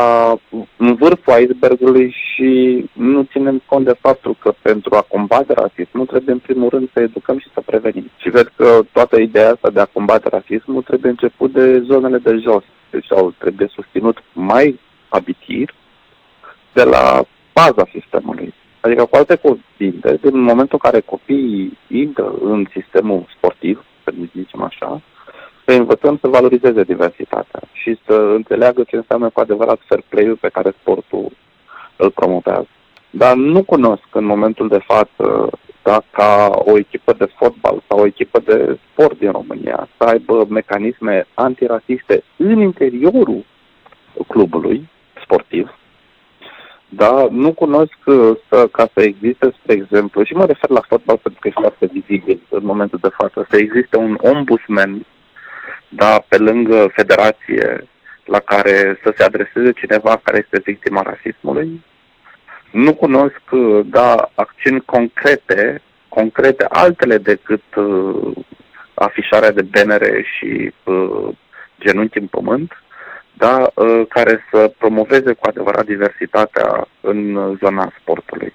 în 0.77 0.95
vârful 0.95 1.41
icebergului 1.41 2.15
și 2.33 2.83
nu 2.93 3.23
ținem 3.23 3.61
cont 3.65 3.85
de 3.85 3.95
faptul 3.99 4.35
că 4.39 4.53
pentru 4.61 4.95
a 4.95 5.05
combate 5.07 5.53
rasismul 5.53 6.05
trebuie 6.05 6.33
în 6.33 6.39
primul 6.39 6.69
rând 6.69 6.89
să 6.93 6.99
educăm 6.99 7.39
și 7.39 7.47
să 7.53 7.61
prevenim. 7.65 8.11
Și 8.17 8.29
cred 8.29 8.51
că 8.55 8.79
toată 8.91 9.19
ideea 9.19 9.51
asta 9.51 9.69
de 9.69 9.79
a 9.79 9.85
combate 9.85 10.29
rasismul 10.29 10.81
trebuie 10.81 11.11
început 11.11 11.51
de 11.51 11.79
zonele 11.79 12.17
de 12.17 12.37
jos. 12.41 12.63
Deci 12.89 13.05
sau 13.05 13.33
trebuie 13.37 13.67
susținut 13.67 14.23
mai 14.33 14.79
abitir 15.09 15.73
de 16.73 16.83
la 16.83 17.23
baza 17.53 17.87
sistemului. 17.91 18.53
Adică, 18.79 19.05
cu 19.05 19.15
alte 19.15 19.35
cuvinte, 19.35 20.17
din 20.21 20.39
momentul 20.39 20.79
în 20.81 20.89
care 20.89 20.99
copiii 20.99 21.77
intră 21.87 22.33
în 22.41 22.65
sistemul 22.71 23.25
sportiv, 23.35 23.85
să 24.03 24.13
zicem 24.35 24.61
așa, 24.61 25.01
să 25.65 25.73
învățăm 25.73 26.17
să 26.21 26.27
valorizeze 26.27 26.83
diversitatea 26.83 27.59
și 27.73 27.97
să 28.05 28.13
înțeleagă 28.13 28.83
ce 28.83 28.95
înseamnă 28.95 29.29
cu 29.29 29.39
adevărat 29.39 29.79
fair 29.85 30.03
play-ul 30.09 30.35
pe 30.35 30.49
care 30.49 30.73
sportul 30.79 31.31
îl 31.95 32.09
promovează. 32.09 32.67
Dar 33.09 33.35
nu 33.35 33.63
cunosc 33.63 34.07
în 34.11 34.25
momentul 34.25 34.67
de 34.67 34.79
față 34.85 35.49
da, 35.83 36.01
ca 36.11 36.49
o 36.55 36.77
echipă 36.77 37.13
de 37.13 37.25
fotbal 37.35 37.83
sau 37.87 37.99
o 37.99 38.05
echipă 38.05 38.39
de 38.39 38.79
sport 38.91 39.19
din 39.19 39.31
România 39.31 39.87
să 39.97 40.03
aibă 40.03 40.45
mecanisme 40.49 41.27
antirasiste 41.33 42.23
în 42.37 42.59
interiorul 42.59 43.45
clubului 44.27 44.89
sportiv. 45.23 45.77
Da, 46.95 47.27
nu 47.31 47.53
cunosc 47.53 47.97
uh, 48.05 48.37
să, 48.49 48.67
ca 48.67 48.89
să 48.93 49.01
existe, 49.01 49.53
spre 49.59 49.73
exemplu, 49.73 50.23
și 50.23 50.33
mă 50.33 50.45
refer 50.45 50.69
la 50.69 50.81
fotbal 50.87 51.17
pentru 51.17 51.39
că 51.41 51.47
e 51.47 51.61
foarte 51.61 51.85
vizibil 51.85 52.41
în 52.49 52.65
momentul 52.65 52.99
de 53.01 53.09
față, 53.17 53.47
să 53.49 53.57
existe 53.57 53.97
un 53.97 54.17
ombudsman 54.21 55.05
da, 55.89 56.23
pe 56.27 56.37
lângă 56.37 56.91
federație 56.93 57.87
la 58.25 58.39
care 58.39 58.99
să 59.03 59.13
se 59.17 59.23
adreseze 59.23 59.71
cineva 59.71 60.21
care 60.23 60.37
este 60.37 60.61
victima 60.65 61.01
rasismului. 61.01 61.83
Nu 62.71 62.93
cunosc, 62.93 63.41
uh, 63.51 63.85
da, 63.85 64.29
acțiuni 64.35 64.81
concrete, 64.85 65.81
concrete, 66.09 66.65
altele 66.69 67.17
decât 67.17 67.75
uh, 67.75 68.31
afișarea 68.93 69.51
de 69.51 69.61
benere 69.61 70.25
și 70.37 70.73
uh, 70.83 71.27
genunchi 71.79 72.17
în 72.17 72.27
pământ, 72.27 72.82
da, 73.33 73.71
uh, 73.73 74.01
care 74.09 74.45
să 74.51 74.73
promoveze 74.77 75.33
cu 75.33 75.47
adevărat 75.47 75.85
diversitatea 75.85 76.87
în 77.01 77.35
uh, 77.35 77.57
zona 77.59 77.93
sportului. 77.99 78.53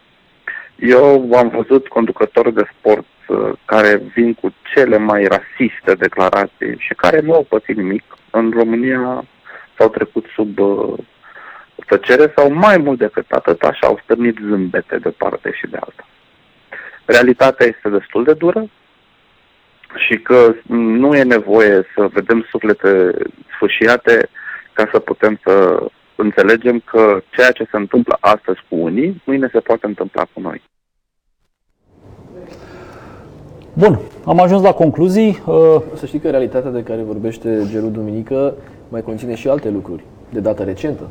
Eu 0.79 1.35
am 1.35 1.49
văzut 1.49 1.89
conducători 1.89 2.55
de 2.55 2.69
sport 2.79 3.07
uh, 3.29 3.53
care 3.65 4.03
vin 4.15 4.35
cu 4.35 4.55
cele 4.75 4.99
mai 4.99 5.25
rasiste 5.25 5.95
declarații 5.95 6.77
și 6.79 6.95
care 6.95 7.21
nu 7.21 7.33
au 7.33 7.47
pățit 7.49 7.77
nimic. 7.77 8.05
În 8.31 8.53
România 8.57 9.25
s-au 9.79 9.89
trecut 9.89 10.27
sub 10.35 10.59
uh, 10.59 10.99
tăcere 11.87 12.33
sau 12.37 12.53
mai 12.53 12.77
mult 12.77 12.99
decât 12.99 13.31
atât, 13.31 13.63
așa 13.63 13.87
au 13.87 14.01
stârnit 14.03 14.39
zâmbete 14.49 14.99
de 14.99 15.11
parte 15.11 15.51
și 15.53 15.67
de 15.67 15.77
alta. 15.77 16.07
Realitatea 17.05 17.67
este 17.67 17.89
destul 17.89 18.25
de 18.25 18.33
dură 18.33 18.69
și 19.97 20.19
că 20.19 20.55
nu 20.67 21.17
e 21.17 21.23
nevoie 21.23 21.87
să 21.95 22.09
vedem 22.13 22.47
suflete 22.51 23.11
sfâșiate 23.55 24.29
ca 24.79 24.89
să 24.93 24.99
putem 24.99 25.41
să 25.45 25.83
înțelegem 26.17 26.83
că 26.85 27.21
ceea 27.31 27.51
ce 27.51 27.69
se 27.71 27.77
întâmplă 27.77 28.17
astăzi 28.21 28.59
cu 28.69 28.77
unii, 28.77 29.23
mâine 29.27 29.49
se 29.53 29.61
poate 29.61 29.87
întâmpla 29.87 30.23
cu 30.33 30.41
noi. 30.41 30.63
Bun, 33.73 33.99
am 34.25 34.41
ajuns 34.41 34.63
la 34.63 34.73
concluzii. 34.73 35.43
Uh, 35.47 35.83
Să 35.95 36.07
știi 36.07 36.19
că 36.19 36.31
realitatea 36.31 36.71
de 36.71 36.83
care 36.83 37.03
vorbește 37.03 37.67
Gelu 37.71 37.89
Duminică 37.89 38.55
mai 38.89 39.03
conține 39.03 39.35
și 39.35 39.49
alte 39.49 39.71
lucruri, 39.71 40.05
de 40.31 40.41
dată 40.41 40.63
recentă. 40.63 41.09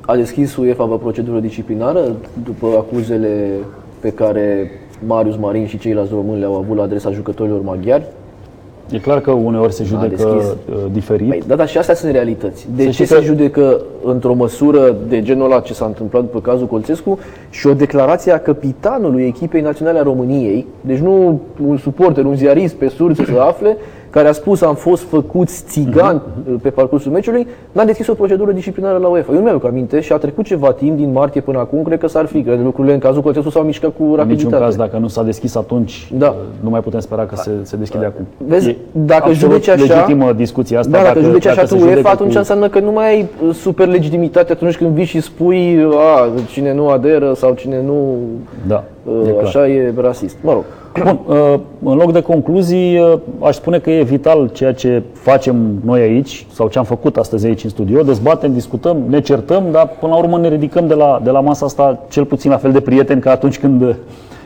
A 0.00 0.16
deschis 0.16 0.56
UEFA 0.56 0.84
o 0.84 0.96
procedură 0.96 1.40
disciplinară 1.40 2.16
după 2.44 2.66
acuzele 2.66 3.52
pe 4.00 4.12
care 4.12 4.70
Marius 5.06 5.36
Marin 5.36 5.66
și 5.66 5.78
ceilalți 5.78 6.12
români 6.12 6.38
le-au 6.38 6.56
avut 6.56 6.76
la 6.76 6.82
adresa 6.82 7.10
jucătorilor 7.10 7.62
maghiari. 7.62 8.06
E 8.90 8.98
clar 8.98 9.20
că 9.20 9.30
uneori 9.30 9.72
se 9.72 9.84
judecă 9.84 10.08
deschis. 10.08 10.44
uh, 10.50 10.74
diferit. 10.92 11.28
Păi, 11.28 11.42
da, 11.46 11.54
dar 11.54 11.68
și 11.68 11.78
astea 11.78 11.94
sunt 11.94 12.12
realități. 12.12 12.66
De 12.76 12.82
Să 12.82 12.86
ce 12.88 12.92
știi 12.92 13.06
se 13.06 13.14
că- 13.14 13.20
judecă 13.22 13.80
într-o 14.04 14.34
măsură 14.34 14.96
de 15.08 15.22
genul 15.22 15.44
ăla 15.50 15.60
ce 15.60 15.74
s-a 15.74 15.84
întâmplat 15.84 16.22
după 16.22 16.40
cazul 16.40 16.66
Colțescu 16.66 17.18
și 17.50 17.66
o 17.66 17.72
declarație 17.74 18.32
a 18.32 18.38
capitanului 18.38 19.22
echipei 19.26 19.60
naționale 19.60 19.98
a 19.98 20.02
României, 20.02 20.66
deci 20.80 20.98
nu 20.98 21.40
un 21.66 21.76
suporter, 21.76 22.24
un 22.24 22.36
ziarist 22.36 22.74
pe 22.74 22.88
surță 22.88 23.24
să 23.24 23.40
afle, 23.40 23.76
care 24.16 24.28
a 24.28 24.32
spus 24.32 24.60
am 24.62 24.74
fost 24.74 25.02
făcuți 25.02 25.64
țigani 25.66 26.20
Mhm. 26.44 26.58
pe 26.58 26.68
parcursul 26.70 27.12
meciului, 27.12 27.46
n-a 27.72 27.84
deschis 27.84 28.06
o 28.08 28.14
procedură 28.14 28.52
disciplinară 28.52 28.98
la 28.98 29.08
UEFA. 29.08 29.32
Eu 29.32 29.38
nu 29.38 29.42
mi-aduc 29.44 29.64
aminte 29.64 30.00
și 30.00 30.12
a 30.12 30.16
trecut 30.16 30.44
ceva 30.44 30.72
timp 30.72 30.96
din 30.96 31.12
martie 31.12 31.40
până 31.40 31.58
acum, 31.58 31.82
cred 31.82 31.98
că 31.98 32.06
s-ar 32.08 32.26
fi, 32.26 32.42
cred 32.42 32.56
că 32.56 32.62
lucrurile 32.62 32.94
în 32.94 33.00
cazul 33.00 33.22
Colțescu 33.22 33.50
s-au 33.50 33.62
mișcat 33.62 33.90
cu 33.96 34.02
În 34.02 34.08
niciun 34.08 34.16
rapiditate. 34.26 34.62
caz, 34.62 34.76
dacă 34.76 34.96
nu 34.96 35.08
s-a 35.08 35.22
deschis 35.22 35.54
atunci, 35.56 36.10
Da. 36.18 36.26
uh, 36.28 36.34
nu 36.60 36.70
mai 36.70 36.80
putem 36.80 37.00
spera 37.00 37.26
că 37.26 37.36
se, 37.36 37.50
se 37.62 37.76
deschide 37.76 38.04
acum. 38.04 38.26
Vezi, 38.46 38.68
E 38.68 38.76
dacă 38.92 39.28
absolut 39.28 39.38
judeci 39.52 39.68
așa- 39.68 39.94
legitimă 39.94 40.32
discuția 40.32 40.78
asta. 40.78 40.90
Da, 40.90 40.98
dacă, 41.02 41.08
dacă 41.14 41.24
judeci 41.26 41.46
așa 41.46 41.64
se 41.64 41.66
tu 41.66 41.74
UEFA, 41.74 41.88
judecă 41.88 42.08
atunci 42.08 42.32
cu- 42.32 42.38
înseamnă 42.38 42.68
că 42.68 42.78
nu 42.80 42.92
mai 42.92 43.08
ai 43.08 43.26
uh, 43.48 43.54
super 43.54 43.86
legitimitate 43.88 44.52
atunci 44.52 44.76
când 44.76 44.90
vii 44.90 45.04
și 45.04 45.20
spui 45.20 45.86
a, 46.16 46.28
cine 46.52 46.74
nu 46.74 46.88
aderă 46.88 47.32
sau 47.34 47.54
cine 47.54 47.82
nu 47.86 48.16
Da, 48.66 48.74
uh, 48.74 48.82
e 49.26 49.30
clar. 49.30 49.44
așa 49.44 49.68
e 49.68 49.94
rasist. 49.96 50.36
Mă 50.42 50.52
rog, 50.52 50.64
Bun, 51.04 51.20
uh, 51.26 51.58
în 51.84 51.96
loc 51.96 52.12
de 52.12 52.20
concluzii, 52.20 52.98
uh, 52.98 53.18
aș 53.40 53.54
spune 53.54 53.78
că 53.78 53.90
e 53.90 54.02
vital 54.02 54.50
ceea 54.52 54.72
ce 54.72 55.02
facem 55.12 55.80
noi 55.84 56.00
aici, 56.00 56.46
sau 56.52 56.68
ce 56.68 56.78
am 56.78 56.84
făcut 56.84 57.16
astăzi 57.16 57.46
aici 57.46 57.64
în 57.64 57.70
studio, 57.70 58.02
dezbatem, 58.02 58.52
discutăm, 58.52 58.96
ne 59.08 59.20
certăm, 59.20 59.64
dar 59.72 59.88
până 60.00 60.12
la 60.12 60.18
urmă 60.18 60.38
ne 60.38 60.48
ridicăm 60.48 60.86
de 60.86 60.94
la, 60.94 61.20
de 61.24 61.30
la 61.30 61.40
masa 61.40 61.66
asta 61.66 62.04
cel 62.08 62.24
puțin 62.24 62.50
la 62.50 62.56
fel 62.56 62.72
de 62.72 62.80
prieteni 62.80 63.20
ca 63.20 63.30
atunci 63.30 63.58
când, 63.58 63.96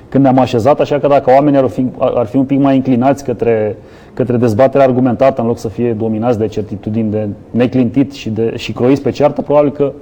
când 0.09 0.23
ne-am 0.25 0.39
așezat, 0.39 0.81
așa 0.81 0.99
că 0.99 1.07
dacă 1.07 1.31
oamenii 1.31 1.59
ar 1.59 1.69
fi, 1.69 1.87
ar 1.99 2.27
fi 2.27 2.37
un 2.37 2.45
pic 2.45 2.59
mai 2.59 2.77
inclinați 2.77 3.25
către, 3.25 3.77
către 4.15 4.37
dezbaterea 4.37 4.87
argumentată 4.87 5.41
în 5.41 5.47
loc 5.47 5.59
să 5.59 5.69
fie 5.69 5.93
dominați 5.93 6.39
de 6.39 6.47
certitudini 6.47 7.11
de 7.11 7.29
neclintit 7.51 8.13
și, 8.13 8.31
de, 8.31 8.53
și 8.57 8.73
croiți 8.73 9.03
pe 9.03 9.11
ceartă, 9.11 9.43
probabil 9.43 9.71
că 9.71 9.93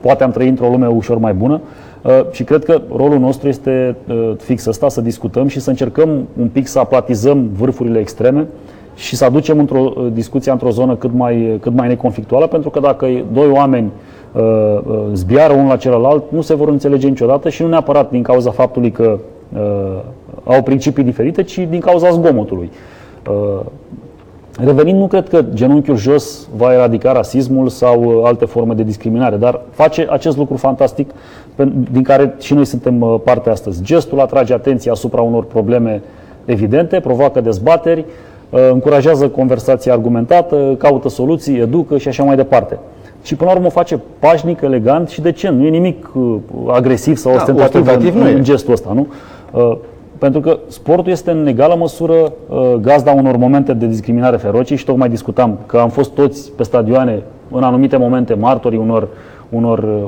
poate 0.00 0.24
am 0.24 0.30
trăit 0.30 0.48
într-o 0.48 0.68
lume 0.68 0.86
ușor 0.86 1.18
mai 1.18 1.32
bună 1.32 1.60
uh, 1.62 1.81
și 2.30 2.44
cred 2.44 2.64
că 2.64 2.80
rolul 2.96 3.18
nostru 3.18 3.48
este 3.48 3.96
uh, 4.08 4.32
fix 4.36 4.66
ăsta, 4.66 4.88
să 4.88 5.00
discutăm 5.00 5.46
și 5.46 5.60
să 5.60 5.70
încercăm 5.70 6.08
un 6.40 6.48
pic 6.48 6.66
să 6.66 6.78
aplatizăm 6.78 7.48
vârfurile 7.52 7.98
extreme 7.98 8.46
și 8.94 9.16
să 9.16 9.24
aducem 9.24 9.58
într-o 9.58 9.92
uh, 9.96 10.06
discuție 10.12 10.52
într-o 10.52 10.70
zonă 10.70 10.96
cât 10.96 11.10
mai, 11.14 11.58
cât 11.60 11.72
mai 11.72 11.88
neconflictuală, 11.88 12.46
pentru 12.46 12.70
că 12.70 12.80
dacă 12.80 13.06
doi 13.32 13.48
oameni 13.48 13.90
zbiară 15.12 15.52
unul 15.52 15.68
la 15.68 15.76
celălalt, 15.76 16.24
nu 16.28 16.40
se 16.40 16.54
vor 16.54 16.68
înțelege 16.68 17.08
niciodată 17.08 17.48
și 17.48 17.62
nu 17.62 17.68
neapărat 17.68 18.10
din 18.10 18.22
cauza 18.22 18.50
faptului 18.50 18.90
că 18.90 19.18
au 20.44 20.62
principii 20.62 21.04
diferite, 21.04 21.42
ci 21.42 21.66
din 21.70 21.80
cauza 21.80 22.10
zgomotului. 22.10 22.70
Revenind, 24.58 24.98
nu 24.98 25.06
cred 25.06 25.28
că 25.28 25.44
genunchiul 25.52 25.96
jos 25.96 26.48
va 26.56 26.72
eradica 26.72 27.12
rasismul 27.12 27.68
sau 27.68 28.24
alte 28.24 28.44
forme 28.44 28.74
de 28.74 28.82
discriminare, 28.82 29.36
dar 29.36 29.60
face 29.70 30.06
acest 30.10 30.36
lucru 30.36 30.56
fantastic 30.56 31.10
din 31.92 32.02
care 32.02 32.34
și 32.40 32.54
noi 32.54 32.64
suntem 32.64 33.20
parte 33.24 33.50
astăzi. 33.50 33.82
Gestul 33.82 34.20
atrage 34.20 34.52
atenția 34.52 34.92
asupra 34.92 35.20
unor 35.20 35.44
probleme 35.44 36.02
evidente, 36.44 37.00
provoacă 37.00 37.40
dezbateri, 37.40 38.04
încurajează 38.72 39.28
conversația 39.28 39.92
argumentată, 39.92 40.74
caută 40.78 41.08
soluții, 41.08 41.58
educă 41.58 41.98
și 41.98 42.08
așa 42.08 42.22
mai 42.22 42.36
departe. 42.36 42.78
Și 43.22 43.34
până 43.34 43.50
la 43.50 43.56
urmă 43.56 43.68
o 43.68 43.70
face 43.70 44.00
pașnic, 44.18 44.60
elegant 44.60 45.08
și 45.08 45.20
decent. 45.20 45.58
Nu 45.58 45.66
e 45.66 45.68
nimic 45.68 46.10
agresiv 46.68 47.16
sau 47.16 47.32
da, 47.32 47.38
ostentativ, 47.38 47.80
ostentativ 47.80 48.20
în, 48.20 48.26
în 48.26 48.42
gestul 48.42 48.72
ăsta, 48.72 48.92
nu? 48.94 49.06
Pentru 50.22 50.40
că 50.40 50.58
sportul 50.68 51.12
este 51.12 51.30
în 51.30 51.46
egală 51.46 51.74
măsură 51.78 52.12
uh, 52.12 52.74
gazda 52.80 53.10
unor 53.12 53.36
momente 53.36 53.72
de 53.72 53.86
discriminare 53.86 54.36
feroce 54.36 54.74
și 54.74 54.84
tocmai 54.84 55.08
discutam 55.08 55.58
că 55.66 55.78
am 55.78 55.88
fost 55.88 56.10
toți 56.10 56.52
pe 56.56 56.62
stadioane 56.62 57.22
în 57.50 57.62
anumite 57.62 57.96
momente 57.96 58.34
martorii 58.34 58.78
unor, 58.78 58.96
unor, 58.96 59.02
uh, 59.02 59.08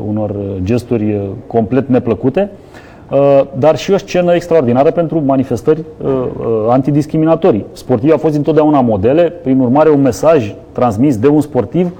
unor 0.07 0.35
gesturi 0.63 1.15
uh, 1.15 1.21
complet 1.47 1.89
neplăcute, 1.89 2.51
dar 3.59 3.77
și 3.77 3.91
o 3.91 3.97
scenă 3.97 4.35
extraordinară 4.35 4.91
pentru 4.91 5.23
manifestări 5.27 5.85
antidiscriminatorii. 6.69 7.65
Sportivii 7.73 8.13
au 8.13 8.19
fost 8.19 8.35
întotdeauna 8.35 8.81
modele, 8.81 9.23
prin 9.23 9.61
urmare 9.61 9.91
un 9.91 10.03
mesaj 10.03 10.55
transmis 10.73 11.17
de 11.17 11.29
un 11.29 11.41
sportiv 11.41 11.93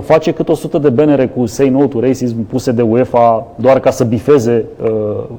face 0.00 0.32
cât 0.32 0.48
100 0.48 0.78
de 0.78 0.88
benere 0.88 1.26
cu 1.26 1.46
Say 1.46 1.68
No 1.68 1.86
to 1.86 2.00
Racism 2.00 2.46
puse 2.46 2.72
de 2.72 2.82
UEFA 2.82 3.46
doar 3.56 3.80
ca 3.80 3.90
să 3.90 4.04
bifeze 4.04 4.64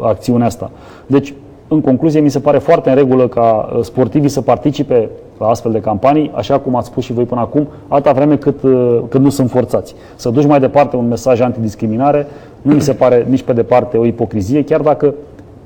acțiunea 0.02 0.48
asta. 0.48 0.72
Deci 1.06 1.34
în 1.74 1.82
concluzie, 1.82 2.20
mi 2.20 2.30
se 2.30 2.40
pare 2.40 2.58
foarte 2.58 2.90
în 2.90 2.96
regulă 2.96 3.28
ca 3.28 3.70
uh, 3.76 3.84
sportivii 3.84 4.30
să 4.30 4.42
participe 4.42 5.10
la 5.40 5.48
astfel 5.48 5.72
de 5.72 5.80
campanii, 5.80 6.32
așa 6.36 6.60
cum 6.60 6.76
ați 6.76 6.88
spus 6.88 7.04
și 7.04 7.14
voi 7.14 7.24
până 7.24 7.42
acum, 7.42 7.68
atâta 7.88 8.12
vreme 8.12 8.36
cât, 8.36 8.64
uh, 8.64 9.00
cât 9.10 9.22
nu 9.22 9.30
sunt 9.30 9.50
forțați. 9.50 9.96
Să 10.16 10.30
duci 10.30 10.46
mai 10.46 10.60
departe 10.60 10.96
un 10.96 11.08
mesaj 11.08 11.40
antidiscriminare 11.40 12.28
nu 12.62 12.74
mi 12.74 12.82
se 12.82 12.94
pare 12.94 13.26
nici 13.30 13.42
pe 13.42 13.54
departe 13.54 13.98
o 13.98 14.06
ipocrizie, 14.06 14.64
chiar 14.64 14.82
dacă 14.82 15.14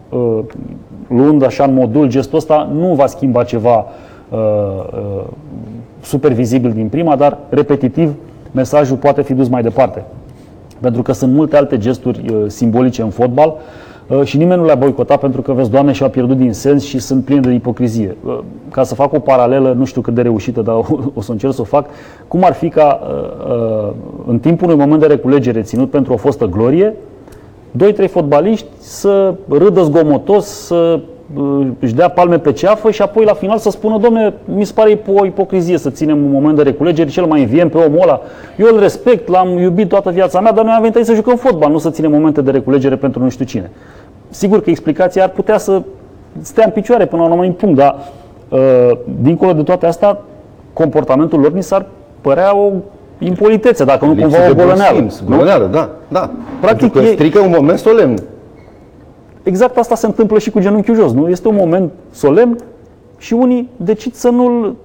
uh, 0.10 0.40
luând 1.08 1.44
așa 1.44 1.64
în 1.64 1.74
modul 1.74 2.08
gestul 2.08 2.38
ăsta 2.38 2.70
nu 2.74 2.94
va 2.94 3.06
schimba 3.06 3.44
ceva 3.44 3.86
super 6.02 6.32
vizibil 6.32 6.72
din 6.72 6.88
prima, 6.88 7.16
dar 7.16 7.38
repetitiv 7.50 8.14
mesajul 8.52 8.98
poate 8.98 9.22
fi 9.22 9.34
dus 9.34 9.48
mai 9.48 9.62
departe. 9.62 10.04
Pentru 10.80 11.02
că 11.02 11.12
sunt 11.12 11.34
multe 11.34 11.58
alte 11.58 11.78
gesturi 11.78 12.34
simbolice 12.48 13.02
în 13.02 13.10
fotbal 13.10 13.48
Uh, 13.48 13.85
și 14.24 14.38
nimeni 14.38 14.60
nu 14.60 14.66
le-a 14.66 14.76
boicotat 14.76 15.20
pentru 15.20 15.42
că, 15.42 15.52
vezi, 15.52 15.70
Doamne, 15.70 15.92
și-au 15.92 16.10
pierdut 16.10 16.38
din 16.38 16.54
sens 16.54 16.84
și 16.84 17.00
sunt 17.00 17.26
pline 17.26 17.40
de 17.40 17.52
ipocrizie. 17.52 18.18
Uh, 18.26 18.40
ca 18.72 18.84
să 18.84 18.96
fac 18.96 19.14
o 19.14 19.20
paralelă, 19.20 19.74
nu 19.78 19.86
știu 19.86 20.02
cât 20.02 20.14
de 20.14 20.22
reușită, 20.22 20.62
dar 20.62 20.76
o, 21.14 21.22
să 21.22 21.32
încerc 21.32 21.54
să 21.54 21.62
o 21.62 21.64
fac, 21.64 21.90
cum 22.28 22.44
ar 22.44 22.54
fi 22.54 22.70
ca 22.70 23.00
uh, 23.50 23.94
în 24.28 24.40
timpul 24.40 24.68
unui 24.68 24.80
moment 24.80 25.02
de 25.02 25.08
reculegere 25.08 25.62
ținut 25.62 25.90
pentru 25.90 26.14
o 26.14 26.18
fostă 26.18 26.46
glorie, 26.46 26.94
doi, 27.72 27.94
trei 27.94 28.08
fotbaliști 28.08 28.68
să 28.78 29.34
râdă 29.50 29.82
zgomotos, 29.84 30.46
să 30.46 31.00
își 31.80 31.94
dea 31.94 32.10
palme 32.10 32.40
pe 32.40 32.52
ceafă 32.52 32.92
și 32.92 33.02
apoi 33.02 33.26
la 33.26 33.34
final 33.34 33.58
să 33.58 33.70
spună, 33.70 33.98
domne, 33.98 34.34
mi 34.46 34.64
se 34.64 34.72
pare 34.76 35.02
o 35.08 35.26
ipocrizie 35.26 35.78
să 35.78 35.90
ținem 35.90 36.26
un 36.26 36.32
moment 36.32 36.56
de 36.56 36.62
reculegere, 36.62 37.10
cel 37.10 37.26
mai 37.26 37.42
înviem 37.42 37.70
pe 37.70 37.78
omul 37.78 38.00
ăla. 38.02 38.22
Eu 38.58 38.68
îl 38.72 38.80
respect, 38.80 39.28
l-am 39.28 39.48
iubit 39.58 39.90
toată 39.90 40.10
viața 40.10 40.40
mea, 40.40 40.52
dar 40.52 40.64
noi 40.64 40.74
am 40.74 40.82
venit 40.82 40.96
aici 40.96 41.06
să 41.06 41.14
jucăm 41.14 41.36
fotbal, 41.36 41.72
nu 41.72 41.78
să 41.78 41.90
ținem 41.90 42.12
momente 42.12 42.42
de 42.42 42.52
reculegere 42.52 42.96
pentru 42.96 43.24
nu 43.24 43.30
știu 43.30 43.46
cine. 43.46 43.72
Sigur 44.30 44.62
că 44.62 44.70
explicația 44.70 45.24
ar 45.24 45.30
putea 45.30 45.58
să 45.58 45.82
stea 46.42 46.64
în 46.66 46.72
picioare 46.72 47.06
până 47.06 47.22
la 47.22 47.28
un 47.28 47.34
anumit 47.34 47.58
punct, 47.58 47.76
dar 47.76 47.96
uh, 48.50 48.98
dincolo 49.22 49.54
de 49.54 49.64
toate 49.64 49.86
astea, 49.86 50.18
comportamentul 50.74 51.40
lor 51.40 51.52
ni 51.52 51.64
s-ar 51.64 51.86
părea 52.22 52.58
o 52.58 52.72
impolitețe, 53.18 53.84
dacă 53.84 54.06
nu 54.06 54.14
Lipsă 54.14 54.38
cumva 54.38 54.50
o 54.50 54.54
golăneală. 54.54 55.08
Golăneală, 55.30 55.66
da, 55.66 55.90
da. 56.08 56.30
Practic 56.60 56.92
Pentru 56.92 57.00
că 57.00 57.06
e... 57.06 57.14
strică 57.14 57.40
un 57.40 57.54
moment 57.56 57.80
solemn. 57.80 58.16
Exact 59.46 59.78
asta 59.78 59.96
se 59.96 60.06
întâmplă 60.06 60.40
și 60.40 60.52
cu 60.52 60.60
genunchiul 60.60 60.96
jos, 60.96 61.12
nu? 61.12 61.30
Este 61.30 61.48
un 61.48 61.56
moment 61.56 61.92
solemn 62.12 62.58
și 63.18 63.34
unii 63.34 63.70
decid 63.78 64.14
să 64.14 64.30
nu-l 64.30 64.76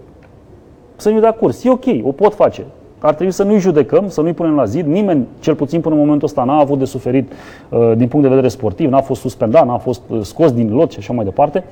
să 0.96 1.10
nu 1.10 1.20
dea 1.20 1.32
curs. 1.32 1.64
E 1.64 1.70
ok, 1.70 1.84
o 2.02 2.12
pot 2.12 2.34
face 2.34 2.64
ar 3.00 3.14
trebui 3.14 3.32
să 3.32 3.42
nu-i 3.42 3.58
judecăm, 3.58 4.08
să 4.08 4.20
nu-i 4.20 4.32
punem 4.32 4.54
la 4.54 4.64
zid. 4.64 4.86
Nimeni, 4.86 5.26
cel 5.40 5.54
puțin 5.54 5.80
până 5.80 5.94
în 5.94 6.00
momentul 6.00 6.26
ăsta, 6.26 6.44
n-a 6.44 6.58
avut 6.58 6.78
de 6.78 6.84
suferit 6.84 7.32
uh, 7.68 7.92
din 7.96 8.08
punct 8.08 8.22
de 8.22 8.28
vedere 8.28 8.48
sportiv, 8.48 8.90
n-a 8.90 9.00
fost 9.00 9.20
suspendat, 9.20 9.66
n-a 9.66 9.78
fost 9.78 10.02
uh, 10.08 10.20
scos 10.22 10.52
din 10.52 10.74
lot 10.74 10.90
și 10.90 10.98
așa 10.98 11.12
mai 11.12 11.24
departe. 11.24 11.64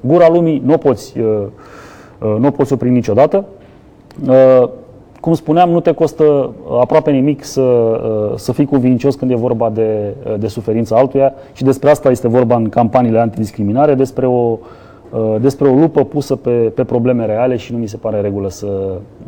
Gura 0.00 0.28
lumii 0.28 0.62
nu 0.64 0.72
o 0.72 0.76
poți, 0.76 1.18
uh, 1.18 1.26
uh, 2.18 2.36
nu 2.38 2.46
o 2.46 2.50
poți 2.50 2.72
opri 2.72 2.90
niciodată. 2.90 3.44
Uh, 4.28 4.68
cum 5.24 5.34
spuneam, 5.34 5.70
nu 5.70 5.80
te 5.80 5.92
costă 5.92 6.52
aproape 6.80 7.10
nimic 7.10 7.44
să, 7.44 7.60
uh, 7.60 8.36
să 8.36 8.52
fii 8.52 8.64
cuvincios 8.64 9.14
când 9.14 9.30
e 9.30 9.34
vorba 9.34 9.70
de, 9.70 10.14
uh, 10.26 10.34
de 10.38 10.46
suferința 10.46 10.96
altuia 10.96 11.34
și 11.52 11.64
despre 11.64 11.90
asta 11.90 12.10
este 12.10 12.28
vorba 12.28 12.56
în 12.56 12.68
campaniile 12.68 13.18
antidiscriminare, 13.18 13.94
despre 13.94 14.26
o 14.26 14.50
uh, 14.50 14.58
Uh, 15.14 15.36
despre 15.40 15.68
o 15.68 15.74
lupă 15.74 16.04
pusă 16.04 16.36
pe, 16.36 16.50
pe 16.50 16.84
probleme 16.84 17.26
reale 17.26 17.56
și 17.56 17.72
nu 17.72 17.78
mi 17.78 17.86
se 17.86 17.96
pare 17.96 18.20
regulă 18.20 18.50
să, 18.50 18.66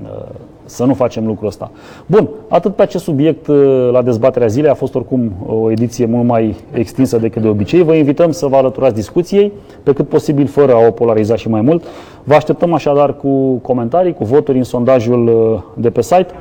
uh, 0.02 0.26
să 0.66 0.84
nu 0.84 0.94
facem 0.94 1.26
lucrul 1.26 1.48
ăsta. 1.48 1.70
Bun, 2.06 2.28
atât 2.48 2.74
pe 2.74 2.82
acest 2.82 3.04
subiect 3.04 3.46
uh, 3.46 3.88
la 3.92 4.02
dezbaterea 4.02 4.46
zilei 4.46 4.70
a 4.70 4.74
fost 4.74 4.94
oricum 4.94 5.32
o 5.46 5.70
ediție 5.70 6.06
mult 6.06 6.26
mai 6.26 6.56
extinsă 6.72 7.18
decât 7.18 7.42
de 7.42 7.48
obicei. 7.48 7.82
Vă 7.82 7.94
invităm 7.94 8.30
să 8.30 8.46
vă 8.46 8.56
alăturați 8.56 8.94
discuției, 8.94 9.52
pe 9.82 9.92
cât 9.92 10.08
posibil 10.08 10.46
fără 10.46 10.74
a 10.74 10.86
o 10.86 10.90
polariza 10.90 11.36
și 11.36 11.48
mai 11.48 11.60
mult. 11.60 11.84
Vă 12.24 12.34
așteptăm 12.34 12.72
așadar 12.72 13.16
cu 13.16 13.54
comentarii, 13.54 14.12
cu 14.12 14.24
voturi 14.24 14.58
în 14.58 14.64
sondajul 14.64 15.30
de 15.74 15.90
pe 15.90 16.02
site. 16.02 16.34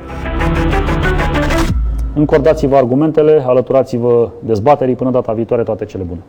Încordați-vă 2.14 2.76
argumentele, 2.76 3.44
alăturați-vă 3.46 4.28
dezbaterii. 4.40 4.94
Până 4.94 5.10
data 5.10 5.32
viitoare, 5.32 5.62
toate 5.62 5.84
cele 5.84 6.02
bune! 6.02 6.20